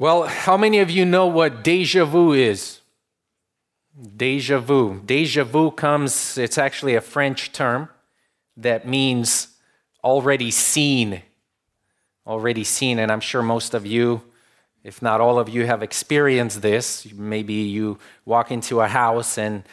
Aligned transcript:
Well, 0.00 0.22
how 0.22 0.56
many 0.56 0.78
of 0.78 0.90
you 0.90 1.04
know 1.04 1.26
what 1.26 1.62
deja 1.62 2.06
vu 2.06 2.32
is? 2.32 2.80
Deja 4.16 4.58
vu. 4.58 5.02
Deja 5.04 5.44
vu 5.44 5.70
comes, 5.70 6.38
it's 6.38 6.56
actually 6.56 6.94
a 6.94 7.02
French 7.02 7.52
term 7.52 7.90
that 8.56 8.88
means 8.88 9.48
already 10.02 10.50
seen. 10.52 11.20
Already 12.26 12.64
seen. 12.64 12.98
And 12.98 13.12
I'm 13.12 13.20
sure 13.20 13.42
most 13.42 13.74
of 13.74 13.84
you, 13.84 14.22
if 14.84 15.02
not 15.02 15.20
all 15.20 15.38
of 15.38 15.50
you, 15.50 15.66
have 15.66 15.82
experienced 15.82 16.62
this. 16.62 17.06
Maybe 17.12 17.52
you 17.52 17.98
walk 18.24 18.50
into 18.50 18.80
a 18.80 18.88
house 18.88 19.36
and, 19.36 19.64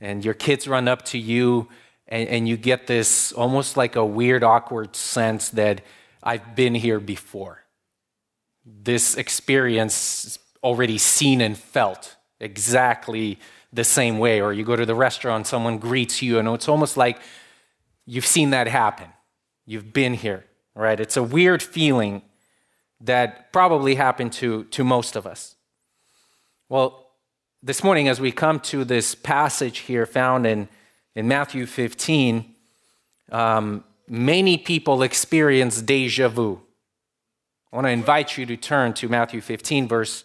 and 0.00 0.24
your 0.24 0.34
kids 0.34 0.68
run 0.68 0.86
up 0.86 1.04
to 1.06 1.18
you 1.18 1.66
and, 2.06 2.28
and 2.28 2.48
you 2.48 2.56
get 2.56 2.86
this 2.86 3.32
almost 3.32 3.76
like 3.76 3.96
a 3.96 4.06
weird, 4.06 4.44
awkward 4.44 4.94
sense 4.94 5.48
that 5.48 5.80
I've 6.22 6.54
been 6.54 6.76
here 6.76 7.00
before 7.00 7.61
this 8.64 9.16
experience 9.16 10.38
already 10.62 10.98
seen 10.98 11.40
and 11.40 11.56
felt 11.58 12.16
exactly 12.40 13.38
the 13.72 13.84
same 13.84 14.18
way. 14.18 14.40
Or 14.40 14.52
you 14.52 14.64
go 14.64 14.76
to 14.76 14.86
the 14.86 14.94
restaurant, 14.94 15.46
someone 15.46 15.78
greets 15.78 16.22
you, 16.22 16.38
and 16.38 16.48
it's 16.48 16.68
almost 16.68 16.96
like 16.96 17.20
you've 18.06 18.26
seen 18.26 18.50
that 18.50 18.68
happen. 18.68 19.08
You've 19.66 19.92
been 19.92 20.14
here, 20.14 20.44
right? 20.74 20.98
It's 20.98 21.16
a 21.16 21.22
weird 21.22 21.62
feeling 21.62 22.22
that 23.00 23.52
probably 23.52 23.96
happened 23.96 24.32
to, 24.34 24.64
to 24.64 24.84
most 24.84 25.16
of 25.16 25.26
us. 25.26 25.56
Well, 26.68 27.10
this 27.62 27.84
morning, 27.84 28.08
as 28.08 28.20
we 28.20 28.32
come 28.32 28.60
to 28.60 28.84
this 28.84 29.14
passage 29.14 29.78
here 29.78 30.06
found 30.06 30.46
in, 30.46 30.68
in 31.14 31.28
Matthew 31.28 31.66
15, 31.66 32.54
um, 33.30 33.84
many 34.08 34.58
people 34.58 35.02
experience 35.02 35.80
deja 35.80 36.28
vu. 36.28 36.60
I 37.72 37.76
want 37.76 37.86
to 37.86 37.90
invite 37.90 38.36
you 38.36 38.44
to 38.44 38.56
turn 38.58 38.92
to 38.94 39.08
Matthew 39.08 39.40
15, 39.40 39.88
verse 39.88 40.24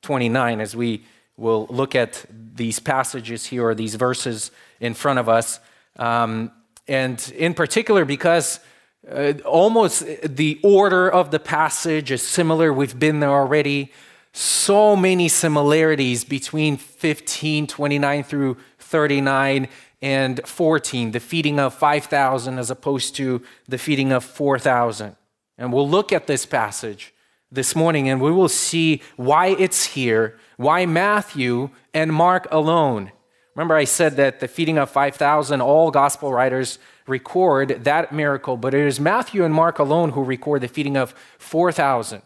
29, 0.00 0.62
as 0.62 0.74
we 0.74 1.04
will 1.36 1.66
look 1.68 1.94
at 1.94 2.24
these 2.30 2.78
passages 2.78 3.44
here 3.44 3.66
or 3.66 3.74
these 3.74 3.96
verses 3.96 4.50
in 4.80 4.94
front 4.94 5.18
of 5.18 5.28
us. 5.28 5.60
Um, 5.98 6.52
and 6.88 7.20
in 7.36 7.52
particular, 7.52 8.06
because 8.06 8.60
uh, 9.10 9.34
almost 9.44 10.06
the 10.24 10.58
order 10.62 11.06
of 11.06 11.30
the 11.30 11.38
passage 11.38 12.10
is 12.10 12.22
similar, 12.22 12.72
we've 12.72 12.98
been 12.98 13.20
there 13.20 13.28
already. 13.28 13.92
So 14.32 14.96
many 14.96 15.28
similarities 15.28 16.24
between 16.24 16.78
15, 16.78 17.66
29 17.66 18.24
through 18.24 18.56
39 18.78 19.68
and 20.00 20.40
14, 20.46 21.10
the 21.10 21.20
feeding 21.20 21.60
of 21.60 21.74
5,000 21.74 22.58
as 22.58 22.70
opposed 22.70 23.14
to 23.16 23.42
the 23.68 23.76
feeding 23.76 24.12
of 24.12 24.24
4,000. 24.24 25.14
And 25.58 25.72
we'll 25.72 25.88
look 25.88 26.12
at 26.12 26.26
this 26.26 26.46
passage 26.46 27.14
this 27.50 27.74
morning 27.74 28.08
and 28.08 28.20
we 28.20 28.30
will 28.30 28.48
see 28.48 29.02
why 29.16 29.48
it's 29.48 29.86
here, 29.86 30.38
why 30.56 30.86
Matthew 30.86 31.70
and 31.94 32.12
Mark 32.12 32.46
alone. 32.50 33.12
Remember, 33.54 33.74
I 33.74 33.84
said 33.84 34.16
that 34.16 34.40
the 34.40 34.48
feeding 34.48 34.76
of 34.76 34.90
5,000, 34.90 35.62
all 35.62 35.90
gospel 35.90 36.32
writers 36.32 36.78
record 37.06 37.84
that 37.84 38.12
miracle, 38.12 38.56
but 38.56 38.74
it 38.74 38.86
is 38.86 39.00
Matthew 39.00 39.44
and 39.44 39.54
Mark 39.54 39.78
alone 39.78 40.10
who 40.10 40.22
record 40.22 40.60
the 40.60 40.68
feeding 40.68 40.96
of 40.96 41.14
4,000. 41.38 42.20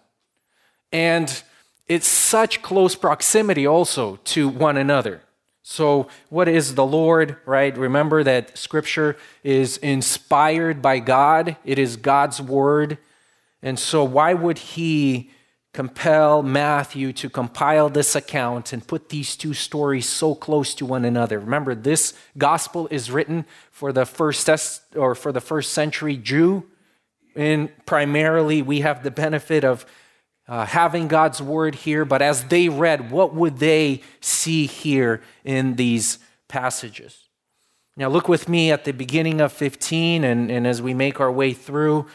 And 0.92 1.42
it's 1.86 2.08
such 2.08 2.62
close 2.62 2.97
proximity 2.97 3.67
also 3.67 4.17
to 4.25 4.48
one 4.48 4.77
another. 4.77 5.23
So, 5.62 6.08
what 6.31 6.48
is 6.48 6.75
the 6.75 6.86
Lord, 6.86 7.36
right? 7.45 7.77
Remember 7.77 8.25
that 8.25 8.56
scripture 8.58 9.17
is 9.45 9.77
inspired 9.77 10.83
by 10.83 10.98
God, 10.98 11.56
it 11.64 11.78
is 11.78 11.97
God's 11.97 12.41
word. 12.41 12.98
And 13.62 13.78
so, 13.78 14.05
why 14.05 14.34
would 14.34 14.58
he 14.58 15.30
compel 15.72 16.42
Matthew 16.42 17.12
to 17.12 17.30
compile 17.30 17.89
this 17.89 18.17
account 18.17 18.72
and 18.72 18.86
put 18.86 19.08
these 19.08 19.36
two 19.36 19.55
stories 19.55 20.08
so 20.08 20.34
close 20.34 20.75
to 20.75 20.86
one 20.86 21.05
another? 21.05 21.39
Remember, 21.39 21.75
this 21.75 22.14
gospel 22.39 22.89
is 22.91 23.11
written 23.11 23.44
for 23.70 23.92
the 23.92 24.06
first 24.06 24.48
or 24.96 25.14
for 25.14 25.33
the 25.33 25.40
first 25.40 25.73
century 25.73 26.17
Jew, 26.17 26.64
and 27.36 27.70
primarily 27.86 28.62
we 28.62 28.80
have 28.80 29.02
the 29.02 29.11
benefit 29.11 29.64
of 29.64 29.85
uh, 30.48 30.67
having 30.67 31.06
God's 31.06 31.40
word 31.40 31.77
here. 31.77 32.05
But 32.05 32.23
as 32.23 32.45
they 32.45 32.68
read, 32.68 33.11
what 33.11 33.35
would 33.35 33.58
they 33.58 34.02
see 34.20 34.67
here 34.67 35.23
in 35.45 35.77
these 35.77 36.18
passages? 36.48 37.29
Now, 37.96 38.08
look 38.08 38.29
with 38.29 38.48
me 38.48 38.73
at 38.73 38.85
the 38.85 38.92
beginning 38.92 39.40
of 39.40 39.52
15, 39.52 40.24
and, 40.24 40.51
and 40.51 40.67
as 40.67 40.80
we 40.80 40.95
make 40.95 41.20
our 41.20 41.30
way 41.30 41.52
through. 41.52 42.06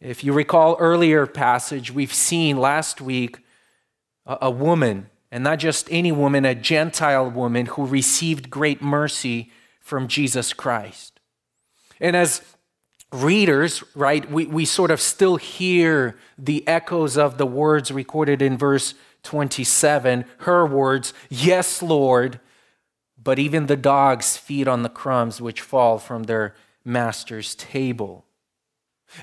If 0.00 0.22
you 0.22 0.32
recall 0.32 0.76
earlier 0.78 1.26
passage, 1.26 1.90
we've 1.90 2.14
seen 2.14 2.56
last 2.56 3.00
week 3.00 3.38
a, 4.26 4.38
a 4.42 4.50
woman, 4.50 5.10
and 5.32 5.42
not 5.42 5.58
just 5.58 5.88
any 5.90 6.12
woman, 6.12 6.44
a 6.44 6.54
Gentile 6.54 7.28
woman 7.28 7.66
who 7.66 7.84
received 7.84 8.48
great 8.48 8.80
mercy 8.80 9.50
from 9.80 10.06
Jesus 10.06 10.52
Christ. 10.52 11.18
And 12.00 12.14
as 12.14 12.42
readers, 13.12 13.82
right, 13.96 14.30
we, 14.30 14.46
we 14.46 14.64
sort 14.64 14.92
of 14.92 15.00
still 15.00 15.36
hear 15.36 16.16
the 16.36 16.66
echoes 16.68 17.16
of 17.16 17.36
the 17.36 17.46
words 17.46 17.90
recorded 17.90 18.40
in 18.40 18.56
verse 18.56 18.94
27, 19.24 20.24
her 20.38 20.64
words, 20.64 21.12
Yes, 21.28 21.82
Lord, 21.82 22.38
but 23.20 23.40
even 23.40 23.66
the 23.66 23.76
dogs 23.76 24.36
feed 24.36 24.68
on 24.68 24.84
the 24.84 24.88
crumbs 24.88 25.40
which 25.40 25.60
fall 25.60 25.98
from 25.98 26.24
their 26.24 26.54
master's 26.84 27.56
table. 27.56 28.27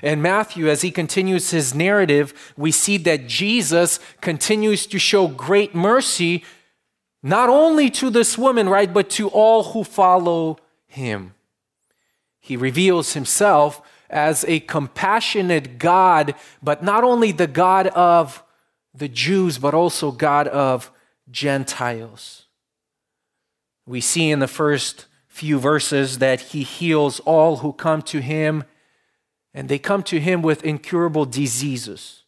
And 0.02 0.22
Matthew, 0.22 0.68
as 0.68 0.82
he 0.82 0.90
continues 0.90 1.50
his 1.50 1.74
narrative, 1.74 2.52
we 2.56 2.70
see 2.70 2.96
that 2.98 3.26
Jesus 3.26 3.98
continues 4.20 4.86
to 4.86 4.98
show 4.98 5.28
great 5.28 5.74
mercy 5.74 6.44
not 7.22 7.48
only 7.48 7.90
to 7.90 8.10
this 8.10 8.38
woman, 8.38 8.68
right, 8.68 8.92
but 8.92 9.10
to 9.10 9.28
all 9.28 9.64
who 9.64 9.82
follow 9.82 10.58
him. 10.86 11.34
He 12.40 12.56
reveals 12.56 13.14
himself 13.14 13.82
as 14.08 14.44
a 14.46 14.60
compassionate 14.60 15.78
God, 15.78 16.34
but 16.62 16.84
not 16.84 17.02
only 17.02 17.32
the 17.32 17.48
God 17.48 17.88
of 17.88 18.44
the 18.94 19.08
Jews, 19.08 19.58
but 19.58 19.74
also 19.74 20.12
God 20.12 20.46
of 20.48 20.92
Gentiles. 21.30 22.46
We 23.86 24.00
see 24.00 24.30
in 24.30 24.38
the 24.38 24.48
first 24.48 25.06
few 25.26 25.58
verses 25.58 26.18
that 26.18 26.40
he 26.40 26.62
heals 26.62 27.20
all 27.20 27.56
who 27.56 27.72
come 27.72 28.02
to 28.02 28.20
him 28.20 28.64
and 29.56 29.70
they 29.70 29.78
come 29.78 30.02
to 30.02 30.20
him 30.20 30.42
with 30.42 30.62
incurable 30.64 31.24
diseases. 31.24 32.24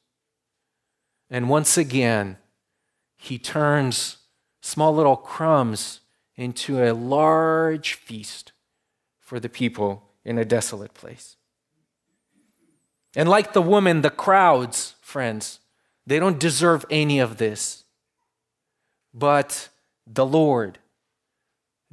And 1.28 1.50
once 1.50 1.76
again, 1.76 2.38
he 3.18 3.38
turns 3.38 4.16
small 4.62 4.94
little 4.94 5.16
crumbs 5.16 6.00
into 6.36 6.82
a 6.82 6.94
large 6.94 7.92
feast 7.92 8.52
for 9.20 9.38
the 9.38 9.50
people 9.50 10.08
in 10.24 10.38
a 10.38 10.44
desolate 10.44 10.94
place. 10.94 11.36
And 13.14 13.28
like 13.28 13.52
the 13.52 13.60
woman, 13.60 14.00
the 14.00 14.08
crowds, 14.08 14.94
friends, 15.02 15.60
they 16.06 16.18
don't 16.18 16.40
deserve 16.40 16.86
any 16.90 17.18
of 17.18 17.36
this. 17.36 17.84
But 19.12 19.68
the 20.06 20.24
Lord 20.24 20.78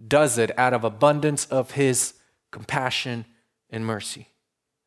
does 0.07 0.37
it 0.37 0.57
out 0.57 0.73
of 0.73 0.85
abundance 0.85 1.43
of 1.47 1.71
his 1.71 2.13
compassion 2.51 3.25
and 3.69 3.85
mercy 3.85 4.29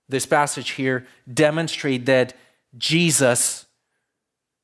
this 0.08 0.26
passage 0.26 0.70
here 0.70 1.06
demonstrate 1.32 2.06
that 2.06 2.34
Jesus 2.76 3.66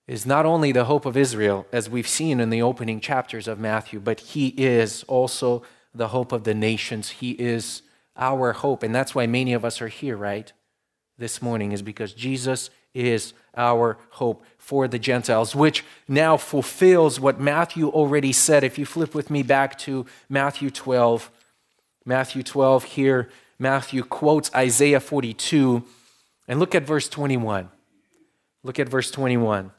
is 0.07 0.27
not 0.27 0.45
only 0.45 0.73
the 0.73 0.85
hope 0.85 1.07
of 1.07 1.17
Israel, 1.17 1.67
as 1.73 1.89
we've 1.89 2.09
seen 2.09 2.41
in 2.41 2.51
the 2.51 2.63
opening 2.63 3.01
chapters 3.01 3.49
of 3.49 3.59
Matthew, 3.59 4.01
but 4.01 4.21
he 4.21 4.49
is 4.49 5.03
also 5.05 5.63
the 5.95 6.09
hope 6.09 6.33
of 6.33 6.45
the 6.45 6.55
nations. 6.55 7.11
He 7.11 7.33
is 7.33 7.83
our 8.17 8.53
hope. 8.53 8.83
And 8.83 8.95
that's 8.95 9.15
why 9.15 9.27
many 9.27 9.53
of 9.53 9.65
us 9.65 9.81
are 9.81 9.89
here, 9.89 10.17
right? 10.17 10.53
This 11.17 11.41
morning, 11.41 11.73
is 11.73 11.83
because 11.83 12.13
Jesus 12.13 12.71
is 12.93 13.33
our 13.57 13.99
hope 14.11 14.45
for 14.59 14.89
the 14.89 14.99
Gentiles, 14.99 15.55
which 15.55 15.85
now 16.09 16.37
fulfills 16.37 17.21
what 17.21 17.41
Matthew 17.41 17.89
already 17.89 18.33
said. 18.33 18.65
If 18.65 18.79
you 18.79 18.87
flip 18.87 19.15
with 19.15 19.31
me 19.31 19.43
back 19.43 19.79
to 19.81 20.07
Matthew 20.29 20.71
12, 20.71 21.31
Matthew 22.05 22.43
12 22.43 22.85
here, 22.85 23.31
Matthew 23.65 24.05
quotes 24.05 24.55
Isaiah 24.55 25.01
42. 25.01 25.83
And 26.47 26.61
look 26.61 26.75
at 26.75 26.85
verse 26.85 27.09
21. 27.09 27.71
Look 28.63 28.79
at 28.79 28.91
verse 28.91 29.11
21. 29.11 29.71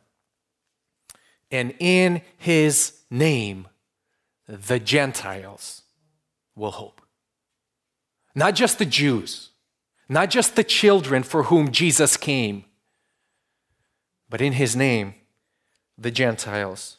And 1.52 1.76
in 1.80 2.24
his 2.38 3.02
name, 3.12 3.68
the 4.48 4.80
Gentiles 4.80 5.84
will 6.56 6.72
hope. 6.72 7.00
Not 8.34 8.56
just 8.56 8.80
the 8.80 8.86
Jews, 8.88 9.52
not 10.10 10.32
just 10.32 10.56
the 10.56 10.64
children 10.64 11.22
for 11.22 11.44
whom 11.44 11.72
Jesus 11.72 12.18
came, 12.18 12.66
but 14.28 14.42
in 14.42 14.54
his 14.54 14.76
name, 14.76 15.14
the 15.96 16.10
Gentiles 16.10 16.98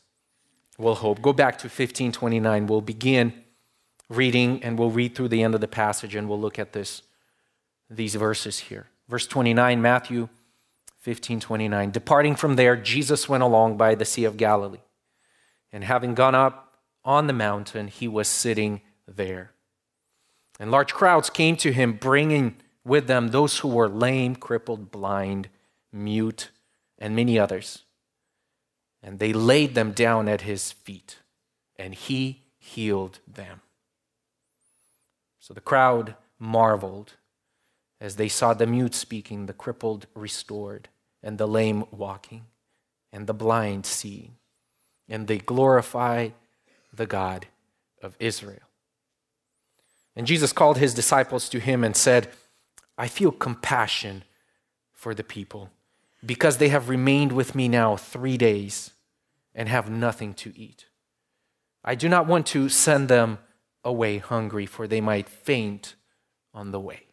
will 0.78 0.94
hope. 0.94 1.20
Go 1.20 1.32
back 1.32 1.58
to 1.58 1.64
1529. 1.66 2.68
We'll 2.68 2.80
begin 2.80 3.32
reading, 4.08 4.62
and 4.62 4.78
we'll 4.78 4.90
read 4.90 5.14
through 5.14 5.28
the 5.28 5.42
end 5.42 5.54
of 5.54 5.60
the 5.60 5.68
passage 5.68 6.14
and 6.14 6.28
we'll 6.28 6.40
look 6.40 6.58
at 6.58 6.72
this, 6.72 7.02
these 7.90 8.14
verses 8.14 8.58
here. 8.58 8.86
Verse 9.08 9.26
29, 9.26 9.80
Matthew 9.80 10.20
1529. 11.04 11.90
Departing 11.90 12.34
from 12.34 12.56
there, 12.56 12.76
Jesus 12.76 13.28
went 13.28 13.42
along 13.42 13.76
by 13.76 13.94
the 13.94 14.04
Sea 14.04 14.24
of 14.24 14.36
Galilee. 14.36 14.78
And 15.72 15.84
having 15.84 16.14
gone 16.14 16.34
up 16.34 16.74
on 17.04 17.26
the 17.26 17.32
mountain, 17.32 17.88
he 17.88 18.08
was 18.08 18.26
sitting 18.28 18.80
there. 19.06 19.52
And 20.58 20.70
large 20.70 20.92
crowds 20.94 21.30
came 21.30 21.56
to 21.58 21.72
him, 21.72 21.92
bringing 21.92 22.56
with 22.84 23.06
them 23.06 23.28
those 23.28 23.58
who 23.58 23.68
were 23.68 23.88
lame, 23.88 24.36
crippled, 24.36 24.90
blind, 24.90 25.48
mute, 25.92 26.50
and 26.98 27.14
many 27.14 27.38
others. 27.38 27.84
And 29.02 29.18
they 29.18 29.32
laid 29.32 29.74
them 29.74 29.92
down 29.92 30.28
at 30.28 30.40
his 30.40 30.72
feet, 30.72 31.18
and 31.76 31.94
he 31.94 32.42
healed 32.58 33.20
them. 33.26 33.60
So 35.46 35.54
the 35.54 35.60
crowd 35.60 36.16
marveled 36.40 37.12
as 38.00 38.16
they 38.16 38.26
saw 38.26 38.52
the 38.52 38.66
mute 38.66 38.96
speaking, 38.96 39.46
the 39.46 39.52
crippled 39.52 40.08
restored, 40.12 40.88
and 41.22 41.38
the 41.38 41.46
lame 41.46 41.84
walking, 41.92 42.46
and 43.12 43.28
the 43.28 43.32
blind 43.32 43.86
seeing. 43.86 44.38
And 45.08 45.28
they 45.28 45.38
glorify 45.38 46.30
the 46.92 47.06
God 47.06 47.46
of 48.02 48.16
Israel. 48.18 48.66
And 50.16 50.26
Jesus 50.26 50.52
called 50.52 50.78
his 50.78 50.94
disciples 50.94 51.48
to 51.50 51.60
him 51.60 51.84
and 51.84 51.96
said, 51.96 52.28
I 52.98 53.06
feel 53.06 53.30
compassion 53.30 54.24
for 54.92 55.14
the 55.14 55.22
people 55.22 55.70
because 56.24 56.58
they 56.58 56.70
have 56.70 56.88
remained 56.88 57.30
with 57.30 57.54
me 57.54 57.68
now 57.68 57.94
three 57.94 58.36
days 58.36 58.90
and 59.54 59.68
have 59.68 59.88
nothing 59.88 60.34
to 60.34 60.52
eat. 60.58 60.86
I 61.84 61.94
do 61.94 62.08
not 62.08 62.26
want 62.26 62.46
to 62.48 62.68
send 62.68 63.06
them 63.06 63.38
away 63.86 64.18
hungry, 64.18 64.66
for 64.66 64.86
they 64.86 65.00
might 65.00 65.28
faint 65.28 65.94
on 66.52 66.72
the 66.72 66.80
way. 66.80 67.04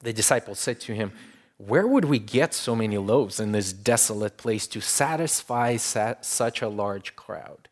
The 0.00 0.12
disciples 0.12 0.58
said 0.58 0.80
to 0.80 0.94
him, 0.94 1.12
where 1.64 1.86
would 1.86 2.06
we 2.06 2.18
get 2.18 2.54
so 2.54 2.74
many 2.74 2.98
loaves 2.98 3.38
in 3.38 3.52
this 3.52 3.72
desolate 3.72 4.36
place 4.36 4.66
to 4.66 4.80
satisfy 4.80 5.76
such 5.76 6.60
a 6.60 6.68
large 6.68 7.14
crowd? 7.14 7.68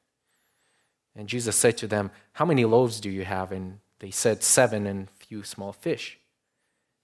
And 1.16 1.28
Jesus 1.28 1.56
said 1.56 1.76
to 1.78 1.88
them, 1.88 2.12
How 2.34 2.44
many 2.44 2.64
loaves 2.64 3.00
do 3.00 3.10
you 3.10 3.24
have? 3.24 3.50
And 3.50 3.80
they 3.98 4.12
said, 4.12 4.44
Seven 4.44 4.86
and 4.86 5.10
few 5.10 5.42
small 5.42 5.72
fish. 5.72 6.18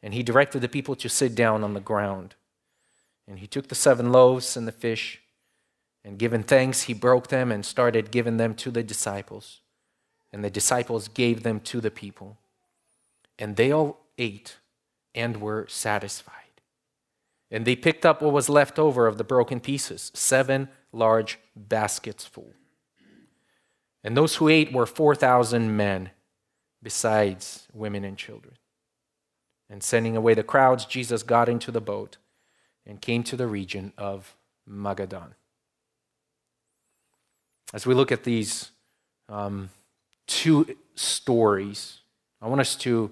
And 0.00 0.14
he 0.14 0.22
directed 0.22 0.60
the 0.60 0.68
people 0.68 0.94
to 0.96 1.08
sit 1.08 1.34
down 1.34 1.64
on 1.64 1.74
the 1.74 1.80
ground. 1.80 2.36
And 3.26 3.40
he 3.40 3.48
took 3.48 3.66
the 3.66 3.74
seven 3.74 4.12
loaves 4.12 4.56
and 4.56 4.68
the 4.68 4.72
fish, 4.72 5.20
and 6.04 6.20
given 6.20 6.44
thanks, 6.44 6.82
he 6.82 6.94
broke 6.94 7.26
them 7.26 7.50
and 7.50 7.66
started 7.66 8.12
giving 8.12 8.36
them 8.36 8.54
to 8.54 8.70
the 8.70 8.84
disciples. 8.84 9.60
And 10.36 10.44
the 10.44 10.50
disciples 10.50 11.08
gave 11.08 11.44
them 11.44 11.60
to 11.60 11.80
the 11.80 11.90
people. 11.90 12.36
And 13.38 13.56
they 13.56 13.72
all 13.72 14.00
ate 14.18 14.58
and 15.14 15.38
were 15.38 15.66
satisfied. 15.66 16.60
And 17.50 17.64
they 17.64 17.74
picked 17.74 18.04
up 18.04 18.20
what 18.20 18.34
was 18.34 18.50
left 18.50 18.78
over 18.78 19.06
of 19.06 19.16
the 19.16 19.24
broken 19.24 19.60
pieces, 19.60 20.12
seven 20.12 20.68
large 20.92 21.38
baskets 21.56 22.26
full. 22.26 22.52
And 24.04 24.14
those 24.14 24.34
who 24.34 24.48
ate 24.48 24.74
were 24.74 24.84
4,000 24.84 25.74
men, 25.74 26.10
besides 26.82 27.66
women 27.72 28.04
and 28.04 28.18
children. 28.18 28.56
And 29.70 29.82
sending 29.82 30.18
away 30.18 30.34
the 30.34 30.42
crowds, 30.42 30.84
Jesus 30.84 31.22
got 31.22 31.48
into 31.48 31.72
the 31.72 31.80
boat 31.80 32.18
and 32.84 33.00
came 33.00 33.22
to 33.22 33.38
the 33.38 33.46
region 33.46 33.94
of 33.96 34.36
Magadan. 34.68 35.32
As 37.72 37.86
we 37.86 37.94
look 37.94 38.12
at 38.12 38.24
these 38.24 38.72
um, 39.30 39.70
two 40.26 40.76
stories, 40.94 42.00
I 42.40 42.48
want 42.48 42.60
us 42.60 42.76
to 42.76 43.10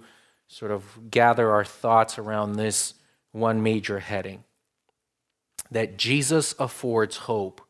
sort 0.49 0.70
of 0.70 1.11
gather 1.11 1.50
our 1.50 1.64
thoughts 1.64 2.19
around 2.19 2.55
this 2.55 2.94
one 3.32 3.62
major 3.62 3.99
heading 3.99 4.44
that 5.70 5.96
Jesus 5.96 6.55
affords 6.58 7.16
hope 7.16 7.61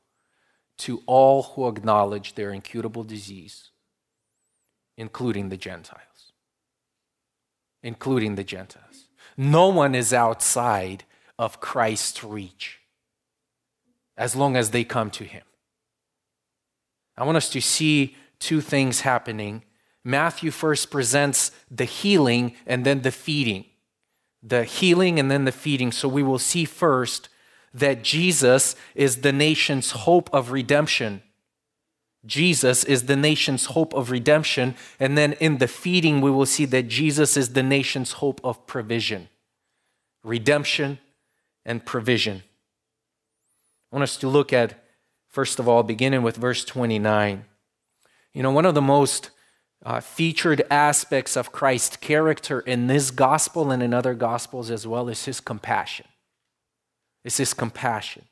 to 0.77 1.03
all 1.07 1.43
who 1.43 1.69
acknowledge 1.69 2.35
their 2.35 2.51
incurable 2.51 3.05
disease, 3.05 3.71
including 4.97 5.49
the 5.49 5.57
Gentiles. 5.57 6.33
Including 7.83 8.35
the 8.35 8.45
Gentiles. 8.45 9.09
No 9.37 9.69
one 9.69 9.95
is 9.95 10.13
outside 10.13 11.05
of 11.39 11.61
Christ's 11.61 12.23
reach 12.23 12.81
as 14.17 14.37
long 14.37 14.57
as 14.57 14.71
they 14.71 14.85
come 14.85 15.11
to 15.11 15.25
him. 15.25 15.43
I 17.17 17.25
want 17.25 17.37
us 17.37 17.49
to 17.51 17.61
see 17.61 18.17
two 18.45 18.61
things 18.61 19.01
happening. 19.01 19.65
Matthew 20.05 20.51
first 20.51 20.91
presents 20.91 21.51
the 21.71 21.85
healing 21.85 22.55
and 22.67 22.85
then 22.85 23.03
the 23.03 23.11
feeding 23.11 23.65
the 24.45 24.65
healing 24.65 25.19
and 25.19 25.31
then 25.31 25.47
the 25.47 25.53
feeding. 25.53 25.91
So 25.91 26.07
we 26.07 26.23
will 26.23 26.39
see 26.39 26.67
first 26.67 27.31
that 27.73 28.05
Jesus 28.05 28.77
is 28.95 29.23
the 29.23 29.33
nation's 29.33 29.93
hope 29.93 30.29
of 30.33 30.53
redemption. 30.53 31.23
Jesus 32.27 32.85
is 32.85 33.07
the 33.07 33.17
nation's 33.17 33.67
hope 33.67 33.95
of 33.95 34.11
redemption. 34.11 34.75
And 35.01 35.17
then 35.17 35.33
in 35.35 35.59
the 35.59 35.67
feeding, 35.67 36.21
we 36.21 36.31
will 36.31 36.47
see 36.47 36.67
that 36.67 36.89
Jesus 36.89 37.37
is 37.37 37.55
the 37.55 37.63
nation's 37.63 38.13
hope 38.13 38.41
of 38.45 38.67
provision, 38.67 39.29
redemption, 40.23 40.99
and 41.65 41.85
provision. 41.85 42.43
I 43.91 43.97
want 43.97 44.03
us 44.05 44.17
to 44.19 44.29
look 44.29 44.53
at, 44.53 44.85
first 45.31 45.59
of 45.59 45.69
all, 45.69 45.83
beginning 45.83 46.23
with 46.23 46.37
verse 46.37 46.65
29. 46.65 47.47
You 48.35 48.43
know, 48.43 48.51
one 48.51 48.67
of 48.67 48.75
the 48.75 48.83
most 48.83 49.31
uh, 49.85 50.01
featured 50.01 50.63
aspects 50.71 51.37
of 51.37 51.53
Christ's 51.53 51.97
character 51.97 52.61
in 52.61 52.89
this 52.89 53.11
gospel 53.11 53.71
and 53.71 53.83
in 53.83 53.95
other 53.95 54.15
gospels 54.15 54.71
as 54.71 54.87
well 54.87 55.09
is 55.09 55.25
his 55.25 55.41
compassion. 55.41 56.07
It's 57.23 57.37
his 57.37 57.55
compassion. 57.55 58.25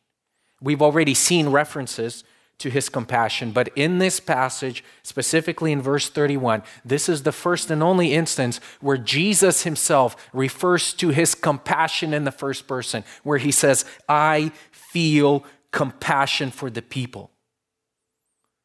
We've 0.60 0.82
already 0.82 1.14
seen 1.14 1.50
references 1.50 2.24
to 2.58 2.70
his 2.70 2.88
compassion, 2.88 3.52
but 3.52 3.70
in 3.74 3.98
this 3.98 4.20
passage, 4.20 4.84
specifically 5.02 5.72
in 5.72 5.82
verse 5.82 6.08
31, 6.08 6.62
this 6.84 7.08
is 7.08 7.22
the 7.22 7.32
first 7.32 7.70
and 7.70 7.82
only 7.82 8.12
instance 8.12 8.60
where 8.80 8.96
Jesus 8.96 9.62
himself 9.64 10.16
refers 10.32 10.92
to 10.94 11.08
his 11.08 11.34
compassion 11.34 12.14
in 12.14 12.24
the 12.24 12.30
first 12.30 12.66
person, 12.66 13.04
where 13.24 13.38
he 13.38 13.50
says, 13.50 13.84
I 14.08 14.52
feel 14.70 15.44
compassion 15.72 16.50
for 16.50 16.70
the 16.70 16.82
people 16.82 17.31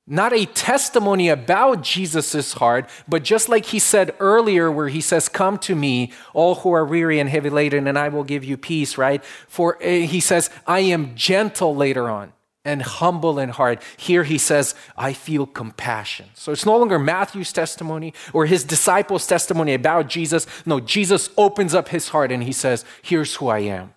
not 0.09 0.31
a 0.31 0.45
testimony 0.45 1.27
about 1.27 1.81
Jesus' 1.81 2.53
heart, 2.53 2.89
but 3.09 3.23
just 3.23 3.49
like 3.49 3.65
he 3.65 3.79
said 3.79 4.15
earlier, 4.21 4.71
where 4.71 4.87
he 4.87 5.01
says, 5.01 5.27
Come 5.27 5.57
to 5.59 5.75
me, 5.75 6.13
all 6.33 6.55
who 6.55 6.71
are 6.71 6.85
weary 6.85 7.19
and 7.19 7.29
heavy 7.29 7.49
laden, 7.49 7.87
and 7.87 7.99
I 7.99 8.07
will 8.07 8.23
give 8.23 8.45
you 8.45 8.55
peace, 8.55 8.97
right? 8.97 9.23
For 9.49 9.75
uh, 9.83 9.85
he 9.85 10.21
says, 10.21 10.49
I 10.65 10.79
am 10.79 11.13
gentle 11.15 11.75
later 11.75 12.09
on 12.09 12.31
and 12.63 12.81
humble 12.81 13.37
in 13.37 13.49
heart. 13.49 13.83
Here 13.97 14.23
he 14.23 14.37
says, 14.37 14.75
I 14.97 15.11
feel 15.11 15.45
compassion. 15.45 16.27
So 16.35 16.53
it's 16.53 16.65
no 16.65 16.77
longer 16.77 16.99
Matthew's 16.99 17.51
testimony 17.51 18.13
or 18.31 18.45
his 18.45 18.63
disciples' 18.63 19.27
testimony 19.27 19.73
about 19.73 20.07
Jesus. 20.07 20.47
No, 20.65 20.79
Jesus 20.79 21.29
opens 21.37 21.73
up 21.73 21.89
his 21.89 22.09
heart 22.09 22.31
and 22.31 22.43
he 22.43 22.53
says, 22.53 22.85
Here's 23.01 23.35
who 23.35 23.49
I 23.49 23.59
am. 23.59 23.93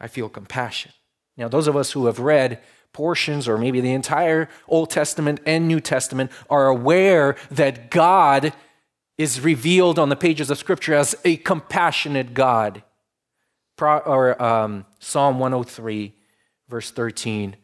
I 0.00 0.06
feel 0.06 0.28
compassion. 0.28 0.92
Now, 1.36 1.48
those 1.48 1.66
of 1.66 1.76
us 1.76 1.92
who 1.92 2.06
have 2.06 2.18
read 2.18 2.60
portions 2.92 3.48
or 3.48 3.56
maybe 3.58 3.80
the 3.80 3.92
entire 3.92 4.48
Old 4.68 4.90
Testament 4.90 5.40
and 5.46 5.68
New 5.68 5.80
Testament 5.80 6.30
are 6.48 6.66
aware 6.66 7.36
that 7.50 7.90
God 7.90 8.52
is 9.18 9.40
revealed 9.40 9.98
on 9.98 10.08
the 10.08 10.16
pages 10.16 10.50
of 10.50 10.58
Scripture 10.58 10.94
as 10.94 11.14
a 11.24 11.36
compassionate 11.36 12.34
God. 12.34 12.82
Pro, 13.76 13.98
or 13.98 14.42
um, 14.42 14.86
Psalm 14.98 15.38
103, 15.38 16.14
verse 16.68 16.90
13 16.90 17.56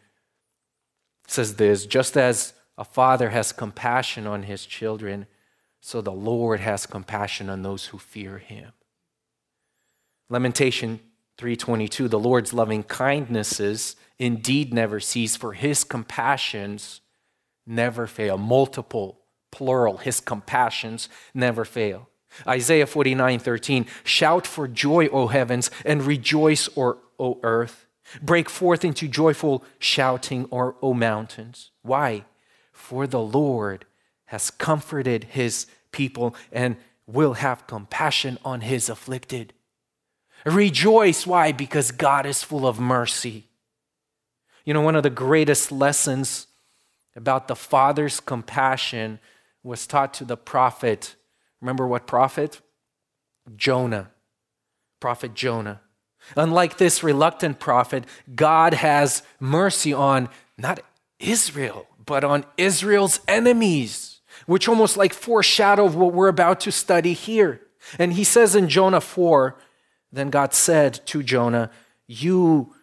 says 1.26 1.56
this 1.56 1.86
just 1.86 2.16
as 2.16 2.52
a 2.78 2.84
father 2.84 3.30
has 3.30 3.52
compassion 3.52 4.26
on 4.26 4.44
his 4.44 4.66
children, 4.66 5.26
so 5.80 6.00
the 6.00 6.12
Lord 6.12 6.60
has 6.60 6.86
compassion 6.86 7.48
on 7.48 7.62
those 7.62 7.86
who 7.86 7.98
fear 7.98 8.38
him. 8.38 8.72
Lamentation 10.28 11.00
322 11.38 12.08
the 12.08 12.18
Lord's 12.18 12.52
loving 12.54 12.82
kindnesses 12.82 13.96
indeed 14.18 14.72
never 14.72 15.00
cease, 15.00 15.36
for 15.36 15.52
his 15.52 15.84
compassions 15.84 17.00
never 17.66 18.06
fail. 18.06 18.38
Multiple, 18.38 19.20
plural, 19.50 19.98
his 19.98 20.20
compassions 20.20 21.08
never 21.34 21.64
fail. 21.64 22.08
Isaiah 22.46 22.86
49 22.86 23.38
13, 23.38 23.86
shout 24.04 24.46
for 24.46 24.68
joy, 24.68 25.08
O 25.08 25.28
heavens, 25.28 25.70
and 25.84 26.02
rejoice, 26.02 26.68
or, 26.68 26.98
O 27.18 27.40
earth. 27.42 27.86
Break 28.22 28.48
forth 28.48 28.84
into 28.84 29.08
joyful 29.08 29.64
shouting, 29.78 30.46
or 30.50 30.76
O 30.82 30.94
mountains. 30.94 31.70
Why? 31.82 32.24
For 32.72 33.06
the 33.06 33.20
Lord 33.20 33.86
has 34.26 34.50
comforted 34.50 35.24
his 35.24 35.66
people 35.92 36.34
and 36.52 36.76
will 37.06 37.34
have 37.34 37.66
compassion 37.66 38.38
on 38.44 38.60
his 38.60 38.88
afflicted. 38.88 39.52
Rejoice. 40.46 41.26
Why? 41.26 41.52
Because 41.52 41.90
God 41.90 42.24
is 42.24 42.42
full 42.42 42.66
of 42.66 42.78
mercy. 42.78 43.44
You 44.64 44.74
know, 44.74 44.80
one 44.80 44.96
of 44.96 45.02
the 45.02 45.10
greatest 45.10 45.70
lessons 45.72 46.46
about 47.14 47.48
the 47.48 47.56
Father's 47.56 48.20
compassion 48.20 49.18
was 49.62 49.86
taught 49.86 50.14
to 50.14 50.24
the 50.24 50.36
prophet. 50.36 51.16
Remember 51.60 51.86
what 51.86 52.06
prophet? 52.06 52.60
Jonah. 53.56 54.10
Prophet 55.00 55.34
Jonah. 55.34 55.80
Unlike 56.36 56.78
this 56.78 57.02
reluctant 57.02 57.58
prophet, 57.58 58.04
God 58.34 58.74
has 58.74 59.22
mercy 59.40 59.92
on 59.92 60.28
not 60.56 60.80
Israel, 61.18 61.86
but 62.04 62.24
on 62.24 62.44
Israel's 62.56 63.20
enemies, 63.28 64.20
which 64.46 64.68
almost 64.68 64.96
like 64.96 65.12
foreshadow 65.12 65.86
what 65.86 66.12
we're 66.12 66.28
about 66.28 66.60
to 66.60 66.72
study 66.72 67.12
here. 67.12 67.60
And 67.98 68.12
he 68.14 68.24
says 68.24 68.56
in 68.56 68.68
Jonah 68.68 69.00
4, 69.00 69.56
then 70.16 70.30
God 70.30 70.54
said 70.54 71.00
to 71.06 71.22
Jonah, 71.22 71.70
You 72.06 72.74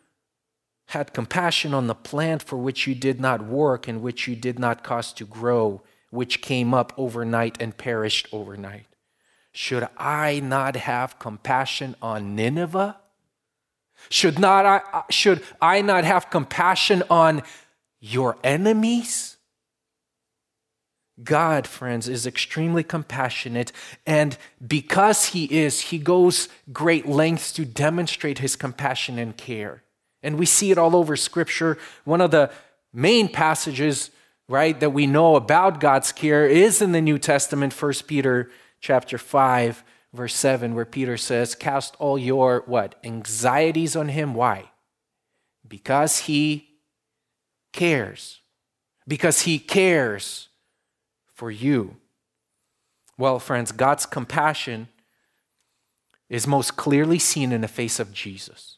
had 0.87 1.13
compassion 1.13 1.73
on 1.73 1.87
the 1.87 1.95
plant 1.95 2.43
for 2.43 2.57
which 2.57 2.85
you 2.85 2.93
did 2.93 3.19
not 3.19 3.45
work 3.45 3.87
and 3.87 4.01
which 4.01 4.27
you 4.27 4.35
did 4.35 4.59
not 4.59 4.83
cause 4.83 5.11
to 5.13 5.25
grow, 5.25 5.81
which 6.11 6.41
came 6.41 6.73
up 6.73 6.93
overnight 6.97 7.61
and 7.61 7.75
perished 7.77 8.27
overnight. 8.31 8.85
Should 9.51 9.87
I 9.97 10.39
not 10.39 10.75
have 10.75 11.19
compassion 11.19 11.95
on 12.01 12.35
Nineveh? 12.35 12.97
Should, 14.09 14.37
not 14.37 14.65
I, 14.65 14.81
uh, 14.91 15.03
should 15.09 15.43
I 15.61 15.81
not 15.81 16.03
have 16.03 16.29
compassion 16.29 17.03
on 17.09 17.43
your 17.99 18.37
enemies? 18.43 19.32
God, 21.21 21.67
friends, 21.67 22.07
is 22.09 22.25
extremely 22.25 22.83
compassionate, 22.83 23.71
and 24.05 24.35
because 24.65 25.25
He 25.25 25.45
is, 25.45 25.81
He 25.81 25.99
goes 25.99 26.49
great 26.71 27.07
lengths 27.07 27.51
to 27.53 27.65
demonstrate 27.65 28.39
His 28.39 28.55
compassion 28.55 29.19
and 29.19 29.37
care. 29.37 29.83
And 30.23 30.39
we 30.39 30.47
see 30.47 30.71
it 30.71 30.77
all 30.77 30.95
over 30.95 31.15
Scripture. 31.15 31.77
One 32.03 32.21
of 32.21 32.31
the 32.31 32.49
main 32.91 33.27
passages, 33.27 34.09
right, 34.49 34.79
that 34.79 34.89
we 34.89 35.05
know 35.05 35.35
about 35.35 35.79
God's 35.79 36.11
care 36.11 36.47
is 36.47 36.81
in 36.81 36.93
the 36.93 37.01
New 37.01 37.19
Testament, 37.19 37.79
1 37.79 37.93
Peter 38.07 38.49
chapter 38.79 39.19
5, 39.19 39.83
verse 40.13 40.35
7, 40.35 40.73
where 40.73 40.85
Peter 40.85 41.17
says, 41.17 41.53
Cast 41.53 41.95
all 41.99 42.17
your 42.17 42.63
what? 42.65 42.95
Anxieties 43.03 43.95
on 43.95 44.07
Him. 44.07 44.33
Why? 44.33 44.71
Because 45.67 46.19
He 46.21 46.69
cares. 47.71 48.39
Because 49.07 49.41
He 49.41 49.59
cares 49.59 50.49
for 51.33 51.51
you. 51.51 51.97
Well, 53.17 53.39
friends, 53.39 53.71
God's 53.71 54.05
compassion 54.05 54.87
is 56.29 56.47
most 56.47 56.75
clearly 56.75 57.19
seen 57.19 57.51
in 57.51 57.61
the 57.61 57.67
face 57.67 57.99
of 57.99 58.11
Jesus. 58.11 58.77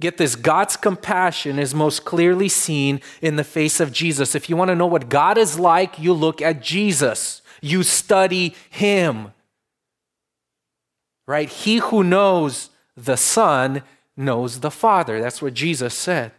Get 0.00 0.16
this 0.16 0.34
God's 0.34 0.78
compassion 0.78 1.58
is 1.58 1.74
most 1.74 2.06
clearly 2.06 2.48
seen 2.48 3.00
in 3.20 3.36
the 3.36 3.44
face 3.44 3.80
of 3.80 3.92
Jesus. 3.92 4.34
If 4.34 4.48
you 4.48 4.56
want 4.56 4.70
to 4.70 4.74
know 4.74 4.86
what 4.86 5.10
God 5.10 5.36
is 5.36 5.58
like, 5.58 5.98
you 5.98 6.14
look 6.14 6.40
at 6.40 6.62
Jesus, 6.62 7.42
you 7.60 7.82
study 7.82 8.54
Him. 8.70 9.32
Right? 11.26 11.50
He 11.50 11.76
who 11.76 12.02
knows 12.02 12.70
the 12.96 13.16
Son 13.16 13.82
knows 14.16 14.60
the 14.60 14.70
Father. 14.70 15.20
That's 15.20 15.42
what 15.42 15.54
Jesus 15.54 15.94
said. 15.94 16.32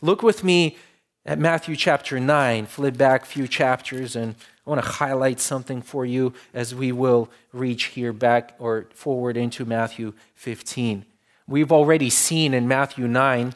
Look 0.00 0.22
with 0.22 0.42
me 0.42 0.78
at 1.26 1.38
Matthew 1.38 1.76
chapter 1.76 2.20
9. 2.20 2.66
Flip 2.66 2.96
back 2.96 3.22
a 3.22 3.26
few 3.26 3.48
chapters, 3.48 4.14
and 4.16 4.34
I 4.66 4.70
want 4.70 4.82
to 4.82 4.88
highlight 4.88 5.40
something 5.40 5.82
for 5.82 6.04
you 6.04 6.34
as 6.52 6.74
we 6.74 6.92
will 6.92 7.30
reach 7.52 7.84
here 7.86 8.12
back 8.12 8.54
or 8.58 8.86
forward 8.94 9.36
into 9.36 9.64
Matthew 9.64 10.12
15. 10.34 11.04
We've 11.46 11.72
already 11.72 12.10
seen 12.10 12.54
in 12.54 12.68
Matthew 12.68 13.06
9, 13.06 13.54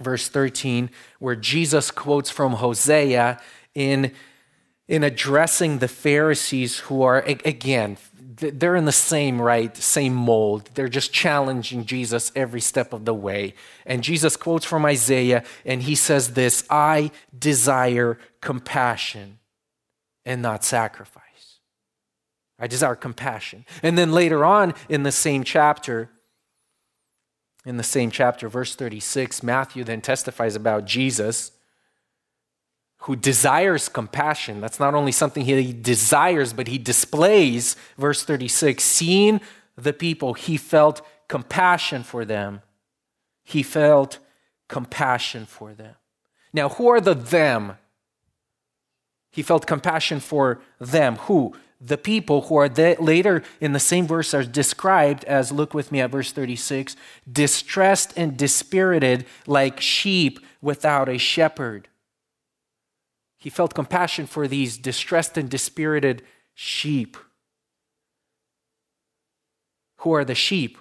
verse 0.00 0.28
13, 0.28 0.90
where 1.18 1.36
Jesus 1.36 1.90
quotes 1.90 2.30
from 2.30 2.54
Hosea 2.54 3.40
in, 3.74 4.12
in 4.88 5.02
addressing 5.02 5.78
the 5.78 5.88
Pharisees 5.88 6.80
who 6.80 7.02
are, 7.02 7.20
again, 7.20 7.96
they're 8.36 8.76
in 8.76 8.84
the 8.84 8.92
same 8.92 9.40
right, 9.40 9.74
same 9.76 10.14
mold. 10.14 10.70
They're 10.74 10.88
just 10.88 11.12
challenging 11.12 11.84
Jesus 11.84 12.32
every 12.34 12.60
step 12.60 12.92
of 12.92 13.04
the 13.04 13.14
way. 13.14 13.54
And 13.86 14.02
Jesus 14.02 14.36
quotes 14.36 14.64
from 14.64 14.84
Isaiah, 14.84 15.44
and 15.64 15.82
he 15.82 15.94
says 15.94 16.34
this 16.34 16.64
I 16.68 17.12
desire 17.36 18.18
compassion 18.40 19.38
and 20.24 20.42
not 20.42 20.64
sacrifice. 20.64 21.22
I 22.58 22.66
desire 22.66 22.94
compassion. 22.94 23.64
And 23.82 23.96
then 23.96 24.12
later 24.12 24.44
on 24.44 24.74
in 24.88 25.02
the 25.02 25.12
same 25.12 25.44
chapter, 25.44 26.10
in 27.64 27.76
the 27.76 27.82
same 27.82 28.10
chapter, 28.10 28.48
verse 28.48 28.74
36, 28.74 29.42
Matthew 29.42 29.84
then 29.84 30.00
testifies 30.00 30.56
about 30.56 30.84
Jesus 30.84 31.52
who 33.04 33.14
desires 33.14 33.90
compassion. 33.90 34.62
That's 34.62 34.80
not 34.80 34.94
only 34.94 35.12
something 35.12 35.44
he 35.44 35.72
desires, 35.74 36.54
but 36.54 36.68
he 36.68 36.78
displays, 36.78 37.76
verse 37.98 38.24
36, 38.24 38.82
seeing 38.82 39.42
the 39.76 39.92
people, 39.92 40.32
he 40.32 40.56
felt 40.56 41.02
compassion 41.28 42.02
for 42.02 42.24
them. 42.24 42.62
He 43.42 43.62
felt 43.62 44.20
compassion 44.68 45.44
for 45.44 45.74
them. 45.74 45.96
Now, 46.54 46.70
who 46.70 46.88
are 46.88 47.00
the 47.00 47.14
them? 47.14 47.76
He 49.30 49.42
felt 49.42 49.66
compassion 49.66 50.20
for 50.20 50.62
them. 50.80 51.16
Who? 51.16 51.54
The 51.80 51.98
people 51.98 52.42
who 52.42 52.56
are 52.56 52.68
later 52.70 53.42
in 53.60 53.72
the 53.72 53.80
same 53.80 54.06
verse 54.06 54.32
are 54.32 54.44
described 54.44 55.24
as, 55.24 55.52
look 55.52 55.74
with 55.74 55.92
me 55.92 56.00
at 56.00 56.10
verse 56.10 56.32
36, 56.32 56.96
distressed 57.30 58.14
and 58.16 58.38
dispirited 58.38 59.26
like 59.46 59.78
sheep 59.78 60.40
without 60.62 61.10
a 61.10 61.18
shepherd. 61.18 61.88
He 63.44 63.50
felt 63.50 63.74
compassion 63.74 64.24
for 64.26 64.48
these 64.48 64.78
distressed 64.78 65.36
and 65.36 65.50
dispirited 65.50 66.22
sheep. 66.54 67.18
Who 69.98 70.14
are 70.14 70.24
the 70.24 70.34
sheep? 70.34 70.78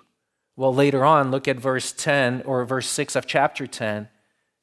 Well, 0.56 0.74
later 0.74 1.04
on, 1.04 1.30
look 1.30 1.46
at 1.50 1.60
verse 1.60 1.92
10 1.92 2.44
or 2.44 2.64
verse 2.64 2.88
6 2.88 3.18
of 3.18 3.28
chapter 3.28 3.68
10. 3.68 4.08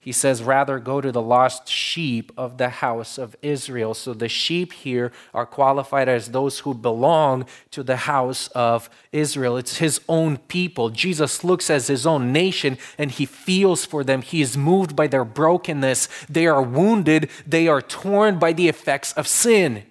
He 0.02 0.12
says, 0.12 0.42
rather 0.42 0.78
go 0.78 1.02
to 1.02 1.12
the 1.12 1.20
lost 1.20 1.68
sheep 1.68 2.32
of 2.34 2.56
the 2.56 2.70
house 2.70 3.18
of 3.18 3.36
Israel. 3.42 3.92
So 3.92 4.14
the 4.14 4.30
sheep 4.30 4.72
here 4.72 5.12
are 5.34 5.44
qualified 5.44 6.08
as 6.08 6.28
those 6.28 6.60
who 6.60 6.72
belong 6.72 7.44
to 7.72 7.82
the 7.82 7.98
house 7.98 8.48
of 8.48 8.88
Israel. 9.12 9.58
It's 9.58 9.76
his 9.76 10.00
own 10.08 10.38
people. 10.38 10.88
Jesus 10.88 11.44
looks 11.44 11.68
as 11.68 11.88
his 11.88 12.06
own 12.06 12.32
nation 12.32 12.78
and 12.96 13.10
he 13.10 13.26
feels 13.26 13.84
for 13.84 14.02
them. 14.02 14.22
He 14.22 14.40
is 14.40 14.56
moved 14.56 14.96
by 14.96 15.06
their 15.06 15.24
brokenness. 15.24 16.08
They 16.30 16.46
are 16.46 16.62
wounded. 16.62 17.28
They 17.46 17.68
are 17.68 17.82
torn 17.82 18.38
by 18.38 18.54
the 18.54 18.68
effects 18.68 19.12
of 19.12 19.28
sin. 19.28 19.82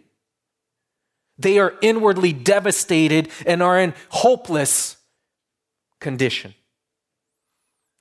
They 1.37 1.59
are 1.59 1.75
inwardly 1.83 2.33
devastated 2.33 3.29
and 3.45 3.61
are 3.61 3.79
in 3.79 3.93
hopeless 4.09 4.97
condition. 5.99 6.55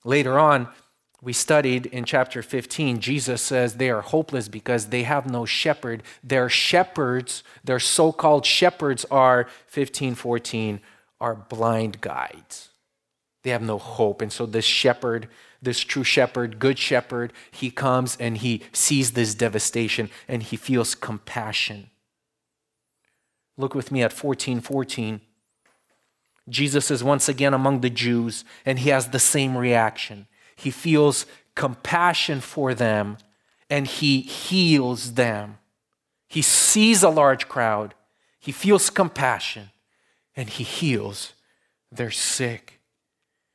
Later 0.05 0.39
on, 0.39 0.69
we 1.21 1.33
studied 1.33 1.87
in 1.87 2.05
chapter 2.05 2.43
15, 2.43 3.01
Jesus 3.01 3.43
says 3.43 3.75
they 3.75 3.91
are 3.91 4.03
hopeless 4.03 4.49
because 4.49 4.87
they 4.87 5.03
have 5.03 5.29
no 5.29 5.45
shepherd. 5.45 6.05
Their 6.23 6.49
shepherds, 6.49 7.43
their 7.65 7.81
so 7.81 8.13
called 8.13 8.47
shepherds, 8.47 9.05
are 9.11 9.49
15, 9.67 10.15
14, 10.15 10.81
are 11.21 11.35
blind 11.35 12.01
guides. 12.01 12.69
They 13.43 13.51
have 13.51 13.63
no 13.63 13.79
hope. 13.79 14.23
And 14.23 14.33
so 14.33 14.47
this 14.47 14.65
shepherd, 14.65 15.29
this 15.61 15.81
true 15.81 16.05
shepherd, 16.05 16.61
good 16.61 16.79
shepherd, 16.79 17.33
he 17.51 17.71
comes 17.71 18.17
and 18.21 18.39
he 18.39 18.63
sees 18.73 19.13
this 19.13 19.35
devastation 19.35 20.11
and 20.29 20.43
he 20.45 20.57
feels 20.57 20.95
compassion. 20.95 21.91
Look 23.57 23.75
with 23.75 23.91
me 23.91 24.05
at 24.05 24.13
14, 24.13 24.61
14. 24.61 25.21
Jesus 26.49 26.93
is 26.93 27.03
once 27.03 27.29
again 27.29 27.55
among 27.55 27.81
the 27.81 27.91
Jews 27.91 28.45
and 28.65 28.79
he 28.79 28.91
has 28.91 29.09
the 29.09 29.19
same 29.19 29.59
reaction. 29.59 30.29
He 30.59 30.71
feels 30.73 31.25
compassion 31.55 32.41
for 32.41 32.75
them 32.75 33.17
and 33.71 33.87
he 33.87 34.21
heals 34.21 35.15
them. 35.15 35.59
He 36.29 36.43
sees 36.43 37.03
a 37.03 37.09
large 37.09 37.49
crowd, 37.49 37.95
he 38.41 38.53
feels 38.53 38.91
compassion, 38.91 39.71
and 40.35 40.49
he 40.49 40.65
heals 40.65 41.33
their 41.93 42.11
sick. 42.11 42.81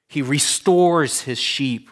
He 0.08 0.22
restores 0.22 1.22
his 1.22 1.40
sheep. 1.40 1.90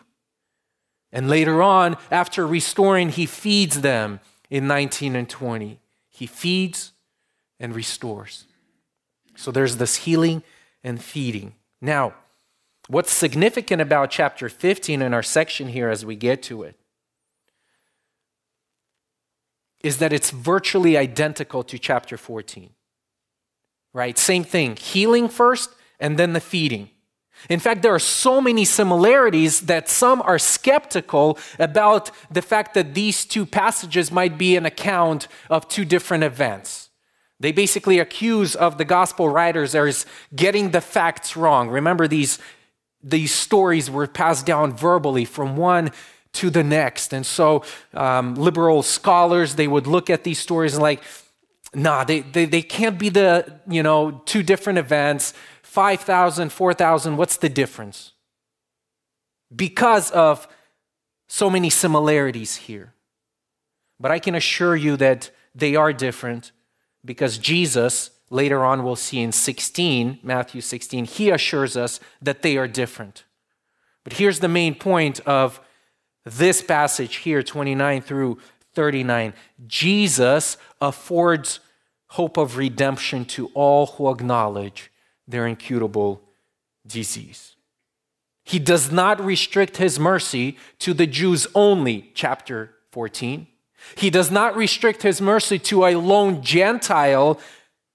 And 1.12 1.30
later 1.30 1.62
on, 1.62 1.98
after 2.10 2.48
restoring, 2.48 3.10
he 3.10 3.26
feeds 3.26 3.82
them 3.82 4.22
in 4.50 4.68
19 4.68 5.16
and 5.16 5.30
20. 5.30 5.80
He 6.10 6.26
feeds 6.26 6.94
and 7.60 7.76
restores. 7.76 8.46
So 9.36 9.52
there's 9.52 9.78
this 9.78 9.98
healing 9.98 10.44
and 10.84 11.02
feeding. 11.02 11.56
Now, 11.82 12.14
What's 12.92 13.14
significant 13.14 13.82
about 13.82 14.12
chapter 14.12 14.50
15 14.50 15.02
in 15.02 15.14
our 15.14 15.24
section 15.24 15.70
here 15.70 15.88
as 15.88 16.06
we 16.06 16.18
get 16.18 16.44
to 16.44 16.64
it 16.64 16.76
is 19.82 20.00
that 20.00 20.12
it's 20.12 20.32
virtually 20.32 20.98
identical 20.98 21.64
to 21.64 21.80
chapter 21.80 22.18
14. 22.18 22.72
Right? 23.94 24.18
Same 24.18 24.44
thing. 24.44 24.76
Healing 24.76 25.30
first 25.30 25.70
and 26.02 26.20
then 26.20 26.34
the 26.34 26.42
feeding. 26.42 26.90
In 27.50 27.62
fact, 27.62 27.82
there 27.82 27.96
are 27.96 27.98
so 27.98 28.42
many 28.42 28.66
similarities 28.66 29.62
that 29.62 29.88
some 29.88 30.22
are 30.24 30.38
skeptical 30.38 31.40
about 31.58 32.12
the 32.30 32.42
fact 32.42 32.74
that 32.74 32.94
these 32.94 33.24
two 33.24 33.46
passages 33.46 34.12
might 34.12 34.38
be 34.38 34.58
an 34.58 34.66
account 34.66 35.30
of 35.50 35.70
two 35.70 35.86
different 35.86 36.26
events. 36.26 36.90
They 37.40 37.54
basically 37.54 38.00
accuse 38.00 38.54
of 38.54 38.78
the 38.78 38.86
gospel 38.86 39.30
writers 39.30 39.76
as 39.76 40.06
getting 40.36 40.72
the 40.72 40.82
facts 40.82 41.38
wrong. 41.38 41.70
Remember, 41.70 42.06
these, 42.06 42.38
these 43.04 43.34
stories 43.34 43.90
were 43.90 44.08
passed 44.08 44.46
down 44.46 44.76
verbally 44.76 45.26
from 45.26 45.58
one 45.58 45.92
to 46.34 46.50
the 46.50 46.64
next. 46.64 47.14
And 47.14 47.26
so 47.26 47.64
um, 47.94 48.36
liberal 48.36 48.84
scholars, 48.84 49.56
they 49.56 49.68
would 49.68 49.88
look 49.88 50.10
at 50.10 50.24
these 50.24 50.40
stories 50.40 50.74
and 50.74 50.82
like, 50.82 51.02
nah, 51.74 52.04
they, 52.04 52.22
they, 52.22 52.46
they 52.46 52.62
can't 52.62 52.98
be 52.98 53.10
the, 53.10 53.60
you 53.68 53.84
know, 53.84 54.22
two 54.26 54.44
different 54.44 54.80
events. 54.80 55.34
5,000, 55.64 56.52
4,000, 56.52 57.18
what's 57.18 57.38
the 57.38 57.50
difference? 57.50 58.12
Because 59.54 60.12
of 60.12 60.48
so 61.28 61.50
many 61.50 61.70
similarities 61.70 62.56
here. 62.56 62.94
But 64.00 64.12
I 64.12 64.20
can 64.20 64.36
assure 64.36 64.76
you 64.76 64.98
that 64.98 65.30
they 65.54 65.76
are 65.76 65.94
different 65.94 66.52
because 67.04 67.38
Jesus, 67.38 68.12
later 68.32 68.66
on 68.66 68.84
we'll 68.84 68.96
see 68.96 69.20
in 69.20 69.32
16, 69.32 70.20
Matthew 70.24 70.62
16, 70.62 71.06
he 71.06 71.30
assures 71.30 71.78
us 71.78 72.00
that 72.22 72.42
they 72.42 72.58
are 72.58 72.68
different. 72.68 73.26
But 74.04 74.14
here's 74.14 74.40
the 74.40 74.48
main 74.48 74.74
point 74.74 75.20
of 75.22 75.62
this 76.26 76.62
passage 76.62 77.18
here, 77.18 77.44
29 77.44 78.02
through 78.02 78.40
39. 78.74 79.34
Jesus 79.68 80.58
affords 80.80 81.60
hope 82.08 82.38
of 82.38 82.58
redemption 82.58 83.26
to 83.26 83.48
all 83.54 83.86
who 83.86 84.10
acknowledge 84.10 84.92
their 85.28 85.46
incurable 85.46 86.22
disease. 86.86 87.56
He 88.44 88.60
does 88.60 88.92
not 88.92 89.24
restrict 89.24 89.78
his 89.78 90.00
mercy 90.00 90.58
to 90.80 90.94
the 90.94 91.08
Jews 91.08 91.48
only, 91.54 92.12
chapter 92.14 92.74
14. 92.92 93.48
He 93.96 94.10
does 94.10 94.32
not 94.32 94.56
restrict 94.56 95.04
his 95.04 95.22
mercy 95.22 95.60
to 95.60 95.86
a 95.86 95.96
lone 95.96 96.42
Gentile, 96.42 97.40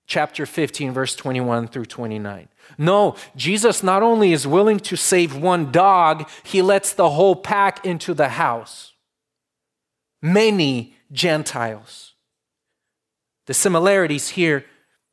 chapter 0.06 0.46
15, 0.46 0.92
verse 0.92 1.16
21 1.16 1.68
through 1.68 1.86
29. 1.86 2.48
No, 2.78 3.16
Jesus 3.34 3.82
not 3.82 4.02
only 4.02 4.32
is 4.32 4.46
willing 4.46 4.80
to 4.80 4.96
save 4.96 5.36
one 5.36 5.70
dog, 5.72 6.28
he 6.42 6.62
lets 6.62 6.92
the 6.92 7.10
whole 7.10 7.36
pack 7.36 7.84
into 7.84 8.14
the 8.14 8.30
house. 8.30 8.92
Many 10.22 10.94
Gentiles. 11.12 12.14
The 13.46 13.54
similarities 13.54 14.30
here 14.30 14.64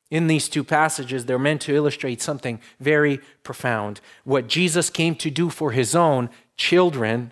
in 0.09 0.27
these 0.27 0.47
two 0.47 0.63
passages, 0.63 1.25
they're 1.25 1.39
meant 1.39 1.61
to 1.61 1.75
illustrate 1.75 2.21
something 2.21 2.59
very 2.79 3.19
profound. 3.43 3.99
What 4.23 4.47
Jesus 4.47 4.89
came 4.89 5.15
to 5.15 5.31
do 5.31 5.49
for 5.49 5.71
his 5.71 5.95
own 5.95 6.29
children, 6.55 7.31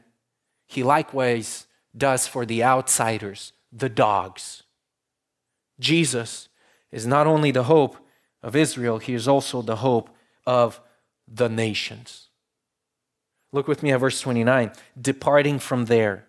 he 0.68 0.82
likewise 0.82 1.68
does 1.96 2.28
for 2.28 2.46
the 2.46 2.64
outsiders, 2.64 3.54
the 3.72 3.90
dogs. 3.90 4.64
Jesus 5.80 6.50
is 6.92 7.08
not 7.08 7.28
only 7.28 7.52
the 7.52 7.64
hope 7.64 7.98
of 8.44 8.56
Israel, 8.56 8.98
he 8.98 9.14
is 9.14 9.28
also 9.28 9.62
the 9.62 9.78
hope 9.78 10.10
of 10.46 10.80
the 11.28 11.50
nations. 11.50 12.30
Look 13.52 13.68
with 13.68 13.84
me 13.84 13.92
at 13.92 14.00
verse 14.00 14.22
29. 14.22 14.72
Departing 15.00 15.60
from 15.60 15.86
there. 15.86 16.26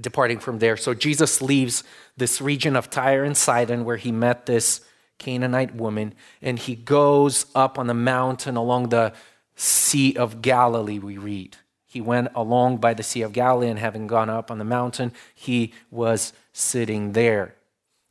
Departing 0.00 0.38
from 0.38 0.58
there. 0.58 0.76
So 0.76 0.94
Jesus 0.94 1.42
leaves 1.42 1.82
this 2.16 2.40
region 2.40 2.76
of 2.76 2.90
Tyre 2.90 3.24
and 3.24 3.36
Sidon 3.36 3.84
where 3.84 3.96
he 3.96 4.12
met 4.12 4.46
this 4.46 4.80
Canaanite 5.18 5.74
woman, 5.74 6.14
and 6.40 6.58
he 6.58 6.74
goes 6.74 7.46
up 7.54 7.78
on 7.78 7.86
the 7.86 7.94
mountain 7.94 8.56
along 8.56 8.88
the 8.88 9.12
Sea 9.54 10.16
of 10.16 10.40
Galilee, 10.40 10.98
we 10.98 11.18
read. 11.18 11.58
He 11.84 12.00
went 12.00 12.28
along 12.34 12.78
by 12.78 12.94
the 12.94 13.02
Sea 13.02 13.22
of 13.22 13.32
Galilee, 13.32 13.68
and 13.68 13.78
having 13.78 14.06
gone 14.06 14.30
up 14.30 14.50
on 14.50 14.58
the 14.58 14.64
mountain, 14.64 15.12
he 15.34 15.74
was 15.90 16.32
sitting 16.54 17.12
there. 17.12 17.54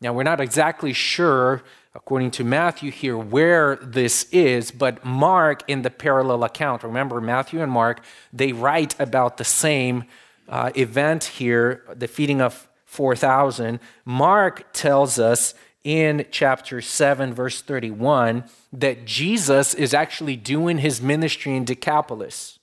Now, 0.01 0.13
we're 0.13 0.23
not 0.23 0.39
exactly 0.39 0.93
sure, 0.93 1.61
according 1.93 2.31
to 2.31 2.45
Matthew 2.45 2.89
here, 2.89 3.17
where 3.17 3.75
this 3.77 4.27
is, 4.31 4.71
but 4.71 5.03
Mark, 5.03 5.63
in 5.67 5.81
the 5.81 5.89
parallel 5.89 6.45
account, 6.45 6.83
remember, 6.83 7.19
Matthew 7.19 7.61
and 7.61 7.71
Mark, 7.71 8.01
they 8.31 8.53
write 8.53 8.97
about 8.99 9.37
the 9.37 9.43
same 9.43 10.05
uh, 10.47 10.71
event 10.75 11.25
here, 11.25 11.83
the 11.93 12.07
feeding 12.07 12.41
of 12.41 12.67
4,000. 12.85 13.79
Mark 14.05 14.71
tells 14.71 15.19
us 15.19 15.53
in 15.83 16.25
chapter 16.31 16.81
7, 16.81 17.33
verse 17.33 17.61
31, 17.61 18.45
that 18.71 19.05
Jesus 19.05 19.73
is 19.73 19.93
actually 19.93 20.37
doing 20.37 20.77
his 20.77 21.01
ministry 21.01 21.55
in 21.55 21.65
Decapolis. 21.65 22.59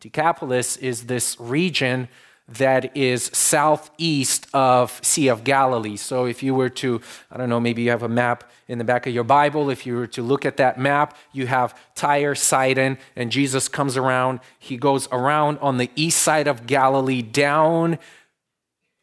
Decapolis 0.00 0.76
is 0.76 1.06
this 1.06 1.38
region 1.40 2.08
that 2.48 2.96
is 2.96 3.24
southeast 3.32 4.46
of 4.54 5.00
Sea 5.02 5.28
of 5.28 5.42
Galilee. 5.42 5.96
So 5.96 6.26
if 6.26 6.42
you 6.42 6.54
were 6.54 6.68
to, 6.70 7.00
I 7.30 7.36
don't 7.36 7.48
know, 7.48 7.58
maybe 7.58 7.82
you 7.82 7.90
have 7.90 8.04
a 8.04 8.08
map 8.08 8.50
in 8.68 8.78
the 8.78 8.84
back 8.84 9.06
of 9.06 9.14
your 9.14 9.24
Bible. 9.24 9.68
If 9.68 9.84
you 9.84 9.96
were 9.96 10.06
to 10.08 10.22
look 10.22 10.44
at 10.44 10.56
that 10.58 10.78
map, 10.78 11.16
you 11.32 11.48
have 11.48 11.76
Tyre, 11.94 12.34
Sidon, 12.34 12.98
and 13.16 13.32
Jesus 13.32 13.68
comes 13.68 13.96
around. 13.96 14.40
He 14.58 14.76
goes 14.76 15.08
around 15.10 15.58
on 15.58 15.78
the 15.78 15.90
east 15.96 16.22
side 16.22 16.46
of 16.46 16.66
Galilee 16.66 17.22
down 17.22 17.98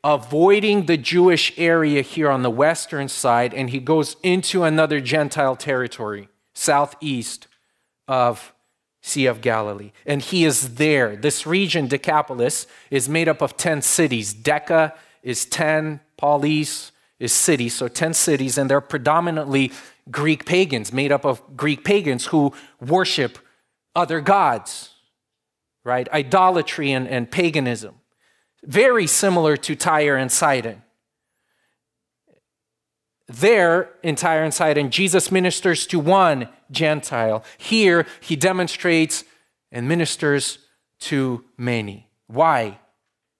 avoiding 0.03 0.85
the 0.85 0.97
Jewish 0.97 1.57
area 1.57 2.01
here 2.01 2.29
on 2.29 2.43
the 2.43 2.49
western 2.49 3.07
side, 3.07 3.53
and 3.53 3.69
he 3.69 3.79
goes 3.79 4.17
into 4.21 4.63
another 4.63 4.99
Gentile 4.99 5.55
territory, 5.55 6.27
southeast 6.53 7.47
of 8.07 8.52
Sea 9.03 9.27
of 9.27 9.41
Galilee. 9.41 9.91
And 10.05 10.21
he 10.21 10.43
is 10.45 10.75
there. 10.75 11.15
This 11.15 11.45
region, 11.45 11.87
Decapolis, 11.87 12.65
is 12.89 13.07
made 13.07 13.27
up 13.27 13.41
of 13.41 13.55
10 13.55 13.83
cities. 13.83 14.33
Deca 14.33 14.93
is 15.21 15.45
10, 15.45 15.99
Polis 16.17 16.91
is 17.19 17.31
city, 17.31 17.69
so 17.69 17.87
10 17.87 18.15
cities, 18.15 18.57
and 18.57 18.69
they're 18.69 18.81
predominantly 18.81 19.71
Greek 20.09 20.45
pagans, 20.45 20.91
made 20.91 21.11
up 21.11 21.23
of 21.23 21.55
Greek 21.55 21.83
pagans 21.83 22.27
who 22.27 22.53
worship 22.81 23.37
other 23.95 24.19
gods, 24.19 24.89
right? 25.83 26.09
Idolatry 26.11 26.91
and, 26.91 27.07
and 27.07 27.29
paganism 27.29 27.99
very 28.65 29.07
similar 29.07 29.57
to 29.57 29.75
Tyre 29.75 30.15
and 30.15 30.31
Sidon. 30.31 30.82
There, 33.27 33.89
in 34.03 34.15
Tyre 34.15 34.43
and 34.43 34.53
Sidon, 34.53 34.91
Jesus 34.91 35.31
ministers 35.31 35.87
to 35.87 35.99
one 35.99 36.49
Gentile. 36.71 37.43
Here, 37.57 38.05
he 38.19 38.35
demonstrates 38.35 39.23
and 39.71 39.87
ministers 39.87 40.59
to 40.99 41.43
many. 41.57 42.09
Why? 42.27 42.79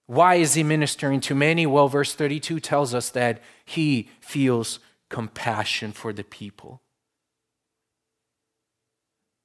Why 0.06 0.36
is 0.36 0.54
he 0.54 0.62
ministering 0.62 1.20
to 1.22 1.34
many? 1.34 1.66
Well, 1.66 1.88
verse 1.88 2.14
32 2.14 2.60
tells 2.60 2.94
us 2.94 3.10
that 3.10 3.42
he 3.64 4.10
feels 4.20 4.78
compassion 5.08 5.92
for 5.92 6.12
the 6.12 6.24
people. 6.24 6.82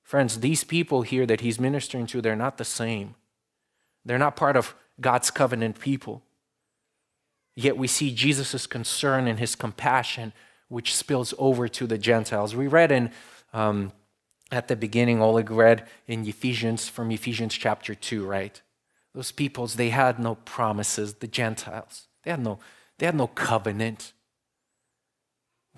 Friends, 0.03 0.39
these 0.39 0.63
people 0.63 1.03
here 1.03 1.25
that 1.25 1.41
he's 1.41 1.59
ministering 1.59 2.07
to, 2.07 2.21
they're 2.21 2.35
not 2.35 2.57
the 2.57 2.65
same. 2.65 3.15
They're 4.03 4.17
not 4.17 4.35
part 4.35 4.57
of 4.57 4.73
God's 4.99 5.29
covenant 5.29 5.79
people. 5.79 6.23
Yet 7.59 7.75
we 7.75 7.87
see 7.87 8.15
Jesus' 8.15 8.65
concern 8.65 9.27
and 9.27 9.37
his 9.37 9.53
compassion, 9.53 10.31
which 10.69 10.95
spills 10.95 11.33
over 11.37 11.67
to 11.67 11.85
the 11.85 11.97
Gentiles. 11.97 12.55
We 12.55 12.67
read 12.67 12.89
in, 12.89 13.11
um, 13.51 13.91
at 14.49 14.69
the 14.69 14.77
beginning, 14.77 15.21
Oleg 15.21 15.51
read 15.51 15.85
in 16.07 16.25
Ephesians, 16.25 16.87
from 16.87 17.11
Ephesians 17.11 17.53
chapter 17.53 17.93
2, 17.93 18.25
right? 18.25 18.61
Those 19.13 19.33
peoples, 19.33 19.75
they 19.75 19.89
had 19.89 20.19
no 20.19 20.35
promises, 20.35 21.15
the 21.15 21.27
Gentiles. 21.27 22.07
They 22.23 22.31
had 22.31 22.41
no, 22.41 22.59
they 22.97 23.07
had 23.07 23.15
no 23.15 23.27
covenant. 23.27 24.13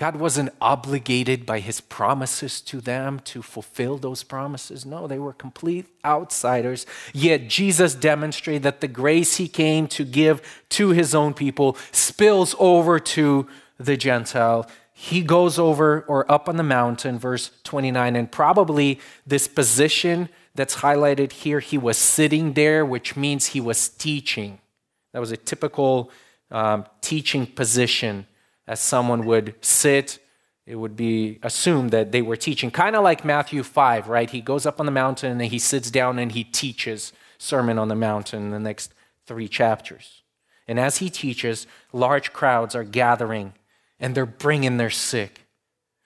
God 0.02 0.16
wasn't 0.16 0.50
obligated 0.60 1.46
by 1.46 1.60
his 1.60 1.80
promises 1.80 2.60
to 2.62 2.82
them 2.82 3.20
to 3.20 3.44
fulfill 3.44 4.00
those 4.00 4.24
promises. 4.24 4.84
No, 4.84 5.06
they 5.06 5.20
were 5.20 5.32
complete 5.32 5.86
outsiders. 6.04 6.88
Yet 7.14 7.50
Jesus 7.50 7.94
demonstrated 7.94 8.64
that 8.64 8.82
the 8.82 8.88
grace 8.88 9.36
he 9.36 9.48
came 9.48 9.86
to 9.90 10.04
give 10.04 10.42
to 10.70 10.90
his 10.90 11.14
own 11.14 11.36
people 11.36 11.78
spills 11.92 12.56
over 12.58 12.98
to 13.00 13.48
the 13.78 13.96
Gentile. 13.96 14.68
He 14.92 15.22
goes 15.22 15.60
over 15.60 16.02
or 16.08 16.26
up 16.32 16.50
on 16.50 16.58
the 16.58 16.64
mountain, 16.64 17.20
verse 17.20 17.52
29, 17.64 18.16
and 18.16 18.32
probably 18.32 19.00
this 19.28 19.48
position 19.48 20.30
that's 20.56 20.78
highlighted 20.78 21.32
here, 21.32 21.60
he 21.60 21.78
was 21.78 21.96
sitting 21.96 22.54
there, 22.54 22.84
which 22.84 23.16
means 23.16 23.46
he 23.46 23.62
was 23.62 23.88
teaching. 23.88 24.62
That 25.14 25.20
was 25.20 25.32
a 25.32 25.38
typical 25.38 26.10
um, 26.50 26.88
teaching 27.02 27.46
position 27.46 28.26
as 28.72 28.80
someone 28.80 29.26
would 29.26 29.54
sit, 29.60 30.18
it 30.66 30.76
would 30.76 30.96
be 30.96 31.40
assumed 31.44 31.92
that 31.92 32.14
they 32.14 32.22
were 32.22 32.38
teaching, 32.38 32.72
kind 32.72 32.96
of 32.96 33.04
like 33.04 33.26
Matthew 33.26 33.64
5, 33.64 34.08
right? 34.08 34.30
He 34.30 34.40
goes 34.40 34.66
up 34.66 34.80
on 34.80 34.86
the 34.86 34.94
mountain 34.94 35.42
and 35.42 35.52
he 35.52 35.60
sits 35.60 35.92
down 35.92 36.18
and 36.18 36.32
he 36.32 36.46
teaches 36.46 37.12
Sermon 37.38 37.78
on 37.78 37.90
the 37.90 37.96
Mountain 37.96 38.44
in 38.44 38.52
the 38.52 38.60
next 38.60 38.94
three 39.28 39.50
chapters. 39.50 40.24
And 40.70 40.80
as 40.80 41.00
he 41.00 41.10
teaches, 41.10 41.68
large 41.92 42.32
crowds 42.32 42.74
are 42.74 42.86
gathering 42.86 43.56
and 44.00 44.16
they're 44.16 44.26
bringing 44.26 44.78
their 44.78 44.90
sick. 44.90 45.42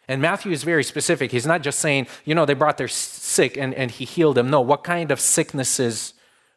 And 0.08 0.20
Matthew 0.20 0.52
is 0.52 0.64
very 0.64 0.84
specific. 0.84 1.32
He's 1.32 1.46
not 1.46 1.62
just 1.62 1.78
saying, 1.78 2.08
you 2.26 2.34
know, 2.34 2.48
they 2.48 2.56
brought 2.56 2.80
their 2.80 2.88
sick 2.88 3.58
and, 3.58 3.76
and 3.76 3.92
he 3.92 4.06
healed 4.06 4.38
them. 4.38 4.50
No, 4.50 4.60
what 4.60 4.84
kind 4.84 5.12
of 5.12 5.20
sicknesses 5.20 6.15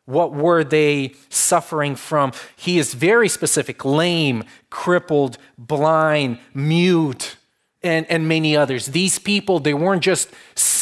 what 0.09 0.33
were 0.33 0.65
they 0.65 1.13
suffering 1.29 1.95
from? 1.95 2.33
He 2.57 2.79
is 2.79 2.95
very 2.95 3.29
specific 3.29 3.85
lame, 3.85 4.43
crippled, 4.71 5.37
blind, 5.59 6.39
mute, 6.55 7.37
and, 7.83 8.07
and 8.11 8.27
many 8.27 8.57
others. 8.57 8.87
These 8.87 9.19
people, 9.19 9.61
they 9.61 9.75
weren't 9.75 10.03
just, 10.03 10.31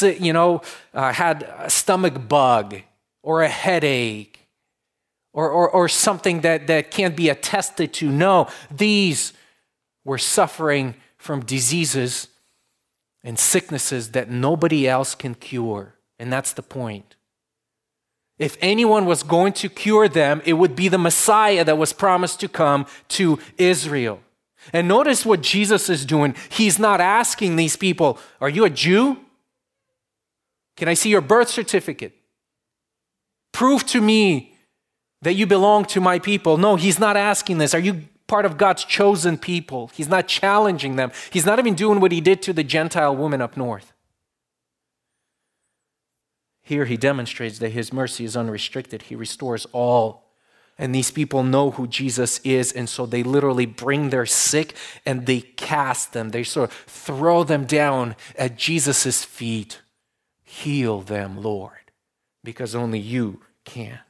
you 0.01 0.33
know, 0.33 0.63
uh, 0.95 1.13
had 1.13 1.43
a 1.59 1.69
stomach 1.69 2.29
bug 2.29 2.77
or 3.25 3.43
a 3.43 3.49
headache 3.49 4.47
or, 5.33 5.51
or, 5.51 5.69
or 5.71 5.89
something 5.89 6.43
that, 6.43 6.69
that 6.69 6.93
can't 6.93 7.17
be 7.17 7.29
attested 7.29 7.93
to. 7.95 8.09
No, 8.09 8.47
these 8.71 9.33
were 10.05 10.19
suffering 10.19 10.95
from 11.19 11.41
diseases 11.41 12.29
and 13.25 13.37
sicknesses 13.37 14.13
that 14.13 14.31
nobody 14.31 14.89
else 14.89 15.17
can 15.17 15.35
cure. 15.35 15.97
And 16.17 16.33
that's 16.33 16.53
the 16.53 16.63
point. 16.63 17.16
If 18.39 18.59
anyone 18.61 19.07
was 19.07 19.23
going 19.23 19.55
to 19.55 19.69
cure 19.69 20.09
them, 20.09 20.43
it 20.45 20.55
would 20.55 20.77
be 20.77 20.89
the 20.89 20.99
Messiah 20.99 21.65
that 21.65 21.79
was 21.79 21.93
promised 21.93 22.41
to 22.41 22.49
come 22.49 22.87
to 23.09 23.39
Israel. 23.57 24.21
And 24.73 24.89
notice 24.89 25.25
what 25.25 25.43
Jesus 25.43 25.89
is 25.89 26.05
doing. 26.05 26.35
He's 26.51 26.79
not 26.79 27.01
asking 27.01 27.57
these 27.57 27.77
people, 27.77 28.19
Are 28.41 28.49
you 28.49 28.65
a 28.65 28.71
Jew? 28.71 29.19
Can 30.77 30.89
I 30.89 30.95
see 30.95 31.09
your 31.09 31.21
birth 31.23 31.49
certificate? 31.49 32.13
Prove 33.53 33.87
to 33.87 34.01
me 34.01 34.55
that 35.23 35.35
you 35.35 35.47
belong 35.47 35.87
to 35.87 36.01
my 36.01 36.19
people. 36.19 36.59
No, 36.59 36.77
he's 36.77 36.99
not 36.99 37.17
asking 37.17 37.59
this. 37.59 37.75
Are 37.75 37.79
you 37.81 38.03
part 38.27 38.45
of 38.45 38.59
God's 38.59 38.85
chosen 38.85 39.39
people? 39.39 39.91
He's 39.95 40.09
not 40.09 40.29
challenging 40.29 40.97
them. 40.97 41.11
He's 41.31 41.47
not 41.47 41.59
even 41.59 41.75
doing 41.75 42.01
what 42.01 42.13
he 42.13 42.21
did 42.21 42.43
to 42.43 42.53
the 42.53 42.65
Gentile 42.65 43.17
woman 43.17 43.41
up 43.41 43.57
north. 43.57 43.95
Here 46.67 46.85
he 46.85 46.97
demonstrates 46.97 47.61
that 47.61 47.71
his 47.71 47.93
mercy 47.93 48.25
is 48.25 48.37
unrestricted. 48.37 49.03
He 49.03 49.15
restores 49.15 49.69
all. 49.71 50.25
And 50.77 50.93
these 50.93 51.13
people 51.13 51.45
know 51.45 51.71
who 51.71 51.87
Jesus 51.87 52.41
is, 52.41 52.73
and 52.73 52.89
so 52.89 53.07
they 53.07 53.23
literally 53.23 53.67
bring 53.67 54.11
their 54.11 54.27
sick 54.27 54.75
and 55.07 55.27
they 55.27 55.43
cast 55.43 56.13
them. 56.13 56.31
They 56.31 56.43
sort 56.43 56.71
of 56.71 56.77
throw 56.77 57.45
them 57.45 57.67
down 57.67 58.17
at 58.37 58.59
Jesus' 58.59 59.25
feet. 59.25 59.81
Heal 60.43 61.03
them, 61.03 61.41
Lord, 61.41 61.93
because 62.43 62.75
only 62.75 62.99
you 62.99 63.43
can. 63.65 64.01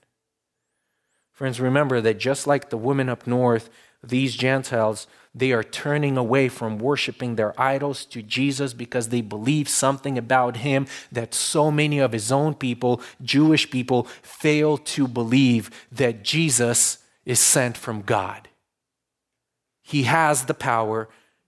Friends, 1.32 1.60
remember 1.60 2.00
that 2.00 2.18
just 2.18 2.46
like 2.46 2.70
the 2.70 2.78
woman 2.78 3.10
up 3.10 3.26
north, 3.26 3.68
these 4.02 4.36
Gentiles 4.36 5.06
they 5.36 5.52
are 5.52 5.62
turning 5.62 6.16
away 6.16 6.48
from 6.48 6.78
worshiping 6.78 7.36
their 7.36 7.58
idols 7.60 8.06
to 8.06 8.22
Jesus 8.22 8.72
because 8.72 9.10
they 9.10 9.20
believe 9.20 9.68
something 9.68 10.16
about 10.16 10.56
him 10.56 10.86
that 11.12 11.34
so 11.34 11.70
many 11.70 11.98
of 11.98 12.12
his 12.12 12.32
own 12.32 12.54
people, 12.54 13.02
Jewish 13.22 13.70
people, 13.70 14.04
fail 14.22 14.78
to 14.78 15.06
believe 15.06 15.70
that 15.92 16.22
Jesus 16.22 16.98
is 17.26 17.38
sent 17.38 17.76
from 17.76 18.00
God. 18.00 18.48
He 19.82 20.04
has 20.04 20.46
the 20.46 20.54
power 20.54 21.06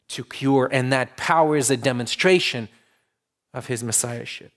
to 0.08 0.22
cure, 0.22 0.68
and 0.70 0.92
that 0.92 1.16
power 1.16 1.56
is 1.56 1.70
a 1.70 1.76
demonstration 1.76 2.68
of 3.54 3.68
his 3.68 3.82
messiahship. 3.82 4.52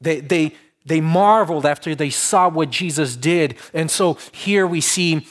They, 0.00 0.20
they, 0.20 0.54
they 0.86 1.02
marveled 1.02 1.66
after 1.66 1.94
they 1.94 2.10
saw 2.10 2.48
what 2.48 2.70
Jesus 2.70 3.14
did. 3.14 3.56
And 3.74 3.90
so 3.90 4.14
here 4.32 4.66
we 4.66 4.80
see 4.80 5.26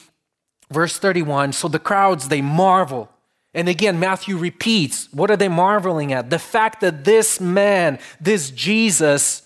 Verse 0.72 0.98
31 0.98 1.54
So 1.54 1.68
the 1.68 1.80
crowds, 1.80 2.30
they 2.30 2.42
marvel. 2.42 3.10
And 3.54 3.68
again, 3.68 4.00
Matthew 4.00 4.38
repeats 4.38 5.12
what 5.12 5.30
are 5.30 5.38
they 5.38 5.50
marveling 5.50 6.14
at? 6.14 6.30
The 6.30 6.40
fact 6.40 6.82
that 6.82 7.04
this 7.04 7.42
man, 7.42 8.00
this 8.20 8.50
Jesus, 8.50 9.44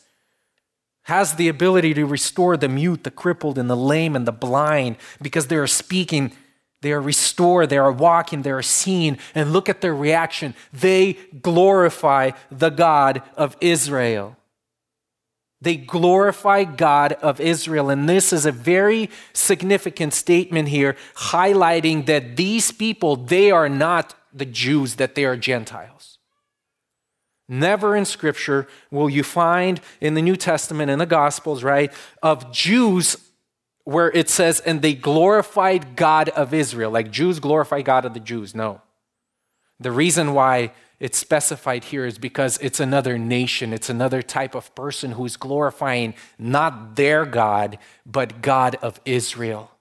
has 1.03 1.35
the 1.35 1.47
ability 1.47 1.93
to 1.93 2.05
restore 2.05 2.57
the 2.57 2.69
mute, 2.69 3.03
the 3.03 3.11
crippled, 3.11 3.57
and 3.57 3.69
the 3.69 3.77
lame 3.77 4.15
and 4.15 4.27
the 4.27 4.31
blind 4.31 4.97
because 5.21 5.47
they 5.47 5.55
are 5.55 5.67
speaking, 5.67 6.31
they 6.81 6.91
are 6.91 7.01
restored, 7.01 7.69
they 7.69 7.77
are 7.77 7.91
walking, 7.91 8.41
they 8.41 8.51
are 8.51 8.63
seen. 8.63 9.17
And 9.35 9.53
look 9.53 9.69
at 9.69 9.81
their 9.81 9.95
reaction. 9.95 10.55
They 10.73 11.13
glorify 11.41 12.31
the 12.51 12.69
God 12.69 13.21
of 13.35 13.55
Israel. 13.61 14.35
They 15.65 15.77
glorify 15.77 16.63
God 16.63 17.13
of 17.13 17.41
Israel. 17.41 17.89
And 17.89 18.07
this 18.07 18.31
is 18.31 18.45
a 18.45 18.51
very 18.51 19.09
significant 19.33 20.13
statement 20.13 20.67
here, 20.67 20.95
highlighting 21.15 22.05
that 22.05 22.37
these 22.37 22.71
people, 22.71 23.15
they 23.15 23.49
are 23.49 23.67
not 23.67 24.13
the 24.31 24.45
Jews, 24.45 24.97
that 24.97 25.15
they 25.15 25.25
are 25.25 25.35
Gentiles. 25.35 26.19
Never 27.49 27.95
in 27.95 28.05
Scripture 28.05 28.67
will 28.91 29.09
you 29.09 29.23
find 29.23 29.81
in 29.99 30.13
the 30.13 30.21
New 30.21 30.35
Testament, 30.35 30.91
in 30.91 30.99
the 30.99 31.07
Gospels, 31.07 31.63
right, 31.63 31.91
of 32.21 32.51
Jews 32.51 33.17
where 33.85 34.11
it 34.11 34.29
says, 34.29 34.59
and 34.59 34.83
they 34.83 34.93
glorified 34.93 35.95
God 35.95 36.29
of 36.29 36.53
Israel. 36.53 36.91
Like 36.91 37.09
Jews 37.09 37.39
glorify 37.39 37.81
God 37.81 38.05
of 38.05 38.13
the 38.13 38.19
Jews. 38.19 38.53
No. 38.53 38.83
The 39.79 39.91
reason 39.91 40.35
why 40.35 40.73
it's 40.99 41.17
specified 41.17 41.85
here 41.85 42.05
is 42.05 42.17
because 42.17 42.57
it's 42.59 42.79
another 42.79 43.17
nation, 43.17 43.73
it's 43.73 43.89
another 43.89 44.21
type 44.21 44.55
of 44.55 44.73
person 44.75 45.11
who's 45.11 45.35
glorifying 45.35 46.13
not 46.39 46.95
their 46.95 47.25
God, 47.25 47.77
but 48.05 48.41
God 48.41 48.75
of 48.81 49.01
Israel. 49.05 49.71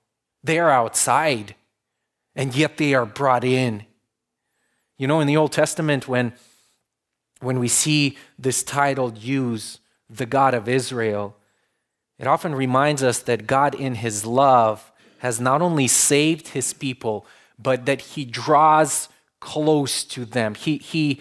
They 0.43 0.59
are 0.59 0.71
outside, 0.71 1.55
and 2.35 2.55
yet 2.55 2.79
they 2.79 2.95
are 2.95 3.07
brought 3.07 3.45
in. 3.45 3.85
You 4.99 5.07
know, 5.07 5.21
in 5.21 5.29
the 5.29 5.37
Old 5.37 5.53
Testament, 5.53 6.09
when, 6.09 6.33
when 7.41 7.59
we 7.59 7.69
see 7.69 8.19
this 8.39 8.63
title 8.63 9.13
used, 9.15 9.81
the 10.11 10.27
God 10.27 10.53
of 10.53 10.69
Israel, 10.69 11.37
it 12.19 12.27
often 12.27 12.55
reminds 12.55 13.03
us 13.03 13.21
that 13.21 13.47
God, 13.47 13.75
in 13.75 13.97
his 13.97 14.27
love, 14.27 14.93
has 15.19 15.41
not 15.41 15.63
only 15.63 15.89
saved 15.89 16.49
his 16.49 16.73
people, 16.73 17.27
but 17.59 17.87
that 17.87 18.01
he 18.01 18.25
draws 18.25 19.09
close 19.45 20.05
to 20.05 20.25
them. 20.25 20.55
He, 20.55 20.79
he, 20.79 21.21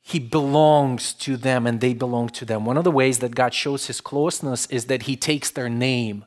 he 0.00 0.18
belongs 0.18 1.12
to 1.14 1.36
them 1.36 1.66
and 1.66 1.80
they 1.80 1.92
belong 1.92 2.30
to 2.30 2.46
them. 2.46 2.64
One 2.64 2.78
of 2.78 2.84
the 2.84 2.90
ways 2.90 3.18
that 3.18 3.34
God 3.34 3.52
shows 3.52 3.86
his 3.86 4.00
closeness 4.00 4.66
is 4.66 4.86
that 4.86 5.02
he 5.02 5.16
takes 5.16 5.50
their 5.50 5.68
name. 5.68 6.24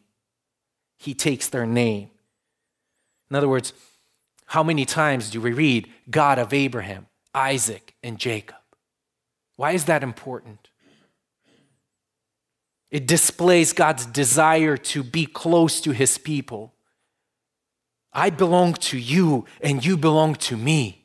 He 0.99 1.15
takes 1.15 1.49
their 1.49 1.65
name. 1.65 2.12
In 3.32 3.36
other 3.36 3.49
words, 3.49 3.73
how 4.45 4.62
many 4.62 4.86
times 4.86 5.32
do 5.32 5.41
we 5.41 5.51
read 5.51 5.89
God 6.10 6.38
of 6.38 6.54
Abraham, 6.54 7.08
Isaac, 7.34 7.95
and 8.04 8.19
Jacob? 8.19 8.58
Why 9.56 9.71
is 9.71 9.86
that 9.86 10.04
important? 10.04 10.67
It 12.91 13.08
displays 13.08 13.73
God's 13.73 14.06
desire 14.06 14.77
to 14.77 15.01
be 15.01 15.25
close 15.25 15.82
to 15.82 15.91
his 15.91 16.19
people. 16.19 16.75
I 18.13 18.30
belong 18.30 18.73
to 18.73 18.97
you 18.99 19.45
and 19.62 19.84
you 19.84 19.97
belong 19.97 20.36
to 20.36 20.56
me. 20.56 21.00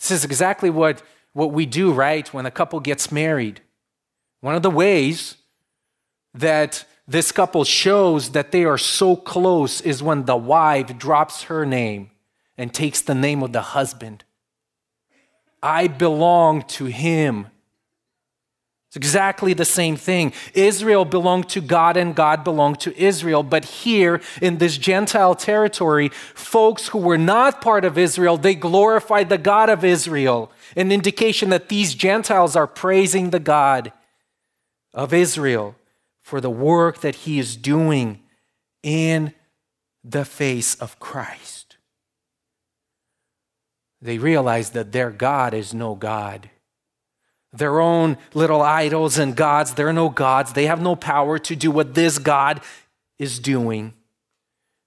This 0.00 0.10
is 0.10 0.24
exactly 0.24 0.70
what, 0.70 1.02
what 1.34 1.52
we 1.52 1.66
do, 1.66 1.92
right, 1.92 2.32
when 2.32 2.46
a 2.46 2.50
couple 2.50 2.80
gets 2.80 3.12
married. 3.12 3.60
One 4.40 4.54
of 4.54 4.62
the 4.62 4.70
ways 4.70 5.36
that 6.34 6.84
this 7.06 7.32
couple 7.32 7.64
shows 7.64 8.30
that 8.30 8.50
they 8.50 8.64
are 8.64 8.78
so 8.78 9.14
close 9.16 9.80
is 9.80 10.02
when 10.02 10.24
the 10.24 10.36
wife 10.36 10.96
drops 10.96 11.44
her 11.44 11.66
name 11.66 12.10
and 12.56 12.72
takes 12.72 13.02
the 13.02 13.14
name 13.14 13.42
of 13.42 13.52
the 13.52 13.60
husband. 13.60 14.24
I 15.62 15.88
belong 15.88 16.62
to 16.62 16.86
him. 16.86 17.48
It's 18.90 18.96
exactly 18.96 19.54
the 19.54 19.64
same 19.64 19.94
thing. 19.94 20.32
Israel 20.52 21.04
belonged 21.04 21.48
to 21.50 21.60
God 21.60 21.96
and 21.96 22.12
God 22.12 22.42
belonged 22.42 22.80
to 22.80 23.00
Israel. 23.00 23.44
But 23.44 23.64
here 23.64 24.20
in 24.42 24.58
this 24.58 24.76
Gentile 24.76 25.36
territory, 25.36 26.08
folks 26.08 26.88
who 26.88 26.98
were 26.98 27.16
not 27.16 27.60
part 27.60 27.84
of 27.84 27.96
Israel, 27.96 28.36
they 28.36 28.56
glorified 28.56 29.28
the 29.28 29.38
God 29.38 29.70
of 29.70 29.84
Israel. 29.84 30.50
An 30.74 30.90
indication 30.90 31.50
that 31.50 31.68
these 31.68 31.94
Gentiles 31.94 32.56
are 32.56 32.66
praising 32.66 33.30
the 33.30 33.38
God 33.38 33.92
of 34.92 35.14
Israel 35.14 35.76
for 36.20 36.40
the 36.40 36.50
work 36.50 37.00
that 37.00 37.14
he 37.14 37.38
is 37.38 37.54
doing 37.54 38.18
in 38.82 39.32
the 40.02 40.24
face 40.24 40.74
of 40.74 40.98
Christ. 40.98 41.76
They 44.02 44.18
realize 44.18 44.70
that 44.70 44.90
their 44.90 45.10
God 45.10 45.54
is 45.54 45.72
no 45.72 45.94
God 45.94 46.50
their 47.52 47.80
own 47.80 48.16
little 48.34 48.62
idols 48.62 49.18
and 49.18 49.34
gods. 49.34 49.74
They're 49.74 49.92
no 49.92 50.08
gods. 50.08 50.52
They 50.52 50.66
have 50.66 50.80
no 50.80 50.96
power 50.96 51.38
to 51.38 51.56
do 51.56 51.70
what 51.70 51.94
this 51.94 52.18
God 52.18 52.60
is 53.18 53.38
doing. 53.38 53.94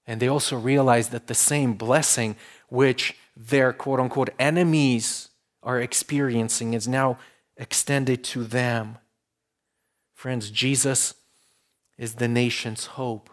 And 0.06 0.20
they 0.20 0.28
also 0.28 0.58
realize 0.58 1.10
that 1.10 1.26
the 1.26 1.34
same 1.34 1.74
blessing 1.74 2.36
which 2.68 3.16
their 3.36 3.72
quote 3.72 4.00
unquote 4.00 4.30
enemies 4.38 5.28
are 5.62 5.80
experiencing 5.80 6.74
is 6.74 6.86
now 6.86 7.18
extended 7.56 8.22
to 8.24 8.44
them. 8.44 8.98
Friends, 10.14 10.50
Jesus 10.50 11.14
is 11.98 12.14
the 12.14 12.28
nation's 12.28 12.86
hope 12.86 13.30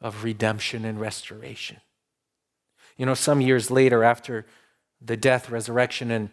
of 0.00 0.24
redemption 0.24 0.84
and 0.84 1.00
restoration. 1.00 1.78
You 2.96 3.06
know, 3.06 3.14
some 3.14 3.40
years 3.40 3.70
later, 3.70 4.04
after 4.04 4.46
the 5.00 5.16
death, 5.16 5.50
resurrection, 5.50 6.10
and 6.10 6.30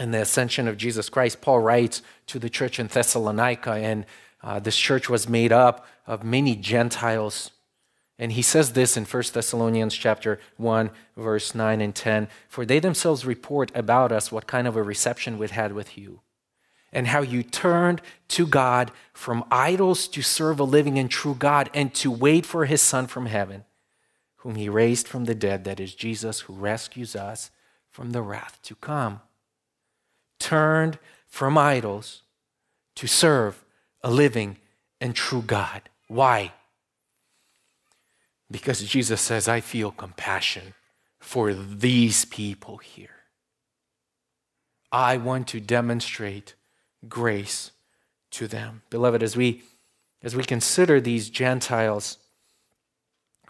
and 0.00 0.14
the 0.14 0.22
ascension 0.22 0.66
of 0.66 0.78
Jesus 0.78 1.08
Christ, 1.08 1.40
Paul 1.40 1.60
writes 1.60 2.02
to 2.26 2.38
the 2.38 2.50
church 2.50 2.80
in 2.80 2.86
Thessalonica, 2.86 3.72
and 3.72 4.06
uh, 4.42 4.58
this 4.58 4.76
church 4.76 5.10
was 5.10 5.28
made 5.28 5.52
up 5.52 5.86
of 6.06 6.24
many 6.24 6.56
Gentiles. 6.56 7.50
And 8.18 8.32
he 8.32 8.42
says 8.42 8.72
this 8.72 8.96
in 8.96 9.04
1 9.04 9.22
Thessalonians 9.32 9.94
chapter 9.94 10.40
1 10.56 10.90
verse 11.16 11.54
9 11.54 11.80
and 11.80 11.94
10, 11.94 12.28
for 12.48 12.64
they 12.64 12.78
themselves 12.78 13.26
report 13.26 13.70
about 13.74 14.10
us 14.10 14.32
what 14.32 14.46
kind 14.46 14.66
of 14.66 14.74
a 14.74 14.82
reception 14.82 15.38
we 15.38 15.48
had 15.48 15.72
with 15.72 15.96
you 15.98 16.20
and 16.92 17.06
how 17.06 17.20
you 17.20 17.42
turned 17.42 18.00
to 18.28 18.46
God 18.46 18.90
from 19.12 19.44
idols 19.50 20.08
to 20.08 20.22
serve 20.22 20.58
a 20.58 20.64
living 20.64 20.98
and 20.98 21.10
true 21.10 21.36
God 21.38 21.70
and 21.74 21.94
to 21.94 22.10
wait 22.10 22.46
for 22.46 22.64
his 22.64 22.82
son 22.82 23.06
from 23.06 23.26
heaven 23.26 23.64
whom 24.36 24.54
he 24.54 24.70
raised 24.70 25.06
from 25.06 25.26
the 25.26 25.34
dead 25.34 25.64
that 25.64 25.78
is 25.78 25.94
Jesus 25.94 26.40
who 26.40 26.54
rescues 26.54 27.14
us 27.14 27.50
from 27.90 28.12
the 28.12 28.22
wrath 28.22 28.58
to 28.62 28.74
come. 28.74 29.20
Turned 30.40 30.98
from 31.28 31.56
idols 31.56 32.22
to 32.96 33.06
serve 33.06 33.64
a 34.02 34.10
living 34.10 34.56
and 35.00 35.14
true 35.14 35.42
God. 35.42 35.82
Why? 36.08 36.52
Because 38.50 38.82
Jesus 38.82 39.20
says, 39.20 39.46
I 39.46 39.60
feel 39.60 39.92
compassion 39.92 40.74
for 41.20 41.54
these 41.54 42.24
people 42.24 42.78
here. 42.78 43.20
I 44.90 45.18
want 45.18 45.46
to 45.48 45.60
demonstrate 45.60 46.54
grace 47.08 47.70
to 48.32 48.48
them. 48.48 48.82
Beloved, 48.90 49.22
as 49.22 49.36
we 49.36 49.62
as 50.22 50.36
we 50.36 50.42
consider 50.42 51.00
these 51.00 51.30
Gentiles 51.30 52.18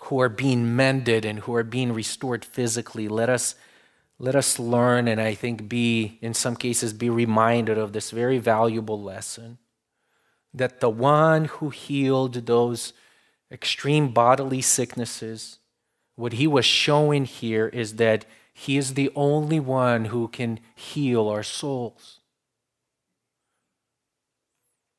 who 0.03 0.21
are 0.21 0.29
being 0.29 0.77
mended 0.77 1.25
and 1.25 1.41
who 1.41 1.55
are 1.55 1.65
being 1.65 1.93
restored 1.93 2.45
physically, 2.45 3.09
let 3.09 3.29
us 3.29 3.57
let 4.21 4.37
us 4.37 4.59
learn 4.59 5.09
and 5.09 5.19
I 5.19 5.35
think 5.35 5.67
be 5.67 6.19
in 6.21 6.35
some 6.35 6.55
cases 6.55 6.93
be 6.93 7.09
reminded 7.09 7.79
of 7.79 7.95
this 7.95 8.11
very 8.11 8.37
valuable 8.37 9.03
lesson 9.03 9.57
that 10.53 10.81
the 10.81 10.91
one 10.91 11.47
who 11.47 11.71
healed 11.71 12.35
those 12.35 12.93
extreme 13.51 14.13
bodily 14.13 14.61
sicknesses, 14.61 15.59
what 16.17 16.35
he 16.35 16.47
was 16.47 16.67
showing 16.67 17.25
here 17.25 17.69
is 17.69 17.97
that 17.97 18.27
he 18.53 18.77
is 18.77 18.93
the 18.93 19.11
only 19.17 19.59
one 19.59 20.07
who 20.07 20.29
can 20.29 20.61
heal 20.75 21.27
our 21.27 21.43
souls. 21.43 22.21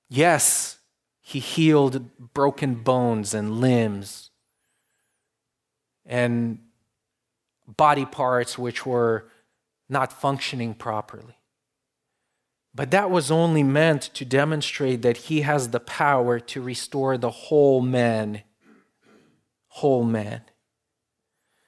Yes, 0.10 0.80
he 1.22 1.38
healed 1.38 2.34
broken 2.34 2.74
bones 2.74 3.36
and 3.36 3.60
limbs 3.60 4.32
and 6.08 6.58
body 7.78 8.06
parts 8.06 8.58
which 8.58 8.86
were 8.86 9.28
not 9.90 10.14
functioning 10.14 10.74
properly. 10.74 11.36
But 12.74 12.92
that 12.92 13.12
was 13.12 13.30
only 13.30 13.64
meant 13.64 14.04
to 14.14 14.24
demonstrate 14.24 15.02
that 15.02 15.18
he 15.18 15.42
has 15.42 15.70
the 15.70 15.80
power 15.80 16.40
to 16.40 16.62
restore 16.62 17.18
the 17.18 17.30
whole 17.30 17.82
man. 17.82 18.44
Whole 19.68 20.04
man. 20.04 20.42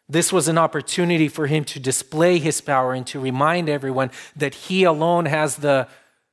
This 0.08 0.32
was 0.32 0.48
an 0.48 0.58
opportunity 0.58 1.28
for 1.28 1.48
him 1.48 1.64
to 1.66 1.80
display 1.80 2.40
his 2.40 2.62
power 2.62 2.94
and 2.94 3.06
to 3.08 3.20
remind 3.20 3.70
everyone 3.70 4.12
that 4.36 4.54
he 4.54 4.84
alone 4.84 5.26
has 5.26 5.58
the 5.58 5.88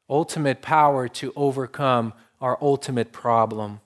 ultimate 0.08 0.60
power 0.60 1.08
to 1.08 1.32
overcome 1.34 2.12
our 2.40 2.58
ultimate 2.60 3.12
problem. 3.12 3.80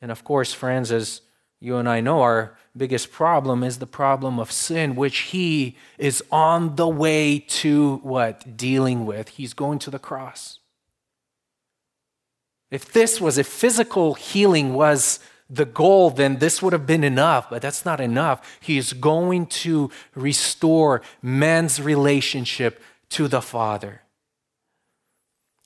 And 0.00 0.10
of 0.10 0.24
course, 0.24 0.52
friends, 0.52 0.92
as 0.92 1.22
you 1.60 1.76
and 1.76 1.88
I 1.88 2.00
know, 2.00 2.22
our 2.22 2.56
biggest 2.74 3.12
problem 3.12 3.62
is 3.62 3.78
the 3.78 3.86
problem 3.86 4.38
of 4.38 4.50
sin, 4.50 4.96
which 4.96 5.18
he 5.18 5.76
is 5.98 6.24
on 6.32 6.76
the 6.76 6.88
way 6.88 7.38
to 7.38 7.96
what? 8.02 8.56
Dealing 8.56 9.04
with. 9.04 9.30
He's 9.30 9.52
going 9.52 9.78
to 9.80 9.90
the 9.90 9.98
cross. 9.98 10.58
If 12.70 12.92
this 12.92 13.20
was, 13.20 13.36
if 13.36 13.46
physical 13.46 14.14
healing 14.14 14.72
was 14.72 15.20
the 15.50 15.66
goal, 15.66 16.10
then 16.10 16.38
this 16.38 16.62
would 16.62 16.72
have 16.72 16.86
been 16.86 17.04
enough, 17.04 17.50
but 17.50 17.60
that's 17.60 17.84
not 17.84 18.00
enough. 18.00 18.58
He 18.60 18.78
is 18.78 18.92
going 18.92 19.46
to 19.46 19.90
restore 20.14 21.02
man's 21.20 21.82
relationship 21.82 22.80
to 23.10 23.26
the 23.26 23.42
Father. 23.42 24.02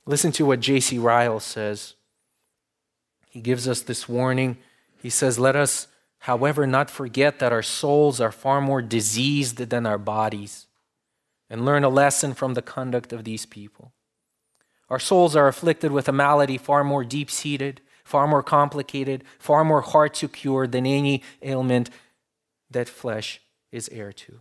Listen 0.07 0.33
to 0.33 0.47
what 0.47 0.61
J.C. 0.61 0.99
Ryle 0.99 1.41
says. 1.41 1.95
He 3.31 3.41
gives 3.41 3.69
us 3.69 3.83
this 3.83 4.09
warning. 4.09 4.57
He 5.05 5.11
says, 5.11 5.39
Let 5.39 5.55
us 5.55 5.87
However, 6.25 6.67
not 6.67 6.89
forget 6.89 7.39
that 7.41 7.53
our 7.53 7.63
souls 7.63 8.19
are 8.19 8.33
far 8.33 8.63
more 8.63 8.81
diseased 8.81 9.59
than 9.59 9.85
our 9.85 9.99
bodies, 9.99 10.67
and 11.51 11.67
learn 11.67 11.85
a 11.85 11.91
lesson 11.91 12.33
from 12.33 12.55
the 12.55 12.63
conduct 12.63 13.13
of 13.13 13.25
these 13.25 13.45
people. 13.45 13.93
Our 14.89 14.99
souls 14.99 15.37
are 15.37 15.47
afflicted 15.47 15.93
with 15.93 16.09
a 16.09 16.13
malady 16.13 16.57
far 16.57 16.83
more 16.83 17.05
deep 17.05 17.31
seated, 17.31 17.83
far 18.05 18.27
more 18.27 18.43
complicated, 18.43 19.23
far 19.39 19.67
more 19.67 19.83
hard 19.83 20.15
to 20.15 20.29
cure 20.29 20.67
than 20.67 20.87
any 20.87 21.23
ailment 21.43 21.91
that 22.71 22.89
flesh 22.89 23.43
is 23.71 23.91
heir 23.93 24.11
to. 24.11 24.41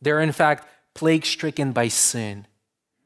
They're, 0.00 0.22
in 0.22 0.32
fact, 0.32 0.66
plague 0.94 1.26
stricken 1.26 1.72
by 1.72 1.88
sin. 1.88 2.46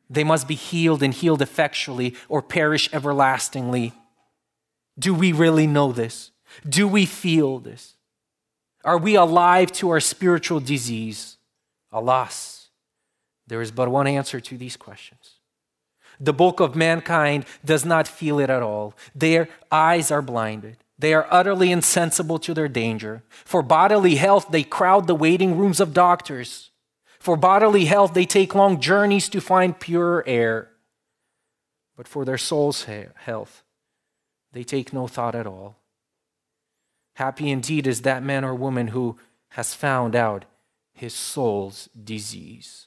They 0.08 0.22
must 0.22 0.46
be 0.46 0.54
healed 0.54 1.02
and 1.02 1.12
healed 1.12 1.42
effectually 1.42 2.14
or 2.28 2.42
perish 2.42 2.88
everlastingly. 2.92 3.92
Do 4.96 5.12
we 5.14 5.32
really 5.32 5.66
know 5.66 5.90
this? 5.90 6.30
Do 6.66 6.88
we 6.88 7.06
feel 7.06 7.58
this? 7.58 7.94
Are 8.84 8.98
we 8.98 9.16
alive 9.16 9.72
to 9.72 9.90
our 9.90 10.00
spiritual 10.00 10.60
disease? 10.60 11.36
Alas, 11.92 12.68
there 13.46 13.60
is 13.60 13.70
but 13.70 13.88
one 13.88 14.06
answer 14.06 14.40
to 14.40 14.56
these 14.56 14.76
questions. 14.76 15.34
The 16.20 16.32
bulk 16.32 16.60
of 16.60 16.74
mankind 16.74 17.44
does 17.64 17.84
not 17.84 18.08
feel 18.08 18.40
it 18.40 18.50
at 18.50 18.62
all. 18.62 18.94
Their 19.14 19.48
eyes 19.70 20.10
are 20.10 20.22
blinded. 20.22 20.78
They 20.98 21.14
are 21.14 21.28
utterly 21.30 21.70
insensible 21.70 22.38
to 22.40 22.54
their 22.54 22.68
danger. 22.68 23.22
For 23.28 23.62
bodily 23.62 24.16
health, 24.16 24.48
they 24.50 24.64
crowd 24.64 25.06
the 25.06 25.14
waiting 25.14 25.56
rooms 25.56 25.78
of 25.78 25.94
doctors. 25.94 26.70
For 27.20 27.36
bodily 27.36 27.84
health, 27.84 28.14
they 28.14 28.26
take 28.26 28.54
long 28.54 28.80
journeys 28.80 29.28
to 29.28 29.40
find 29.40 29.78
pure 29.78 30.24
air. 30.26 30.70
But 31.96 32.08
for 32.08 32.24
their 32.24 32.38
soul's 32.38 32.84
health, 32.84 33.62
they 34.52 34.64
take 34.64 34.92
no 34.92 35.06
thought 35.06 35.34
at 35.34 35.46
all. 35.46 35.76
Happy 37.18 37.50
indeed 37.50 37.88
is 37.88 38.02
that 38.02 38.22
man 38.22 38.44
or 38.44 38.54
woman 38.54 38.88
who 38.88 39.18
has 39.48 39.74
found 39.74 40.14
out 40.14 40.44
his 40.92 41.12
soul's 41.12 41.88
disease. 41.88 42.86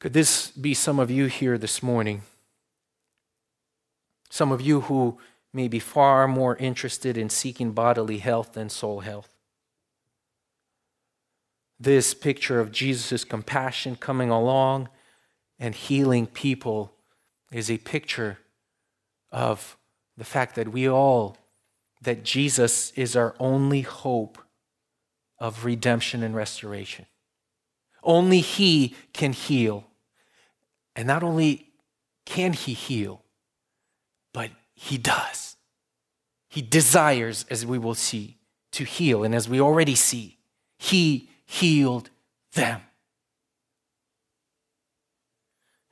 Could 0.00 0.12
this 0.12 0.50
be 0.50 0.74
some 0.74 0.98
of 0.98 1.10
you 1.10 1.24
here 1.24 1.56
this 1.56 1.82
morning? 1.82 2.20
Some 4.28 4.52
of 4.52 4.60
you 4.60 4.82
who 4.82 5.16
may 5.50 5.66
be 5.66 5.78
far 5.78 6.28
more 6.28 6.56
interested 6.56 7.16
in 7.16 7.30
seeking 7.30 7.72
bodily 7.72 8.18
health 8.18 8.52
than 8.52 8.68
soul 8.68 9.00
health. 9.00 9.30
This 11.80 12.12
picture 12.12 12.60
of 12.60 12.70
Jesus' 12.70 13.24
compassion 13.24 13.96
coming 13.96 14.28
along 14.28 14.90
and 15.58 15.74
healing 15.74 16.26
people 16.26 16.92
is 17.50 17.70
a 17.70 17.78
picture 17.78 18.40
of 19.32 19.78
the 20.16 20.24
fact 20.24 20.54
that 20.56 20.68
we 20.68 20.88
all, 20.88 21.36
that 22.02 22.24
Jesus 22.24 22.92
is 22.92 23.16
our 23.16 23.34
only 23.38 23.80
hope 23.80 24.38
of 25.38 25.64
redemption 25.64 26.22
and 26.22 26.34
restoration. 26.34 27.06
Only 28.02 28.40
He 28.40 28.94
can 29.12 29.32
heal. 29.32 29.84
And 30.94 31.06
not 31.06 31.22
only 31.22 31.72
can 32.24 32.52
He 32.52 32.72
heal, 32.72 33.22
but 34.32 34.50
He 34.74 34.98
does. 34.98 35.56
He 36.48 36.62
desires, 36.62 37.44
as 37.50 37.66
we 37.66 37.78
will 37.78 37.94
see, 37.94 38.38
to 38.72 38.84
heal. 38.84 39.24
And 39.24 39.34
as 39.34 39.48
we 39.48 39.60
already 39.60 39.94
see, 39.94 40.38
He 40.78 41.30
healed 41.46 42.10
them. 42.52 42.80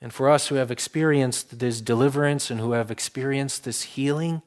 And 0.03 0.13
for 0.13 0.29
us 0.29 0.49
who 0.49 0.57
have 0.57 0.73
experienced 0.73 1.61
this 1.61 1.81
deliverance 1.81 2.51
and 2.51 2.59
who 2.59 2.73
have 2.73 2.91
experienced 2.91 3.63
this 3.63 3.83
healing, 3.83 4.43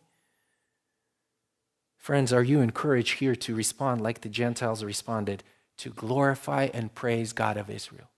friends, 1.98 2.34
are 2.34 2.44
you 2.44 2.60
encouraged 2.60 3.20
here 3.20 3.38
to 3.38 3.56
respond 3.56 4.02
like 4.02 4.20
the 4.20 4.28
Gentiles 4.28 4.84
responded, 4.84 5.44
to 5.78 5.92
glorify 5.92 6.68
and 6.74 6.94
praise 6.94 7.32
God 7.32 7.56
of 7.56 7.70
Israel? 7.70 8.10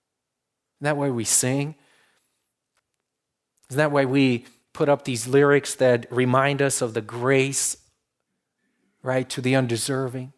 Isn't 0.78 0.86
that 0.86 0.98
why 0.98 1.12
we 1.12 1.24
sing? 1.24 1.76
Isn't 3.70 3.78
that 3.78 3.92
why 3.92 4.06
we 4.06 4.46
put 4.74 4.90
up 4.90 5.06
these 5.06 5.28
lyrics 5.28 5.76
that 5.76 6.12
remind 6.12 6.60
us 6.60 6.82
of 6.82 6.96
the 6.96 7.02
grace, 7.02 7.78
right, 9.04 9.30
to 9.30 9.42
the 9.42 9.56
undeserving? 9.56 10.34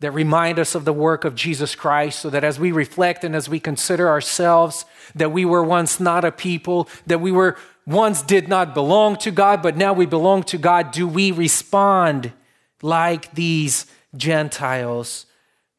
That 0.00 0.10
remind 0.10 0.58
us 0.58 0.74
of 0.74 0.84
the 0.84 0.92
work 0.92 1.24
of 1.24 1.34
Jesus 1.34 1.74
Christ 1.74 2.20
so 2.20 2.30
that 2.30 2.44
as 2.44 2.60
we 2.60 2.70
reflect 2.70 3.24
and 3.24 3.34
as 3.34 3.48
we 3.48 3.58
consider 3.58 4.08
ourselves 4.08 4.84
that 5.14 5.32
we 5.32 5.44
were 5.44 5.64
once 5.64 5.98
not 5.98 6.24
a 6.24 6.32
people, 6.32 6.88
that 7.06 7.20
we 7.20 7.32
were 7.32 7.56
once 7.86 8.20
did 8.20 8.48
not 8.48 8.74
belong 8.74 9.16
to 9.16 9.30
God, 9.30 9.62
but 9.62 9.76
now 9.76 9.92
we 9.92 10.06
belong 10.06 10.42
to 10.44 10.58
God, 10.58 10.90
do 10.90 11.08
we 11.08 11.30
respond 11.30 12.32
like 12.82 13.34
these 13.34 13.86
Gentiles, 14.14 15.26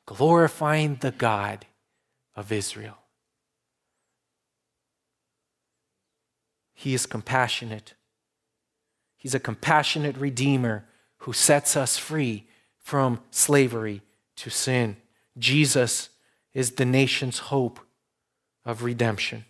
glorifying 0.06 0.96
the 0.96 1.12
God 1.12 1.66
of 2.36 2.52
Israel? 2.52 2.98
He 6.74 6.94
is 6.94 7.06
compassionate. 7.06 7.94
He's 9.18 9.36
a 9.36 9.40
compassionate 9.40 10.16
Redeemer 10.18 10.86
who 11.20 11.34
sets 11.34 11.76
us 11.76 11.98
free 11.98 12.48
from 12.80 13.20
slavery 13.32 14.02
to 14.38 14.50
sin. 14.50 14.98
Jesus 15.38 16.10
is 16.54 16.72
the 16.72 16.86
nation's 16.86 17.40
hope 17.40 17.80
of 18.66 18.84
redemption. 18.84 19.46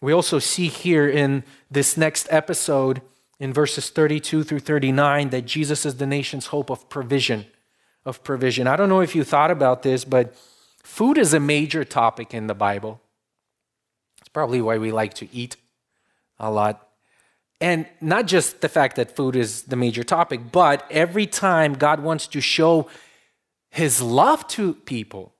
We 0.00 0.12
also 0.12 0.38
see 0.38 0.68
here 0.68 1.08
in 1.08 1.44
this 1.70 1.96
next 1.96 2.26
episode, 2.30 3.02
in 3.38 3.52
verses 3.52 3.90
32 3.90 4.44
through 4.44 4.60
39, 4.60 5.30
that 5.30 5.46
Jesus 5.46 5.86
is 5.86 5.96
the 5.96 6.06
nation's 6.06 6.46
hope 6.46 6.70
of 6.70 6.88
provision. 6.88 7.46
Of 8.04 8.22
provision. 8.22 8.66
I 8.66 8.76
don't 8.76 8.88
know 8.88 9.00
if 9.00 9.16
you 9.16 9.24
thought 9.24 9.50
about 9.50 9.82
this, 9.82 10.04
but 10.04 10.34
food 10.82 11.18
is 11.18 11.34
a 11.34 11.40
major 11.40 11.84
topic 11.84 12.32
in 12.32 12.46
the 12.46 12.54
Bible. 12.54 13.00
It's 14.20 14.28
probably 14.28 14.60
why 14.60 14.78
we 14.78 14.92
like 14.92 15.14
to 15.14 15.28
eat 15.34 15.56
a 16.38 16.50
lot. 16.50 16.85
And 17.60 17.86
not 18.00 18.26
just 18.26 18.60
the 18.60 18.68
fact 18.68 18.96
that 18.96 19.16
food 19.16 19.34
is 19.34 19.62
the 19.62 19.76
major 19.76 20.02
topic, 20.02 20.52
but 20.52 20.86
every 20.90 21.26
time 21.26 21.74
God 21.74 22.00
wants 22.00 22.26
to 22.28 22.40
show 22.40 22.88
his 23.70 24.02
love 24.02 24.46
to 24.48 24.74
people, 24.74 25.34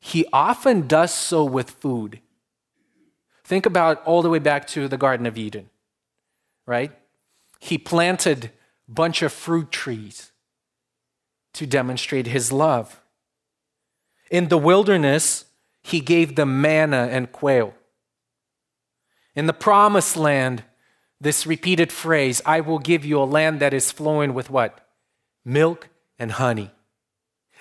he 0.00 0.26
often 0.32 0.88
does 0.88 1.14
so 1.14 1.44
with 1.44 1.70
food. 1.70 2.20
Think 3.44 3.66
about 3.66 4.04
all 4.04 4.22
the 4.22 4.30
way 4.30 4.40
back 4.40 4.66
to 4.68 4.88
the 4.88 4.98
Garden 4.98 5.26
of 5.26 5.38
Eden, 5.38 5.70
right? 6.66 6.90
He 7.60 7.78
planted 7.78 8.46
a 8.46 8.90
bunch 8.90 9.22
of 9.22 9.32
fruit 9.32 9.70
trees 9.70 10.32
to 11.54 11.66
demonstrate 11.66 12.26
his 12.26 12.50
love. 12.50 13.00
In 14.30 14.48
the 14.48 14.58
wilderness, 14.58 15.44
he 15.82 16.00
gave 16.00 16.34
them 16.34 16.60
manna 16.60 17.08
and 17.10 17.30
quail. 17.30 17.74
In 19.34 19.46
the 19.46 19.52
promised 19.52 20.16
land, 20.16 20.64
this 21.22 21.46
repeated 21.46 21.92
phrase, 21.92 22.42
I 22.44 22.60
will 22.60 22.78
give 22.78 23.04
you 23.04 23.22
a 23.22 23.24
land 23.24 23.60
that 23.60 23.72
is 23.72 23.92
flowing 23.92 24.34
with 24.34 24.50
what? 24.50 24.86
Milk 25.44 25.88
and 26.18 26.32
honey. 26.32 26.72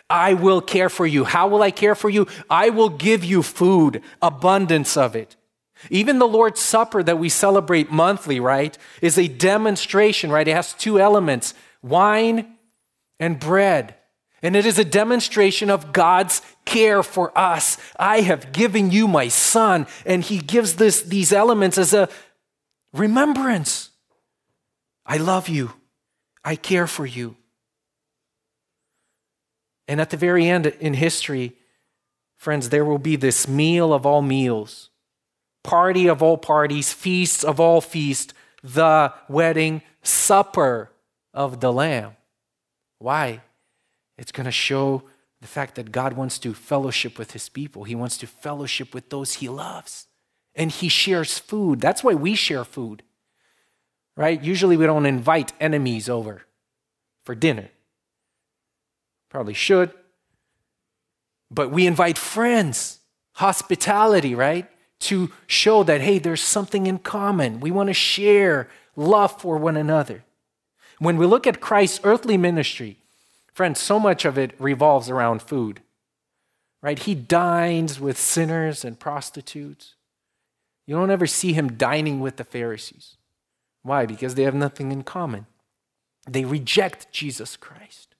I 0.10 0.34
will 0.34 0.62
care 0.62 0.90
for 0.90 1.08
you. 1.08 1.24
How 1.24 1.48
will 1.48 1.62
I 1.62 1.72
care 1.72 1.96
for 1.96 2.10
you? 2.10 2.28
I 2.50 2.70
will 2.70 2.90
give 2.90 3.24
you 3.24 3.44
food, 3.44 4.02
abundance 4.22 4.98
of 4.98 5.16
it. 5.16 5.36
Even 5.90 6.20
the 6.20 6.28
Lord's 6.28 6.60
Supper 6.60 7.02
that 7.04 7.18
we 7.18 7.30
celebrate 7.30 7.92
monthly, 7.92 8.40
right, 8.40 8.78
is 9.02 9.18
a 9.18 9.28
demonstration, 9.28 10.32
right? 10.32 10.48
It 10.48 10.56
has 10.56 10.74
two 10.74 11.00
elements 11.00 11.54
wine 11.82 12.58
and 13.20 13.40
bread. 13.40 13.96
And 14.44 14.56
it 14.56 14.66
is 14.66 14.80
a 14.80 14.86
demonstration 14.86 15.70
of 15.70 15.94
God's 15.94 16.42
care 16.66 17.04
for 17.04 17.36
us. 17.38 17.78
I 17.98 18.22
have 18.22 18.52
given 18.52 18.90
you 18.90 19.08
my 19.08 19.28
son. 19.28 19.86
And 20.06 20.24
he 20.24 20.40
gives 20.40 20.76
this, 20.76 21.04
these 21.04 21.32
elements 21.32 21.78
as 21.78 21.94
a 21.94 22.10
Remembrance. 22.94 23.90
I 25.06 25.18
love 25.18 25.48
you. 25.48 25.74
I 26.44 26.56
care 26.56 26.88
for 26.88 27.06
you. 27.06 27.38
And 29.88 30.00
at 30.00 30.10
the 30.10 30.18
very 30.18 30.48
end 30.48 30.66
in 30.68 30.94
history, 30.94 31.54
friends, 32.38 32.70
there 32.70 32.86
will 32.86 32.98
be 32.98 33.16
this 33.16 33.48
meal 33.48 33.94
of 33.94 34.06
all 34.06 34.22
meals, 34.22 34.90
party 35.64 36.08
of 36.08 36.22
all 36.22 36.38
parties, 36.38 36.94
feasts 36.94 37.44
of 37.44 37.60
all 37.60 37.82
feasts, 37.82 38.34
the 38.64 39.14
wedding 39.28 39.82
supper 40.02 40.92
of 41.34 41.60
the 41.60 41.72
Lamb. 41.72 42.16
Why? 43.00 43.42
It's 44.18 44.32
going 44.32 44.46
to 44.46 44.52
show 44.52 45.04
the 45.42 45.48
fact 45.48 45.76
that 45.76 45.92
God 45.92 46.14
wants 46.14 46.38
to 46.40 46.54
fellowship 46.54 47.18
with 47.18 47.32
his 47.32 47.50
people. 47.50 47.84
He 47.84 47.96
wants 47.96 48.18
to 48.20 48.28
fellowship 48.28 48.94
with 48.94 49.10
those 49.10 49.36
he 49.36 49.50
loves 49.50 50.08
and 50.56 50.72
he 50.72 50.90
shares 50.90 51.40
food. 51.40 51.80
That's 51.80 52.04
why 52.04 52.14
we 52.14 52.36
share 52.36 52.64
food, 52.66 53.04
right? 54.16 54.42
Usually 54.42 54.78
we 54.78 54.86
don't 54.86 55.06
invite 55.06 55.54
enemies 55.60 56.10
over 56.10 56.44
for 57.24 57.36
dinner. 57.36 57.70
Probably 59.30 59.54
should. 59.54 59.92
But 61.50 61.72
we 61.72 61.86
invite 61.86 62.18
friends, 62.18 63.00
hospitality, 63.34 64.36
right? 64.36 64.70
To 65.02 65.32
show 65.48 65.84
that, 65.84 66.02
hey, 66.02 66.20
there's 66.20 66.42
something 66.42 66.86
in 66.86 67.00
common. 67.00 67.60
We 67.60 67.72
want 67.72 67.88
to 67.88 67.94
share 67.94 68.70
love 68.96 69.42
for 69.42 69.58
one 69.58 69.78
another. 69.78 70.24
When 71.00 71.18
we 71.18 71.26
look 71.26 71.48
at 71.48 71.62
Christ's 71.62 72.02
earthly 72.04 72.38
ministry, 72.38 72.98
friends, 73.54 73.80
so 73.80 74.00
much 74.00 74.26
of 74.26 74.38
it 74.38 74.54
revolves 74.60 75.10
around 75.10 75.42
food, 75.42 75.82
right? 76.82 77.00
He 77.00 77.16
dines 77.16 78.00
with 78.00 78.20
sinners 78.20 78.86
and 78.86 79.00
prostitutes. 79.00 79.96
You 80.86 80.96
don't 80.96 81.12
ever 81.12 81.28
see 81.28 81.54
him 81.54 81.74
dining 81.78 82.20
with 82.20 82.38
the 82.38 82.44
Pharisees. 82.44 83.18
Why? 83.84 84.06
Because 84.06 84.36
they 84.36 84.44
have 84.44 84.56
nothing 84.56 84.92
in 84.92 85.04
common. 85.04 85.48
They 86.30 86.46
reject 86.46 87.12
Jesus 87.12 87.58
Christ. 87.58 88.16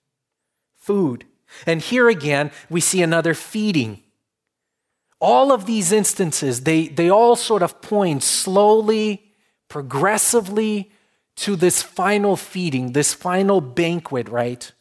Food. 0.76 1.24
And 1.66 1.80
here 1.80 2.08
again, 2.08 2.50
we 2.70 2.80
see 2.80 3.02
another 3.02 3.34
feeding. 3.34 4.02
All 5.20 5.52
of 5.52 5.66
these 5.66 5.92
instances, 5.92 6.62
they, 6.62 6.88
they 6.88 7.08
all 7.08 7.36
sort 7.36 7.62
of 7.62 7.80
point 7.80 8.22
slowly, 8.22 9.32
progressively 9.68 10.90
to 11.36 11.54
this 11.56 11.82
final 11.82 12.36
feeding, 12.36 12.92
this 12.92 13.14
final 13.14 13.60
banquet, 13.60 14.28
right? 14.28 14.72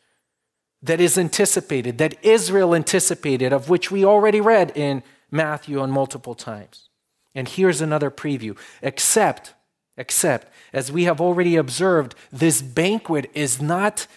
That 0.81 0.99
is 0.99 1.17
anticipated, 1.17 1.99
that 1.99 2.23
Israel 2.23 2.73
anticipated, 2.73 3.53
of 3.53 3.69
which 3.69 3.91
we 3.91 4.03
already 4.03 4.41
read 4.41 4.71
in 4.75 5.03
Matthew 5.29 5.79
on 5.79 5.91
multiple 5.91 6.33
times. 6.33 6.89
And 7.33 7.47
here's 7.47 7.81
another 7.81 8.11
preview. 8.11 8.57
Except, 8.81 9.53
except, 9.97 10.51
as 10.73 10.91
we 10.91 11.05
have 11.05 11.21
already 11.21 11.55
observed, 11.55 12.15
this 12.31 12.61
banquet 12.61 13.29
is 13.33 13.61
not 13.61 14.07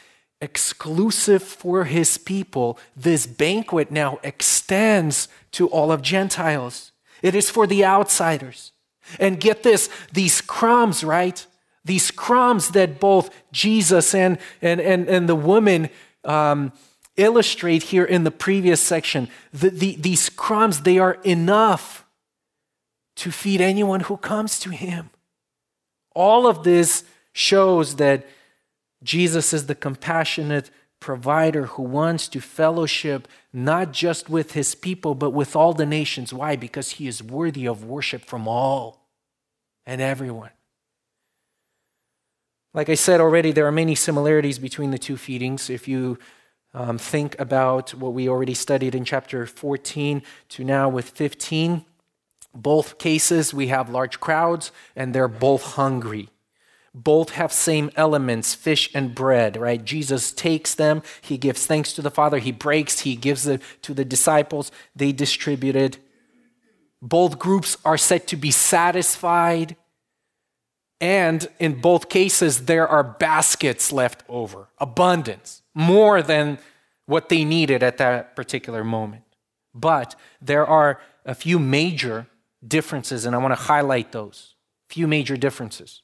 exclusive 0.40 1.42
for 1.42 1.84
his 1.84 2.18
people. 2.18 2.78
This 2.96 3.26
banquet 3.26 3.90
now 3.90 4.18
extends 4.22 5.28
to 5.52 5.68
all 5.68 5.92
of 5.92 6.02
Gentiles. 6.02 6.92
It 7.22 7.34
is 7.34 7.50
for 7.50 7.66
the 7.66 7.84
outsiders. 7.84 8.72
And 9.18 9.40
get 9.40 9.62
this, 9.62 9.88
these 10.12 10.40
crumbs, 10.40 11.04
right? 11.04 11.46
These 11.84 12.10
crumbs 12.10 12.70
that 12.70 12.98
both 12.98 13.30
Jesus 13.52 14.14
and, 14.14 14.38
and, 14.62 14.80
and, 14.80 15.08
and 15.08 15.28
the 15.28 15.34
woman 15.34 15.90
um, 16.24 16.72
illustrate 17.16 17.84
here 17.84 18.04
in 18.04 18.24
the 18.24 18.30
previous 18.30 18.80
section, 18.80 19.28
the, 19.52 19.70
the, 19.70 19.96
these 19.96 20.30
crumbs, 20.30 20.80
they 20.80 20.98
are 20.98 21.18
enough 21.24 22.03
to 23.16 23.30
feed 23.30 23.60
anyone 23.60 24.00
who 24.00 24.16
comes 24.16 24.58
to 24.60 24.70
him. 24.70 25.10
All 26.14 26.46
of 26.46 26.64
this 26.64 27.04
shows 27.32 27.96
that 27.96 28.26
Jesus 29.02 29.52
is 29.52 29.66
the 29.66 29.74
compassionate 29.74 30.70
provider 31.00 31.66
who 31.66 31.82
wants 31.82 32.28
to 32.28 32.40
fellowship 32.40 33.28
not 33.52 33.92
just 33.92 34.30
with 34.30 34.52
his 34.52 34.74
people, 34.74 35.14
but 35.14 35.30
with 35.30 35.54
all 35.54 35.74
the 35.74 35.84
nations. 35.84 36.32
Why? 36.32 36.56
Because 36.56 36.92
he 36.92 37.06
is 37.06 37.22
worthy 37.22 37.66
of 37.66 37.84
worship 37.84 38.24
from 38.24 38.48
all 38.48 39.06
and 39.84 40.00
everyone. 40.00 40.50
Like 42.72 42.88
I 42.88 42.94
said 42.94 43.20
already, 43.20 43.52
there 43.52 43.66
are 43.66 43.72
many 43.72 43.94
similarities 43.94 44.58
between 44.58 44.90
the 44.90 44.98
two 44.98 45.16
feedings. 45.16 45.70
If 45.70 45.86
you 45.86 46.18
um, 46.72 46.98
think 46.98 47.38
about 47.38 47.94
what 47.94 48.14
we 48.14 48.28
already 48.28 48.54
studied 48.54 48.94
in 48.94 49.04
chapter 49.04 49.46
14 49.46 50.22
to 50.48 50.64
now 50.64 50.88
with 50.88 51.10
15, 51.10 51.84
both 52.54 52.98
cases, 52.98 53.52
we 53.52 53.68
have 53.68 53.90
large 53.90 54.20
crowds 54.20 54.70
and 54.94 55.14
they're 55.14 55.28
both 55.28 55.62
hungry. 55.74 56.28
Both 56.94 57.30
have 57.30 57.52
same 57.52 57.90
elements, 57.96 58.54
fish 58.54 58.88
and 58.94 59.14
bread, 59.14 59.56
right? 59.56 59.84
Jesus 59.84 60.30
takes 60.30 60.74
them, 60.74 61.02
he 61.20 61.36
gives 61.36 61.66
thanks 61.66 61.92
to 61.94 62.02
the 62.02 62.10
Father, 62.10 62.38
he 62.38 62.52
breaks, 62.52 63.00
he 63.00 63.16
gives 63.16 63.48
it 63.48 63.60
to 63.82 63.94
the 63.94 64.04
disciples, 64.04 64.70
they 64.94 65.10
distribute 65.10 65.74
it. 65.74 65.98
Both 67.02 67.38
groups 67.40 67.76
are 67.84 67.98
said 67.98 68.28
to 68.28 68.36
be 68.36 68.52
satisfied. 68.52 69.76
And 71.00 71.48
in 71.58 71.80
both 71.80 72.08
cases, 72.08 72.66
there 72.66 72.86
are 72.86 73.02
baskets 73.02 73.92
left 73.92 74.22
over, 74.28 74.68
abundance, 74.78 75.62
more 75.74 76.22
than 76.22 76.58
what 77.06 77.28
they 77.28 77.44
needed 77.44 77.82
at 77.82 77.98
that 77.98 78.36
particular 78.36 78.84
moment. 78.84 79.24
But 79.74 80.14
there 80.40 80.64
are 80.64 81.00
a 81.26 81.34
few 81.34 81.58
major 81.58 82.28
differences, 82.66 83.26
and 83.26 83.34
I 83.34 83.38
want 83.38 83.52
to 83.52 83.62
highlight 83.62 84.12
those. 84.12 84.54
Few 84.88 85.06
major 85.06 85.36
differences. 85.36 86.02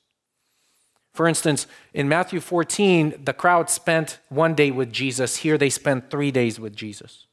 For 1.12 1.26
instance, 1.26 1.66
in 1.92 2.08
Matthew 2.08 2.40
14, 2.40 3.24
the 3.24 3.32
crowd 3.32 3.68
spent 3.68 4.18
one 4.28 4.54
day 4.54 4.70
with 4.70 4.92
Jesus. 4.92 5.38
Here 5.38 5.58
they 5.58 5.70
spent 5.70 6.10
three 6.10 6.30
days 6.30 6.60
with 6.60 6.74
Jesus. 6.74 7.26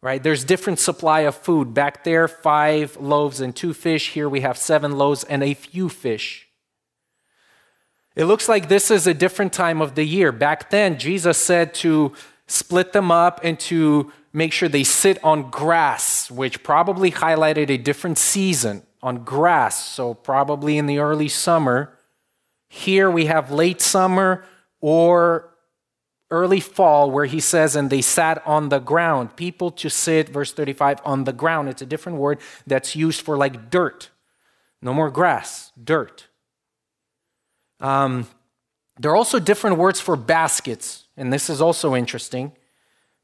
Right? 0.00 0.22
There's 0.22 0.44
different 0.44 0.78
supply 0.78 1.20
of 1.20 1.34
food. 1.34 1.74
Back 1.74 2.04
there, 2.04 2.28
five 2.28 2.96
loaves 2.96 3.40
and 3.40 3.54
two 3.54 3.74
fish. 3.74 4.12
Here 4.12 4.28
we 4.28 4.40
have 4.40 4.56
seven 4.56 4.96
loaves 4.96 5.24
and 5.24 5.42
a 5.42 5.54
few 5.54 5.88
fish. 5.88 6.48
It 8.14 8.24
looks 8.24 8.48
like 8.48 8.68
this 8.68 8.90
is 8.90 9.06
a 9.06 9.14
different 9.14 9.52
time 9.52 9.80
of 9.80 9.94
the 9.94 10.04
year. 10.04 10.32
Back 10.32 10.70
then, 10.70 10.98
Jesus 10.98 11.36
said 11.38 11.74
to 11.74 12.14
split 12.46 12.92
them 12.92 13.10
up 13.12 13.40
and 13.44 13.60
to 13.60 14.12
make 14.32 14.52
sure 14.52 14.68
they 14.68 14.84
sit 14.84 15.22
on 15.24 15.50
grass, 15.50 16.30
which 16.30 16.62
probably 16.62 17.10
highlighted 17.10 17.70
a 17.70 17.78
different 17.78 18.18
season 18.18 18.82
on 19.02 19.24
grass. 19.24 19.84
So, 19.84 20.14
probably 20.14 20.78
in 20.78 20.86
the 20.86 20.98
early 20.98 21.28
summer, 21.28 21.94
Here 22.70 23.10
we 23.10 23.26
have 23.26 23.50
late 23.50 23.80
summer 23.80 24.44
or 24.80 25.54
early 26.30 26.60
fall 26.60 27.10
where 27.10 27.24
he 27.24 27.40
says, 27.40 27.74
and 27.74 27.88
they 27.88 28.02
sat 28.02 28.46
on 28.46 28.68
the 28.68 28.78
ground. 28.78 29.36
People 29.36 29.70
to 29.70 29.88
sit, 29.88 30.28
verse 30.28 30.52
35, 30.52 31.00
on 31.04 31.24
the 31.24 31.32
ground. 31.32 31.68
It's 31.68 31.82
a 31.82 31.86
different 31.86 32.18
word 32.18 32.38
that's 32.66 32.94
used 32.94 33.22
for 33.22 33.36
like 33.36 33.70
dirt. 33.70 34.10
No 34.82 34.92
more 34.92 35.10
grass, 35.10 35.72
dirt. 35.82 36.26
Um, 37.80 38.28
there 38.98 39.10
are 39.12 39.16
also 39.16 39.38
different 39.38 39.78
words 39.78 40.00
for 40.00 40.16
baskets, 40.16 41.04
and 41.16 41.32
this 41.32 41.48
is 41.48 41.60
also 41.60 41.94
interesting. 41.94 42.52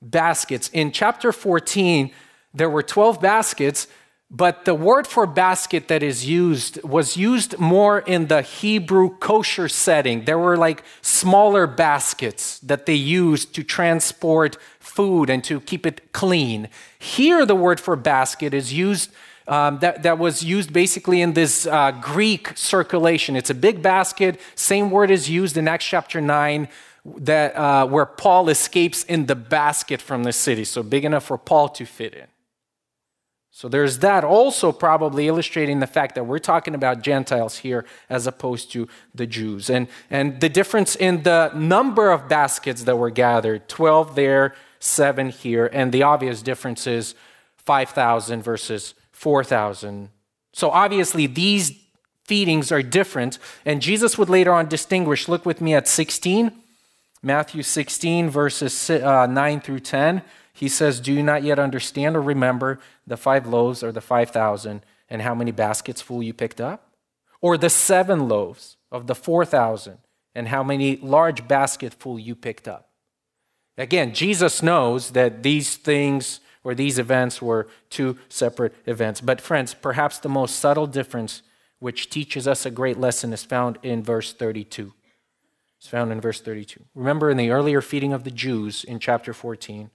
Baskets. 0.05 0.69
In 0.69 0.93
chapter 0.93 1.33
14, 1.33 2.11
there 2.53 2.71
were 2.71 2.83
12 2.83 3.21
baskets, 3.21 3.89
but 4.31 4.65
the 4.65 4.75
word 4.75 5.07
for 5.07 5.27
basket 5.27 5.89
that 5.89 6.03
is 6.03 6.27
used 6.27 6.83
was 6.83 7.17
used 7.17 7.59
more 7.59 8.01
in 8.01 8.27
the 8.27 8.43
Hebrew 8.43 9.17
kosher 9.19 9.69
setting. 9.69 10.25
There 10.25 10.39
were 10.39 10.57
like 10.57 10.83
smaller 11.03 11.67
baskets 11.67 12.59
that 12.61 12.87
they 12.87 12.95
used 12.95 13.55
to 13.55 13.63
transport 13.63 14.57
food 14.81 15.31
and 15.31 15.43
to 15.45 15.61
keep 15.61 15.87
it 15.87 16.13
clean. 16.13 16.69
Here, 16.99 17.47
the 17.47 17.55
word 17.55 17.81
for 17.81 17.97
basket 17.97 18.55
is 18.55 18.73
used. 18.73 19.11
Um, 19.47 19.79
that, 19.81 20.03
that 20.05 20.19
was 20.19 20.43
used 20.43 20.73
basically 20.73 21.21
in 21.21 21.35
this 21.35 21.67
uh, 21.67 21.91
Greek 21.91 22.53
circulation. 22.57 23.37
It's 23.37 23.51
a 23.51 23.55
big 23.55 23.83
basket. 23.83 24.41
Same 24.55 24.91
word 24.91 25.11
is 25.11 25.29
used 25.29 25.57
in 25.57 25.69
Acts 25.69 25.85
chapter 25.85 26.21
9 26.21 26.67
that, 27.05 27.55
uh, 27.57 27.87
where 27.87 28.07
Paul 28.07 28.49
escapes 28.49 29.05
in 29.05 29.27
the 29.27 29.35
basket 29.35 30.01
from 30.01 30.25
the 30.25 30.33
city. 30.33 30.65
So 30.65 30.83
big 30.83 31.05
enough 31.05 31.25
for 31.25 31.39
Paul 31.39 31.69
to 31.71 31.85
fit 31.85 32.15
in. 32.15 32.27
So 33.57 33.69
there's 33.69 34.01
that 34.01 34.25
also 34.25 34.73
probably 34.73 35.29
illustrating 35.29 35.79
the 35.79 35.87
fact 35.87 36.17
that 36.17 36.25
we're 36.25 36.41
talking 36.41 36.75
about 36.75 37.03
Gentiles 37.03 37.59
here 37.59 37.87
as 38.11 38.27
opposed 38.27 38.73
to 38.73 38.89
the 39.15 39.29
Jews. 39.29 39.71
And, 39.71 39.87
and 40.11 40.41
the 40.41 40.49
difference 40.49 40.97
in 40.97 41.23
the 41.23 41.53
number 41.55 42.11
of 42.11 42.29
baskets 42.29 42.83
that 42.83 42.97
were 42.97 43.11
gathered 43.11 43.69
12 43.69 44.17
there, 44.17 44.57
7 44.81 45.29
here, 45.29 45.71
and 45.73 45.93
the 45.93 46.03
obvious 46.03 46.43
difference 46.43 46.89
is 46.89 47.15
5,000 47.59 48.43
versus 48.43 48.95
4,000. 49.13 50.09
So 50.53 50.71
obviously 50.71 51.29
these 51.29 51.79
feedings 52.25 52.73
are 52.73 52.83
different, 52.83 53.39
and 53.65 53.81
Jesus 53.81 54.19
would 54.19 54.29
later 54.29 54.53
on 54.53 54.69
distinguish. 54.69 55.29
Look 55.29 55.47
with 55.47 55.61
me 55.61 55.75
at 55.75 55.87
16, 55.87 56.51
Matthew 57.25 57.63
16, 57.63 58.29
verses 58.29 58.91
uh, 58.91 59.27
9 59.27 59.61
through 59.63 59.81
10. 59.81 60.23
He 60.53 60.69
says, 60.69 61.01
Do 61.01 61.13
you 61.13 61.23
not 61.23 61.43
yet 61.43 61.59
understand 61.59 62.17
or 62.17 62.23
remember 62.23 62.79
the 63.07 63.17
five 63.17 63.47
loaves 63.47 63.83
or 63.83 63.93
the 63.93 64.03
5,000 64.03 64.85
and 65.09 65.23
how 65.23 65.35
many 65.35 65.51
baskets 65.51 66.03
full 66.03 66.23
you 66.23 66.35
picked 66.35 66.61
up? 66.61 66.93
Or 67.41 67.57
the 67.57 67.71
seven 67.71 68.29
loaves 68.29 68.77
of 68.93 69.07
the 69.07 69.15
4,000 69.15 69.99
and 70.35 70.49
how 70.49 70.63
many 70.63 70.97
large 70.97 71.49
basketful 71.49 72.19
you 72.19 72.35
picked 72.35 72.69
up? 72.69 72.91
Again, 73.79 74.13
Jesus 74.13 74.63
knows 74.63 75.13
that 75.13 75.43
these 75.43 75.77
things 75.77 76.41
or 76.63 76.75
these 76.75 76.99
events 76.99 77.41
were 77.43 77.69
two 77.91 78.19
separate 78.29 78.75
events. 78.87 79.21
But, 79.21 79.41
friends, 79.41 79.75
perhaps 79.75 80.19
the 80.19 80.29
most 80.29 80.57
subtle 80.57 80.87
difference 80.87 81.43
which 81.79 82.09
teaches 82.09 82.47
us 82.47 82.65
a 82.65 82.71
great 82.71 82.99
lesson 82.99 83.33
is 83.33 83.45
found 83.45 83.79
in 83.83 84.03
verse 84.03 84.33
32. 84.33 84.93
It's 85.85 85.91
found 85.91 86.13
in 86.13 86.19
verse 86.19 86.41
32. 86.41 86.83
Remember 86.95 87.29
in 87.29 87.37
the 87.37 87.51
earlier 87.51 87.83
feeding 87.83 88.15
of 88.15 88.25
the 88.25 88.31
Jews 88.31 88.85
in 88.85 88.99
chapter 88.99 89.35
14, 89.35 89.91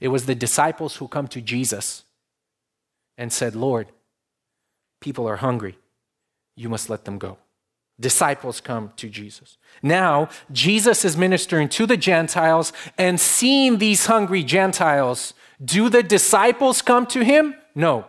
it 0.00 0.08
was 0.08 0.26
the 0.26 0.34
disciples 0.34 0.96
who 0.96 1.06
come 1.06 1.28
to 1.28 1.40
Jesus 1.40 2.02
and 3.16 3.32
said, 3.32 3.54
Lord, 3.54 3.92
people 5.00 5.28
are 5.28 5.36
hungry. 5.36 5.78
You 6.56 6.68
must 6.68 6.90
let 6.90 7.04
them 7.04 7.16
go. 7.16 7.38
Disciples 8.00 8.60
come 8.60 8.90
to 8.96 9.08
Jesus. 9.08 9.56
Now, 9.84 10.30
Jesus 10.50 11.04
is 11.04 11.16
ministering 11.16 11.68
to 11.68 11.86
the 11.86 11.96
Gentiles 11.96 12.72
and 12.98 13.20
seeing 13.20 13.78
these 13.78 14.06
hungry 14.06 14.42
Gentiles. 14.42 15.32
Do 15.64 15.88
the 15.88 16.02
disciples 16.02 16.82
come 16.82 17.06
to 17.06 17.22
him? 17.22 17.54
No. 17.76 18.04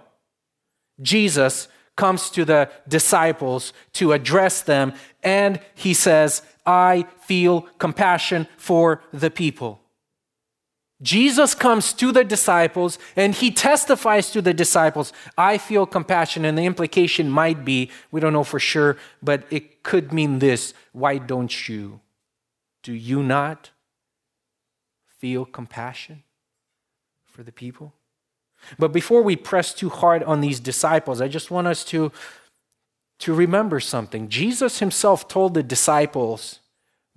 Jesus 0.99 1.67
comes 1.95 2.31
to 2.31 2.45
the 2.45 2.67
disciples 2.87 3.73
to 3.93 4.11
address 4.11 4.63
them, 4.63 4.93
and 5.21 5.59
he 5.75 5.93
says, 5.93 6.41
I 6.65 7.05
feel 7.21 7.61
compassion 7.77 8.47
for 8.57 9.01
the 9.11 9.29
people. 9.29 9.81
Jesus 11.01 11.55
comes 11.55 11.93
to 11.93 12.11
the 12.11 12.23
disciples 12.23 12.99
and 13.15 13.33
he 13.33 13.49
testifies 13.49 14.29
to 14.31 14.41
the 14.41 14.53
disciples, 14.53 15.11
I 15.37 15.57
feel 15.57 15.85
compassion. 15.85 16.45
And 16.45 16.57
the 16.57 16.65
implication 16.65 17.29
might 17.29 17.65
be, 17.65 17.89
we 18.11 18.19
don't 18.19 18.33
know 18.33 18.43
for 18.43 18.59
sure, 18.59 18.97
but 19.21 19.43
it 19.49 19.81
could 19.83 20.13
mean 20.13 20.39
this 20.39 20.73
why 20.91 21.17
don't 21.17 21.67
you? 21.67 22.01
Do 22.83 22.93
you 22.93 23.23
not 23.23 23.71
feel 25.17 25.45
compassion 25.45 26.23
for 27.25 27.41
the 27.43 27.51
people? 27.51 27.93
But 28.77 28.91
before 28.91 29.23
we 29.23 29.35
press 29.35 29.73
too 29.73 29.89
hard 29.89 30.23
on 30.23 30.41
these 30.41 30.59
disciples, 30.59 31.19
I 31.19 31.27
just 31.27 31.49
want 31.49 31.65
us 31.65 31.83
to, 31.85 32.11
to 33.21 33.33
remember 33.33 33.79
something. 33.79 34.29
Jesus 34.29 34.79
himself 34.79 35.27
told 35.27 35.53
the 35.53 35.63
disciples 35.63 36.59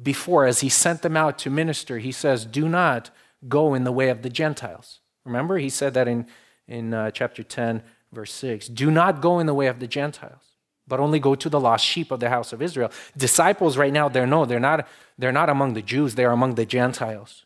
before, 0.02 0.46
as 0.46 0.60
he 0.60 0.68
sent 0.68 1.02
them 1.02 1.16
out 1.16 1.38
to 1.38 1.50
minister, 1.50 1.98
he 1.98 2.12
says, 2.12 2.44
Do 2.44 2.68
not 2.68 3.10
go 3.48 3.74
in 3.74 3.84
the 3.84 3.92
way 3.92 4.08
of 4.08 4.22
the 4.22 4.30
Gentiles. 4.30 5.00
Remember, 5.24 5.58
he 5.58 5.70
said 5.70 5.94
that 5.94 6.08
in, 6.08 6.26
in 6.66 6.92
uh, 6.92 7.10
chapter 7.10 7.42
10, 7.42 7.82
verse 8.12 8.32
6. 8.32 8.68
Do 8.68 8.90
not 8.90 9.20
go 9.20 9.38
in 9.38 9.46
the 9.46 9.54
way 9.54 9.66
of 9.66 9.80
the 9.80 9.86
Gentiles, 9.86 10.42
but 10.86 11.00
only 11.00 11.18
go 11.18 11.34
to 11.34 11.48
the 11.48 11.60
lost 11.60 11.84
sheep 11.84 12.10
of 12.10 12.20
the 12.20 12.28
house 12.28 12.52
of 12.52 12.60
Israel. 12.60 12.90
Disciples 13.16 13.76
right 13.76 13.92
now, 13.92 14.08
they're 14.08 14.26
no, 14.26 14.44
they're 14.44 14.60
not, 14.60 14.86
they're 15.16 15.32
not 15.32 15.48
among 15.48 15.74
the 15.74 15.82
Jews, 15.82 16.14
they're 16.14 16.32
among 16.32 16.56
the 16.56 16.66
Gentiles. 16.66 17.44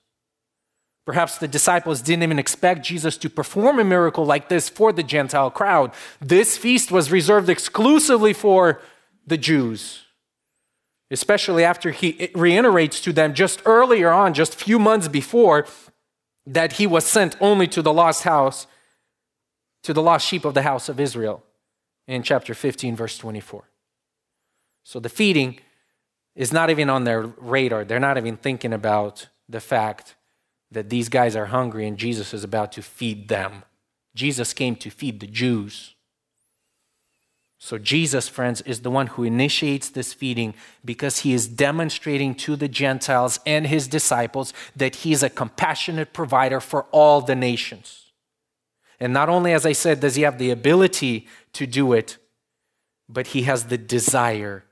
Perhaps 1.09 1.39
the 1.39 1.49
disciples 1.49 2.03
didn't 2.03 2.23
even 2.23 2.39
expect 2.39 2.85
Jesus 2.85 3.17
to 3.17 3.31
perform 3.31 3.79
a 3.79 3.85
miracle 3.85 4.27
like 4.27 4.51
this 4.51 4.69
for 4.69 4.93
the 4.93 5.03
Gentile 5.03 5.51
crowd. 5.51 5.93
This 6.21 6.59
feast 6.59 6.93
was 6.93 7.11
reserved 7.11 7.49
exclusively 7.49 8.35
for 8.35 8.83
the 9.27 9.39
Jews 9.39 10.05
especially 11.11 11.65
after 11.65 11.91
he 11.91 12.31
reiterates 12.35 13.01
to 13.01 13.13
them 13.13 13.35
just 13.35 13.63
earlier 13.65 14.11
on, 14.11 14.35
just 14.35 14.55
a 14.55 14.59
few 14.59 14.79
months 14.79 15.09
before, 15.09 15.67
that 16.47 16.75
he 16.75 16.87
was 16.87 17.05
sent 17.05 17.37
only 17.41 17.67
to 17.69 17.83
the 17.83 17.93
lost 17.93 18.25
house, 18.25 18.67
to 19.83 19.93
the 19.93 20.03
lost 20.03 20.27
sheep 20.27 20.45
of 20.45 20.55
the 20.55 20.63
house 20.63 20.89
of 20.89 21.01
Israel 21.01 21.43
in 22.07 22.23
chapter 22.23 22.55
15, 22.55 22.97
verse 22.97 23.17
24. 23.17 23.65
So 24.85 25.01
the 25.01 25.09
feeding 25.09 25.61
is 26.35 26.53
not 26.53 26.71
even 26.71 26.89
on 26.91 27.05
their 27.05 27.23
radar. 27.23 27.85
They're 27.85 28.01
not 28.01 28.19
even 28.19 28.37
thinking 28.37 28.73
about 28.73 29.29
the 29.49 29.61
fact 29.61 30.15
that 30.71 30.91
these 30.91 31.09
guys 31.09 31.35
are 31.35 31.47
hungry 31.47 31.87
and 31.87 31.97
Jesus 31.97 32.35
is 32.35 32.45
about 32.45 32.73
to 32.73 32.83
feed 32.83 33.29
them. 33.29 33.63
Jesus 34.15 34.53
came 34.53 34.77
to 34.77 34.91
feed 34.91 35.21
the 35.21 35.27
Jews. 35.27 35.95
So, 37.61 37.77
Jesus, 37.77 38.29
friends, 38.29 38.61
is 38.61 38.83
the 38.83 38.91
one 38.91 39.09
who 39.09 39.25
initiates 39.25 39.91
this 39.91 40.15
feeding 40.15 40.55
because 40.85 41.21
he 41.21 41.33
is 41.33 41.49
demonstrating 41.49 42.37
to 42.37 42.55
the 42.55 42.69
Gentiles 42.69 43.41
and 43.45 43.67
his 43.67 43.89
disciples 43.89 44.53
that 44.77 44.97
he 44.97 45.13
is 45.13 45.25
a 45.25 45.31
compassionate 45.31 46.13
provider 46.13 46.61
for 46.61 46.85
all 46.93 47.21
the 47.21 47.35
nations. 47.35 48.13
And 49.01 49.13
not 49.13 49.29
only, 49.29 49.53
as 49.53 49.67
I 49.67 49.73
said, 49.73 50.01
does 50.01 50.15
he 50.15 50.23
have 50.23 50.39
the 50.39 50.51
ability 50.51 51.27
to 51.55 51.67
do 51.67 51.93
it, 51.93 52.17
but 53.09 53.29
he 53.29 53.43
has 53.43 53.65
the 53.65 53.79
desire 53.79 54.65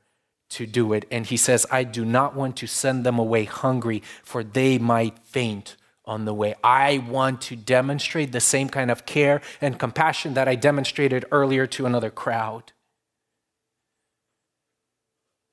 to 0.50 0.66
do 0.66 0.92
it. 0.92 1.06
And 1.10 1.26
he 1.26 1.36
says, 1.36 1.66
I 1.70 1.82
do 1.82 2.04
not 2.04 2.36
want 2.36 2.56
to 2.58 2.68
send 2.68 3.04
them 3.04 3.18
away 3.18 3.44
hungry, 3.44 4.02
for 4.22 4.44
they 4.44 4.78
might 4.78 5.18
faint 5.18 5.76
on 6.06 6.24
the 6.24 6.34
way. 6.34 6.54
I 6.62 6.98
want 6.98 7.40
to 7.42 7.56
demonstrate 7.56 8.32
the 8.32 8.40
same 8.40 8.68
kind 8.68 8.90
of 8.90 9.06
care 9.06 9.40
and 9.60 9.78
compassion 9.78 10.34
that 10.34 10.48
I 10.48 10.54
demonstrated 10.54 11.24
earlier 11.32 11.66
to 11.68 11.86
another 11.86 12.10
crowd. 12.10 12.72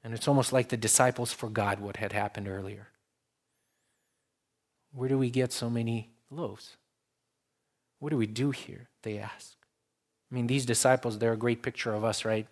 And 0.04 0.14
it's 0.14 0.28
almost 0.28 0.54
like 0.54 0.70
the 0.70 0.78
disciples 0.78 1.32
forgot 1.32 1.80
what 1.80 1.97
had 1.97 2.12
happened 2.12 2.47
earlier. 2.47 2.89
Where 4.91 5.10
do 5.10 5.18
we 5.18 5.30
get 5.30 5.51
so 5.51 5.70
many 5.70 6.12
loaves? 6.30 6.78
What 7.99 8.10
do 8.10 8.18
we 8.18 8.28
do 8.28 8.51
here? 8.51 8.89
They 9.01 9.18
ask. 9.18 9.56
I 10.32 10.36
mean, 10.36 10.47
these 10.47 10.66
disciples, 10.66 11.18
they're 11.18 11.34
a 11.34 11.38
great 11.38 11.64
picture 11.64 11.93
of 11.93 12.04
us, 12.04 12.26
right? 12.26 12.47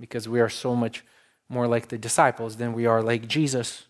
Because 0.00 0.28
we 0.28 0.40
are 0.40 0.48
so 0.48 0.74
much 0.74 1.04
more 1.48 1.68
like 1.68 1.88
the 1.88 1.98
disciples 1.98 2.56
than 2.56 2.72
we 2.72 2.86
are 2.86 3.02
like 3.02 3.28
Jesus. 3.28 3.86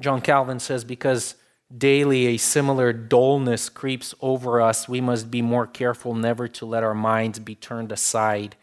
John 0.00 0.20
Calvin 0.20 0.60
says, 0.60 0.84
because 0.84 1.36
daily 1.76 2.26
a 2.26 2.36
similar 2.36 2.92
dullness 2.92 3.68
creeps 3.68 4.14
over 4.20 4.60
us, 4.60 4.88
we 4.88 5.00
must 5.00 5.30
be 5.30 5.42
more 5.42 5.66
careful 5.66 6.14
never 6.14 6.46
to 6.48 6.66
let 6.66 6.84
our 6.84 6.94
minds 6.94 7.38
be 7.38 7.54
turned 7.54 7.90
aside 7.90 8.56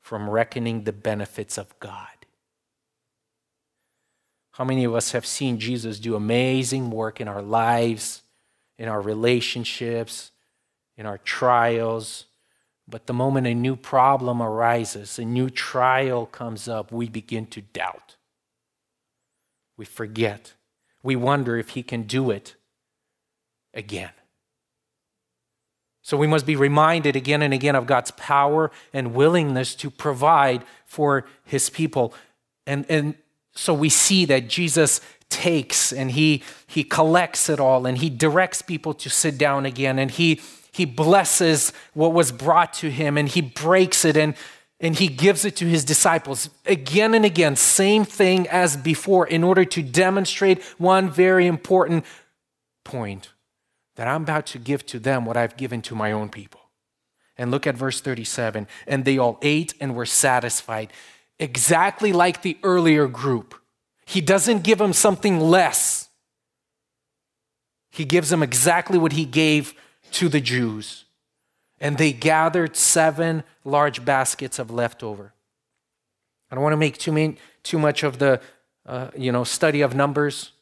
from 0.00 0.30
reckoning 0.30 0.84
the 0.84 0.92
benefits 0.92 1.58
of 1.58 1.78
God. 1.80 2.06
How 4.52 4.64
many 4.64 4.84
of 4.84 4.94
us 4.94 5.12
have 5.12 5.26
seen 5.26 5.58
Jesus 5.58 5.98
do 5.98 6.16
amazing 6.16 6.90
work 6.90 7.20
in 7.20 7.28
our 7.28 7.42
lives, 7.42 8.22
in 8.78 8.88
our 8.88 9.00
relationships, 9.00 10.32
in 10.96 11.06
our 11.06 11.18
trials, 11.18 12.24
But 12.90 13.06
the 13.06 13.12
moment 13.12 13.46
a 13.46 13.54
new 13.54 13.76
problem 13.76 14.42
arises, 14.42 15.18
a 15.18 15.24
new 15.24 15.48
trial 15.48 16.26
comes 16.26 16.66
up, 16.68 16.90
we 16.90 17.08
begin 17.08 17.46
to 17.46 17.60
doubt. 17.60 18.16
We 19.76 19.84
forget. 19.84 20.54
We 21.02 21.16
wonder 21.16 21.56
if 21.56 21.70
He 21.70 21.82
can 21.82 22.02
do 22.04 22.30
it 22.30 22.56
again. 23.74 24.10
So 26.02 26.16
we 26.16 26.26
must 26.26 26.46
be 26.46 26.56
reminded 26.56 27.14
again 27.14 27.42
and 27.42 27.52
again 27.54 27.76
of 27.76 27.86
God's 27.86 28.10
power 28.12 28.70
and 28.92 29.14
willingness 29.14 29.74
to 29.76 29.90
provide 29.90 30.64
for 30.86 31.26
His 31.44 31.70
people. 31.70 32.14
And, 32.66 32.84
and 32.88 33.14
so 33.54 33.74
we 33.74 33.88
see 33.88 34.24
that 34.26 34.48
Jesus 34.48 35.00
takes 35.28 35.92
and 35.92 36.10
he, 36.10 36.42
he 36.66 36.82
collects 36.84 37.48
it 37.48 37.60
all 37.60 37.86
and 37.86 37.98
he 37.98 38.10
directs 38.10 38.62
people 38.62 38.92
to 38.92 39.08
sit 39.08 39.38
down 39.38 39.64
again 39.64 39.98
and 39.98 40.10
he, 40.10 40.40
he 40.72 40.84
blesses 40.84 41.72
what 41.94 42.12
was 42.12 42.32
brought 42.32 42.72
to 42.74 42.90
him 42.90 43.16
and 43.16 43.28
he 43.28 43.40
breaks 43.40 44.04
it 44.04 44.16
and, 44.16 44.34
and 44.80 44.96
he 44.96 45.08
gives 45.08 45.44
it 45.44 45.56
to 45.56 45.66
his 45.66 45.84
disciples 45.84 46.48
again 46.64 47.14
and 47.14 47.24
again, 47.24 47.54
same 47.54 48.04
thing 48.04 48.48
as 48.48 48.76
before, 48.76 49.26
in 49.26 49.44
order 49.44 49.64
to 49.66 49.82
demonstrate 49.82 50.62
one 50.78 51.10
very 51.10 51.46
important 51.46 52.04
point 52.84 53.30
that 53.96 54.08
I'm 54.08 54.22
about 54.22 54.46
to 54.46 54.58
give 54.58 54.86
to 54.86 54.98
them 54.98 55.26
what 55.26 55.36
I've 55.36 55.56
given 55.58 55.82
to 55.82 55.94
my 55.94 56.12
own 56.12 56.30
people. 56.30 56.60
And 57.36 57.50
look 57.50 57.66
at 57.66 57.76
verse 57.76 58.00
37 58.00 58.66
and 58.86 59.04
they 59.04 59.18
all 59.18 59.38
ate 59.42 59.74
and 59.80 59.94
were 59.94 60.06
satisfied, 60.06 60.92
exactly 61.38 62.12
like 62.12 62.42
the 62.42 62.56
earlier 62.62 63.06
group. 63.06 63.54
He 64.06 64.20
doesn't 64.20 64.62
give 64.62 64.78
them 64.78 64.92
something 64.92 65.40
less. 65.40 66.08
He 67.90 68.04
gives 68.04 68.30
them 68.30 68.42
exactly 68.42 68.98
what 68.98 69.12
he 69.12 69.24
gave 69.24 69.74
to 70.12 70.28
the 70.28 70.40
Jews. 70.40 71.04
And 71.80 71.96
they 71.96 72.12
gathered 72.12 72.76
seven 72.76 73.42
large 73.64 74.04
baskets 74.04 74.58
of 74.58 74.70
leftover. 74.70 75.32
I 76.50 76.54
don't 76.54 76.64
want 76.64 76.74
to 76.74 76.78
make 76.78 76.98
too, 76.98 77.12
main, 77.12 77.38
too 77.62 77.78
much 77.78 78.02
of 78.02 78.18
the 78.18 78.40
uh, 78.86 79.10
you 79.16 79.30
know, 79.30 79.44
study 79.44 79.82
of 79.82 79.94
numbers, 79.94 80.52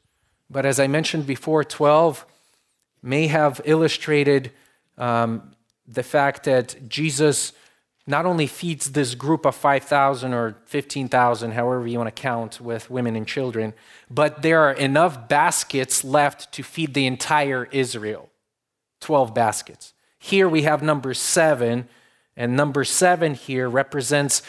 but 0.50 0.66
as 0.66 0.80
I 0.80 0.86
mentioned 0.86 1.26
before, 1.26 1.64
12 1.64 2.26
may 3.02 3.26
have 3.28 3.60
illustrated 3.64 4.50
um, 4.96 5.52
the 5.86 6.02
fact 6.02 6.44
that 6.44 6.88
Jesus 6.88 7.52
not 8.06 8.24
only 8.24 8.46
feeds 8.46 8.92
this 8.92 9.14
group 9.14 9.44
of 9.44 9.54
5,000 9.54 10.32
or 10.32 10.56
15,000, 10.64 11.52
however 11.52 11.86
you 11.86 11.98
want 11.98 12.14
to 12.14 12.22
count, 12.22 12.60
with 12.60 12.90
women 12.90 13.16
and 13.16 13.26
children, 13.26 13.74
but 14.10 14.40
there 14.40 14.60
are 14.60 14.72
enough 14.72 15.28
baskets 15.28 16.02
left 16.04 16.50
to 16.52 16.62
feed 16.62 16.94
the 16.94 17.06
entire 17.06 17.68
Israel 17.70 18.30
12 19.00 19.34
baskets. 19.34 19.92
Here 20.18 20.48
we 20.48 20.62
have 20.62 20.82
number 20.82 21.14
seven, 21.14 21.88
and 22.36 22.56
number 22.56 22.84
seven 22.84 23.34
here 23.34 23.68
represents 23.68 24.42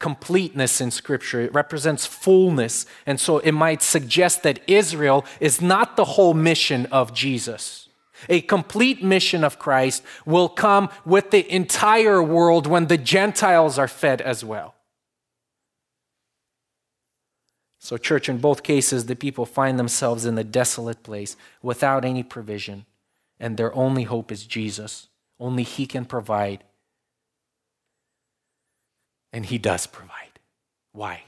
completeness 0.00 0.80
in 0.80 0.90
Scripture. 0.90 1.42
It 1.42 1.54
represents 1.54 2.06
fullness. 2.06 2.86
And 3.06 3.20
so 3.20 3.38
it 3.38 3.52
might 3.52 3.82
suggest 3.82 4.42
that 4.42 4.60
Israel 4.66 5.24
is 5.38 5.60
not 5.60 5.96
the 5.96 6.04
whole 6.04 6.34
mission 6.34 6.86
of 6.86 7.14
Jesus. 7.14 7.88
A 8.28 8.40
complete 8.40 9.02
mission 9.02 9.44
of 9.44 9.58
Christ 9.58 10.02
will 10.26 10.48
come 10.48 10.90
with 11.04 11.30
the 11.30 11.50
entire 11.54 12.22
world 12.22 12.66
when 12.66 12.86
the 12.86 12.98
Gentiles 12.98 13.78
are 13.78 13.88
fed 13.88 14.20
as 14.20 14.44
well. 14.44 14.74
So, 17.78 17.96
church, 17.96 18.28
in 18.28 18.38
both 18.38 18.62
cases, 18.62 19.06
the 19.06 19.16
people 19.16 19.46
find 19.46 19.78
themselves 19.78 20.26
in 20.26 20.36
a 20.36 20.44
desolate 20.44 21.02
place 21.02 21.34
without 21.62 22.04
any 22.04 22.22
provision, 22.22 22.84
and 23.38 23.56
their 23.56 23.74
only 23.74 24.02
hope 24.02 24.30
is 24.30 24.44
Jesus. 24.44 25.08
Only 25.40 25.64
He 25.64 25.86
can 25.86 26.04
provide. 26.04 26.62
And 29.32 29.46
He 29.46 29.58
does 29.58 29.86
provide. 29.86 30.38
Why? 30.92 31.24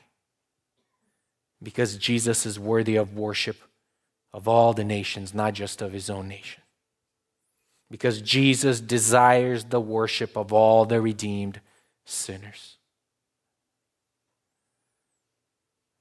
Because 1.63 1.97
Jesus 1.97 2.47
is 2.47 2.61
worthy 2.61 2.97
of 2.97 3.17
worship 3.17 3.57
of 4.33 4.47
all 4.47 4.73
the 4.75 4.85
nations, 4.85 5.35
not 5.35 5.55
just 5.55 5.83
of 5.83 5.93
His 5.93 6.09
own 6.09 6.29
nation 6.29 6.63
because 7.93 8.23
Jesus 8.23 8.81
desires 8.81 9.65
the 9.67 9.79
worship 9.81 10.35
of 10.35 10.51
all 10.51 10.87
the 10.87 10.99
redeemed 10.99 11.61
sinners. 12.07 12.79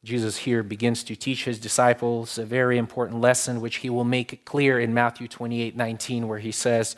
Jesus 0.02 0.38
here 0.38 0.64
begins 0.64 1.04
to 1.04 1.18
teach 1.18 1.44
his 1.44 1.60
disciples 1.60 2.38
a 2.38 2.46
very 2.46 2.78
important 2.78 3.20
lesson, 3.20 3.60
which 3.60 3.78
he 3.78 3.90
will 3.90 4.06
make 4.06 4.46
clear 4.46 4.80
in 4.80 4.94
Matthew 4.94 5.28
28 5.28 5.76
19, 5.76 6.30
where 6.30 6.40
he 6.40 6.54
says, 6.54 6.96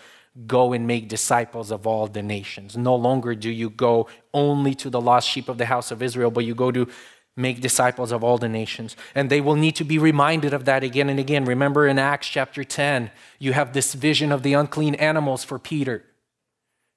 Go 0.47 0.73
and 0.73 0.88
make 0.88 1.07
disciples 1.09 1.69
of 1.69 1.86
all 1.86 2.07
the 2.07 2.23
nations. 2.23 2.75
No 2.75 2.95
longer 2.95 3.36
do 3.36 3.51
you 3.51 3.69
go 3.69 4.07
only 4.34 4.73
to 4.75 4.89
the 4.89 5.01
lost 5.01 5.29
sheep 5.29 5.47
of 5.47 5.57
the 5.57 5.65
house 5.65 5.91
of 5.91 6.01
Israel, 6.01 6.31
but 6.31 6.45
you 6.45 6.55
go 6.55 6.71
to 6.71 6.88
make 7.36 7.61
disciples 7.61 8.11
of 8.11 8.23
all 8.23 8.38
the 8.38 8.49
nations. 8.49 8.95
And 9.15 9.29
they 9.29 9.41
will 9.41 9.55
need 9.55 9.75
to 9.77 9.84
be 9.84 9.97
reminded 9.97 10.53
of 10.53 10.65
that 10.65 10.84
again 10.84 11.09
and 11.09 11.19
again. 11.19 11.45
Remember 11.45 11.88
in 11.88 11.99
Acts 11.99 12.27
chapter 12.27 12.63
10, 12.63 13.11
you 13.39 13.53
have 13.53 13.73
this 13.73 13.93
vision 13.93 14.31
of 14.31 14.43
the 14.43 14.53
unclean 14.53 14.95
animals 14.95 15.43
for 15.43 15.59
Peter. 15.59 16.03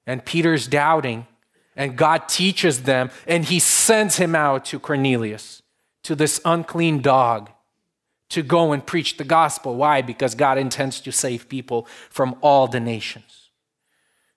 And 0.05 0.23
Peter's 0.25 0.67
doubting, 0.67 1.27
and 1.75 1.97
God 1.97 2.29
teaches 2.29 2.83
them, 2.83 3.11
and 3.27 3.45
he 3.45 3.59
sends 3.59 4.17
him 4.17 4.35
out 4.35 4.65
to 4.65 4.79
Cornelius, 4.79 5.61
to 6.03 6.15
this 6.15 6.39
unclean 6.45 7.01
dog, 7.01 7.51
to 8.29 8.43
go 8.43 8.71
and 8.71 8.85
preach 8.85 9.17
the 9.17 9.23
gospel. 9.23 9.75
Why? 9.75 10.01
Because 10.01 10.35
God 10.35 10.57
intends 10.57 10.99
to 11.01 11.11
save 11.11 11.49
people 11.49 11.87
from 12.09 12.35
all 12.41 12.67
the 12.67 12.79
nations. 12.79 13.49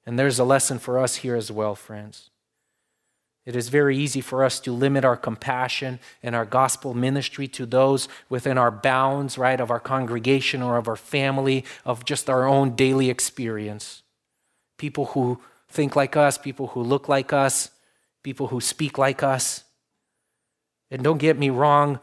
And 0.06 0.18
there's 0.18 0.38
a 0.38 0.44
lesson 0.44 0.78
for 0.78 0.98
us 0.98 1.16
here 1.16 1.36
as 1.36 1.50
well, 1.50 1.74
friends. 1.74 2.30
It 3.46 3.56
is 3.56 3.68
very 3.68 3.96
easy 3.96 4.20
for 4.20 4.44
us 4.44 4.60
to 4.60 4.72
limit 4.72 5.04
our 5.04 5.16
compassion 5.16 5.98
and 6.22 6.36
our 6.36 6.44
gospel 6.44 6.94
ministry 6.94 7.48
to 7.48 7.66
those 7.66 8.06
within 8.28 8.58
our 8.58 8.70
bounds, 8.70 9.38
right, 9.38 9.60
of 9.60 9.70
our 9.70 9.80
congregation 9.80 10.62
or 10.62 10.76
of 10.76 10.86
our 10.88 10.96
family, 10.96 11.64
of 11.84 12.04
just 12.04 12.28
our 12.28 12.46
own 12.46 12.76
daily 12.76 13.08
experience. 13.08 14.02
People 14.78 15.06
who 15.06 15.40
think 15.68 15.96
like 15.96 16.16
us, 16.16 16.36
people 16.36 16.68
who 16.68 16.82
look 16.82 17.08
like 17.08 17.32
us, 17.32 17.70
people 18.22 18.48
who 18.48 18.60
speak 18.60 18.98
like 18.98 19.22
us. 19.22 19.64
And 20.90 21.02
don't 21.02 21.18
get 21.18 21.38
me 21.38 21.50
wrong, 21.50 21.98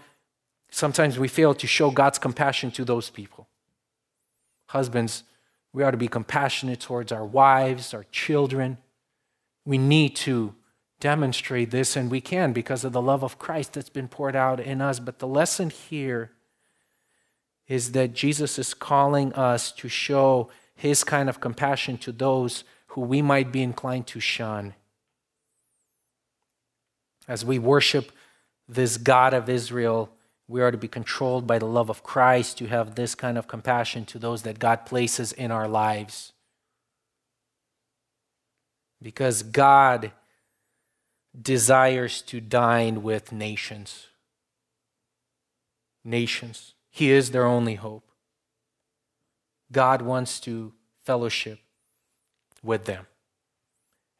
sometimes 0.69 1.17
we 1.17 1.27
fail 1.27 1.53
to 1.55 1.67
show 1.67 1.91
God's 1.91 2.19
compassion 2.19 2.71
to 2.71 2.85
those 2.85 3.09
people. 3.09 3.47
Husbands, 4.67 5.23
we 5.73 5.83
ought 5.83 5.91
to 5.91 5.97
be 5.97 6.07
compassionate 6.07 6.79
towards 6.79 7.11
our 7.11 7.25
wives, 7.25 7.93
our 7.93 8.05
children. 8.11 8.77
We 9.65 9.77
need 9.77 10.15
to 10.17 10.55
demonstrate 10.99 11.71
this, 11.71 11.95
and 11.95 12.09
we 12.09 12.21
can 12.21 12.53
because 12.53 12.83
of 12.83 12.91
the 12.93 13.01
love 13.01 13.23
of 13.23 13.37
Christ 13.37 13.73
that's 13.73 13.89
been 13.89 14.07
poured 14.07 14.35
out 14.35 14.59
in 14.59 14.81
us. 14.81 14.99
But 14.99 15.19
the 15.19 15.27
lesson 15.27 15.69
here 15.69 16.31
is 17.67 17.91
that 17.91 18.13
Jesus 18.13 18.57
is 18.57 18.73
calling 18.73 19.33
us 19.33 19.71
to 19.73 19.89
show 19.89 20.49
his 20.73 21.03
kind 21.03 21.29
of 21.29 21.39
compassion 21.39 21.97
to 21.97 22.11
those 22.11 22.63
who 22.87 23.01
we 23.01 23.21
might 23.21 23.51
be 23.51 23.61
inclined 23.61 24.07
to 24.07 24.19
shun. 24.19 24.73
As 27.27 27.43
we 27.43 27.59
worship 27.59 28.11
this 28.69 28.97
God 28.97 29.33
of 29.33 29.49
Israel, 29.49 30.09
we 30.47 30.61
are 30.61 30.71
to 30.71 30.77
be 30.77 30.87
controlled 30.87 31.45
by 31.45 31.59
the 31.59 31.65
love 31.65 31.89
of 31.89 32.03
Christ 32.03 32.57
to 32.59 32.67
have 32.67 32.95
this 32.95 33.15
kind 33.15 33.37
of 33.37 33.47
compassion 33.47 34.05
to 34.05 34.19
those 34.19 34.43
that 34.43 34.59
God 34.59 34.85
places 34.85 35.33
in 35.33 35.51
our 35.51 35.67
lives. 35.67 36.31
Because 39.01 39.43
God 39.43 40.13
desires 41.39 42.21
to 42.23 42.39
dine 42.39 43.03
with 43.03 43.31
nations. 43.31 44.07
Nations. 46.03 46.73
He 46.89 47.11
is 47.11 47.31
their 47.31 47.45
only 47.45 47.75
hope. 47.75 48.09
God 49.71 50.01
wants 50.01 50.39
to 50.41 50.73
fellowship 51.03 51.59
with 52.63 52.85
them. 52.85 53.05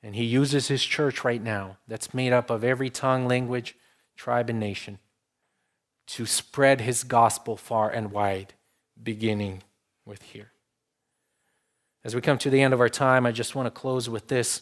And 0.04 0.16
He 0.16 0.26
uses 0.26 0.68
His 0.68 0.84
church 0.84 1.24
right 1.24 1.42
now, 1.42 1.78
that's 1.88 2.14
made 2.14 2.34
up 2.34 2.50
of 2.50 2.64
every 2.64 2.90
tongue, 2.90 3.28
language, 3.28 3.76
tribe, 4.16 4.50
and 4.50 4.60
nation, 4.60 5.00
to 6.08 6.26
spread 6.26 6.82
His 6.82 7.04
gospel 7.04 7.58
far 7.58 7.90
and 7.90 8.12
wide, 8.12 8.54
beginning 9.02 9.64
with 10.06 10.22
here. 10.22 10.52
As 12.04 12.16
we 12.16 12.22
come 12.22 12.38
to 12.40 12.50
the 12.50 12.62
end 12.62 12.74
of 12.74 12.80
our 12.80 12.90
time, 12.90 13.26
I 13.26 13.32
just 13.32 13.56
want 13.56 13.66
to 13.66 13.72
close 13.72 14.10
with 14.10 14.28
this. 14.28 14.62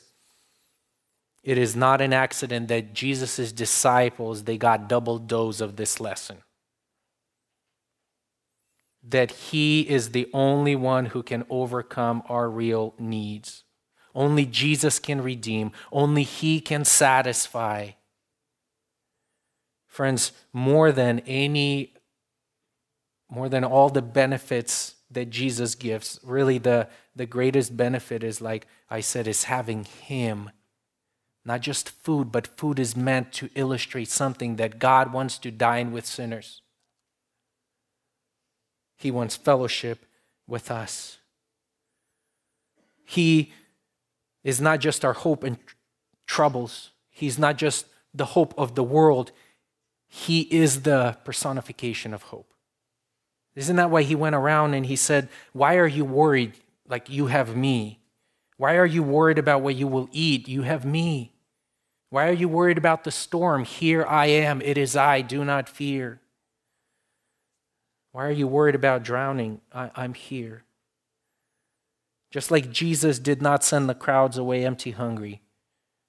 It 1.43 1.59
is 1.59 1.75
not 1.75 2.01
an 2.01 2.11
accident 2.11 2.69
that 2.69 2.95
Jesus' 2.95 3.51
disciples, 3.51 4.43
they 4.43 4.57
got 4.57 4.89
double 4.89 5.19
dose 5.19 5.61
of 5.61 5.75
this 5.75 5.99
lesson. 5.99 6.37
That 9.07 9.31
he 9.31 9.81
is 9.81 10.09
the 10.09 10.27
only 10.33 10.75
one 10.75 11.05
who 11.05 11.21
can 11.21 11.45
overcome 11.47 12.23
our 12.27 12.49
real 12.49 12.95
needs. 12.97 13.63
Only 14.15 14.47
Jesus 14.47 14.97
can 14.97 15.21
redeem. 15.21 15.71
Only 15.91 16.23
he 16.23 16.59
can 16.59 16.83
satisfy. 16.83 17.91
Friends, 19.95 20.33
more 20.51 20.91
than 20.91 21.19
any, 21.19 21.93
more 23.29 23.47
than 23.47 23.63
all 23.63 23.87
the 23.87 24.01
benefits 24.01 24.95
that 25.09 25.29
Jesus 25.29 25.73
gives, 25.73 26.19
really 26.21 26.57
the, 26.57 26.89
the 27.15 27.25
greatest 27.25 27.77
benefit 27.77 28.21
is, 28.21 28.41
like 28.41 28.67
I 28.89 28.99
said, 28.99 29.25
is 29.25 29.45
having 29.45 29.85
him 29.85 30.49
Not 31.45 31.61
just 31.61 31.91
food, 32.03 32.29
but 32.29 32.57
food 32.57 32.77
is 32.77 32.93
meant 32.93 33.31
to 33.33 33.49
illustrate 33.55 34.09
something 34.09 34.57
that 34.57 34.79
God 34.79 35.13
wants 35.13 35.37
to 35.37 35.49
dine 35.49 35.93
with 35.93 36.05
sinners. 36.05 36.61
He 38.97 39.11
wants 39.11 39.37
fellowship 39.37 40.05
with 40.45 40.69
us. 40.69 41.19
He 43.05 43.53
is 44.43 44.59
not 44.59 44.81
just 44.81 45.05
our 45.05 45.13
hope 45.13 45.45
in 45.45 45.57
troubles, 46.27 46.89
He's 47.09 47.39
not 47.39 47.55
just 47.55 47.85
the 48.13 48.25
hope 48.25 48.53
of 48.57 48.75
the 48.75 48.83
world, 48.83 49.31
He 50.15 50.43
is 50.43 50.83
the 50.83 51.17
personification 51.25 52.13
of 52.13 52.23
hope. 52.23 52.53
Isn't 53.53 53.75
that 53.75 53.89
why 53.91 54.03
He 54.03 54.15
went 54.15 54.33
around 54.33 54.73
and 54.73 54.85
He 54.85 54.95
said, 54.95 55.27
Why 55.51 55.75
are 55.75 55.87
you 55.87 56.05
worried 56.05 56.53
like 56.87 57.09
you 57.09 57.27
have 57.27 57.53
me? 57.53 57.99
Why 58.55 58.77
are 58.77 58.85
you 58.85 59.03
worried 59.03 59.37
about 59.37 59.61
what 59.61 59.75
you 59.75 59.87
will 59.87 60.07
eat? 60.13 60.47
You 60.47 60.61
have 60.61 60.85
me. 60.85 61.33
Why 62.11 62.29
are 62.29 62.33
you 62.33 62.47
worried 62.47 62.77
about 62.77 63.03
the 63.03 63.11
storm? 63.11 63.65
Here 63.65 64.05
I 64.05 64.27
am. 64.27 64.61
It 64.61 64.77
is 64.77 64.95
I. 64.95 65.19
Do 65.19 65.43
not 65.43 65.67
fear. 65.67 66.21
Why 68.13 68.25
are 68.25 68.31
you 68.31 68.47
worried 68.47 68.75
about 68.75 69.03
drowning? 69.03 69.59
I, 69.73 69.91
am 69.97 70.13
here. 70.13 70.63
Just 72.31 72.51
like 72.51 72.71
Jesus 72.71 73.19
did 73.19 73.41
not 73.41 73.65
send 73.65 73.89
the 73.89 73.93
crowds 73.93 74.37
away 74.37 74.65
empty 74.65 74.91
hungry 74.91 75.41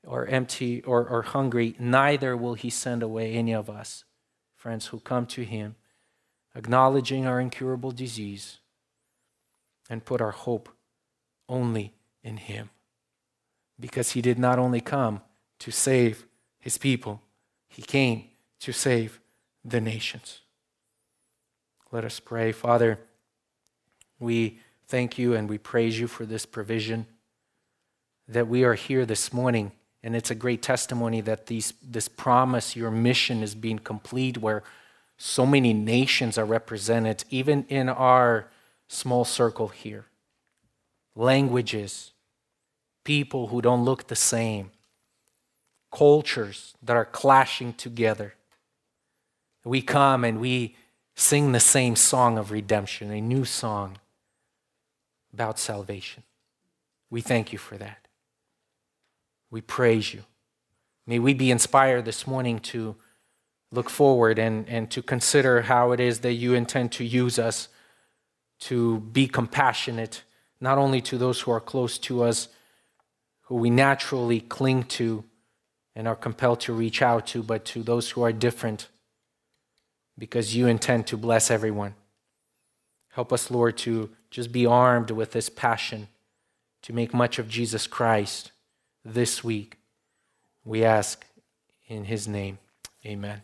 or 0.07 0.27
empty 0.27 0.83
or, 0.83 1.07
or 1.07 1.23
hungry, 1.23 1.75
neither 1.79 2.37
will 2.37 2.55
he 2.55 2.71
send 2.71 3.03
away 3.03 3.35
any 3.35 3.53
of 3.53 3.69
us, 3.69 4.05
friends, 4.55 4.87
who 4.87 5.01
come 5.01 5.27
to 5.27 5.43
him, 5.43 5.77
acknowledging 6.55 7.27
our 7.27 7.41
incurable 7.41 7.91
disease 7.91 8.59
and 9.91 10.05
put 10.05 10.21
our 10.21 10.31
hope 10.31 10.69
only 11.49 11.93
in 12.23 12.37
him. 12.37 12.71
Because 13.79 14.13
he 14.13 14.23
did 14.23 14.39
not 14.39 14.59
only 14.59 14.81
come 14.81 15.21
to 15.59 15.71
save 15.71 16.27
his 16.59 16.79
people, 16.79 17.21
he 17.69 17.83
came 17.83 18.25
to 18.61 18.73
save 18.73 19.21
the 19.65 19.81
nations. 19.81 20.41
Let 21.93 22.05
us 22.05 22.21
pray. 22.21 22.53
Father, 22.53 22.99
we 24.19 24.59
thank 24.89 25.19
you 25.19 25.35
and 25.35 25.49
we 25.49 25.59
praise 25.59 25.99
you 25.99 26.07
for 26.07 26.25
this 26.25 26.47
provision 26.47 27.07
that 28.29 28.49
we 28.49 28.65
are 28.65 28.75
here 28.75 29.07
this 29.07 29.33
morning. 29.33 29.73
And 30.07 30.15
it's 30.15 30.31
a 30.31 30.37
great 30.37 30.63
testimony 30.63 31.21
that 31.23 31.47
these, 31.47 31.75
this 31.83 32.07
promise, 32.07 32.77
your 32.77 32.93
mission 32.93 33.43
is 33.43 33.57
being 33.57 33.81
complete, 33.81 34.39
where 34.39 34.63
so 35.19 35.45
many 35.45 35.75
nations 35.75 36.39
are 36.39 36.45
represented, 36.45 37.25
even 37.29 37.65
in 37.69 37.89
our 37.89 38.47
small 38.87 39.25
circle 39.25 39.67
here. 39.67 40.05
Languages, 41.17 42.13
people 43.03 43.49
who 43.49 43.61
don't 43.61 43.85
look 43.85 44.07
the 44.07 44.15
same, 44.15 44.71
cultures 45.91 46.75
that 46.81 46.97
are 46.97 47.05
clashing 47.05 47.73
together. 47.73 48.35
We 49.65 49.83
come 49.83 50.23
and 50.23 50.39
we 50.41 50.77
sing 51.17 51.51
the 51.51 51.59
same 51.59 51.97
song 51.97 52.39
of 52.39 52.53
redemption, 52.53 53.11
a 53.11 53.21
new 53.21 53.45
song 53.45 53.99
about 55.33 55.59
salvation. 55.59 56.23
We 57.11 57.23
thank 57.23 57.53
you 57.53 57.59
for 57.59 57.77
that. 57.79 58.06
We 59.51 59.61
praise 59.61 60.13
you. 60.13 60.23
May 61.07 61.19
we 61.19 61.35
be 61.35 61.51
inspired 61.51 62.05
this 62.05 62.27
morning 62.27 62.59
to 62.61 62.97
look 63.71 63.89
forward 63.91 64.39
and, 64.39 64.69
and 64.69 64.91
to 64.91 65.03
consider 65.03 65.63
how 65.63 65.93
it 65.93 66.01
is 66.01 66.21
that 66.21 66.35
you 66.35 66.55
intend 66.55 66.93
to 66.93 67.05
use 67.05 67.39
us 67.39 67.69
to 68.59 69.01
be 69.01 69.29
compassionate, 69.29 70.23
not 70.61 70.79
only 70.79 71.01
to 71.03 71.19
those 71.19 71.41
who 71.41 71.51
are 71.51 71.61
close 71.61 71.99
to 71.99 72.23
us, 72.23 72.49
who 73.43 73.57
we 73.57 73.71
naturally 73.71 74.41
cling 74.41 74.83
to 74.85 75.25
and 75.95 76.09
are 76.09 76.17
compelled 76.17 76.61
to 76.61 76.73
reach 76.73 77.01
out 77.01 77.27
to, 77.29 77.43
but 77.43 77.65
to 77.65 77.83
those 77.83 78.11
who 78.11 78.23
are 78.23 78.33
different 78.33 78.89
because 80.19 80.57
you 80.57 80.67
intend 80.67 81.07
to 81.07 81.17
bless 81.17 81.51
everyone. 81.51 81.95
Help 83.11 83.33
us, 83.33 83.51
Lord, 83.51 83.77
to 83.79 84.11
just 84.31 84.53
be 84.53 84.67
armed 84.67 85.11
with 85.11 85.33
this 85.33 85.49
passion 85.49 86.09
to 86.83 86.93
make 86.93 87.15
much 87.15 87.39
of 87.39 87.49
Jesus 87.49 87.87
Christ 87.87 88.53
this 89.07 89.45
week. 89.45 89.79
We 90.65 90.85
ask 90.85 91.25
in 91.87 92.05
his 92.05 92.27
name. 92.27 92.59
Amen. 93.05 93.35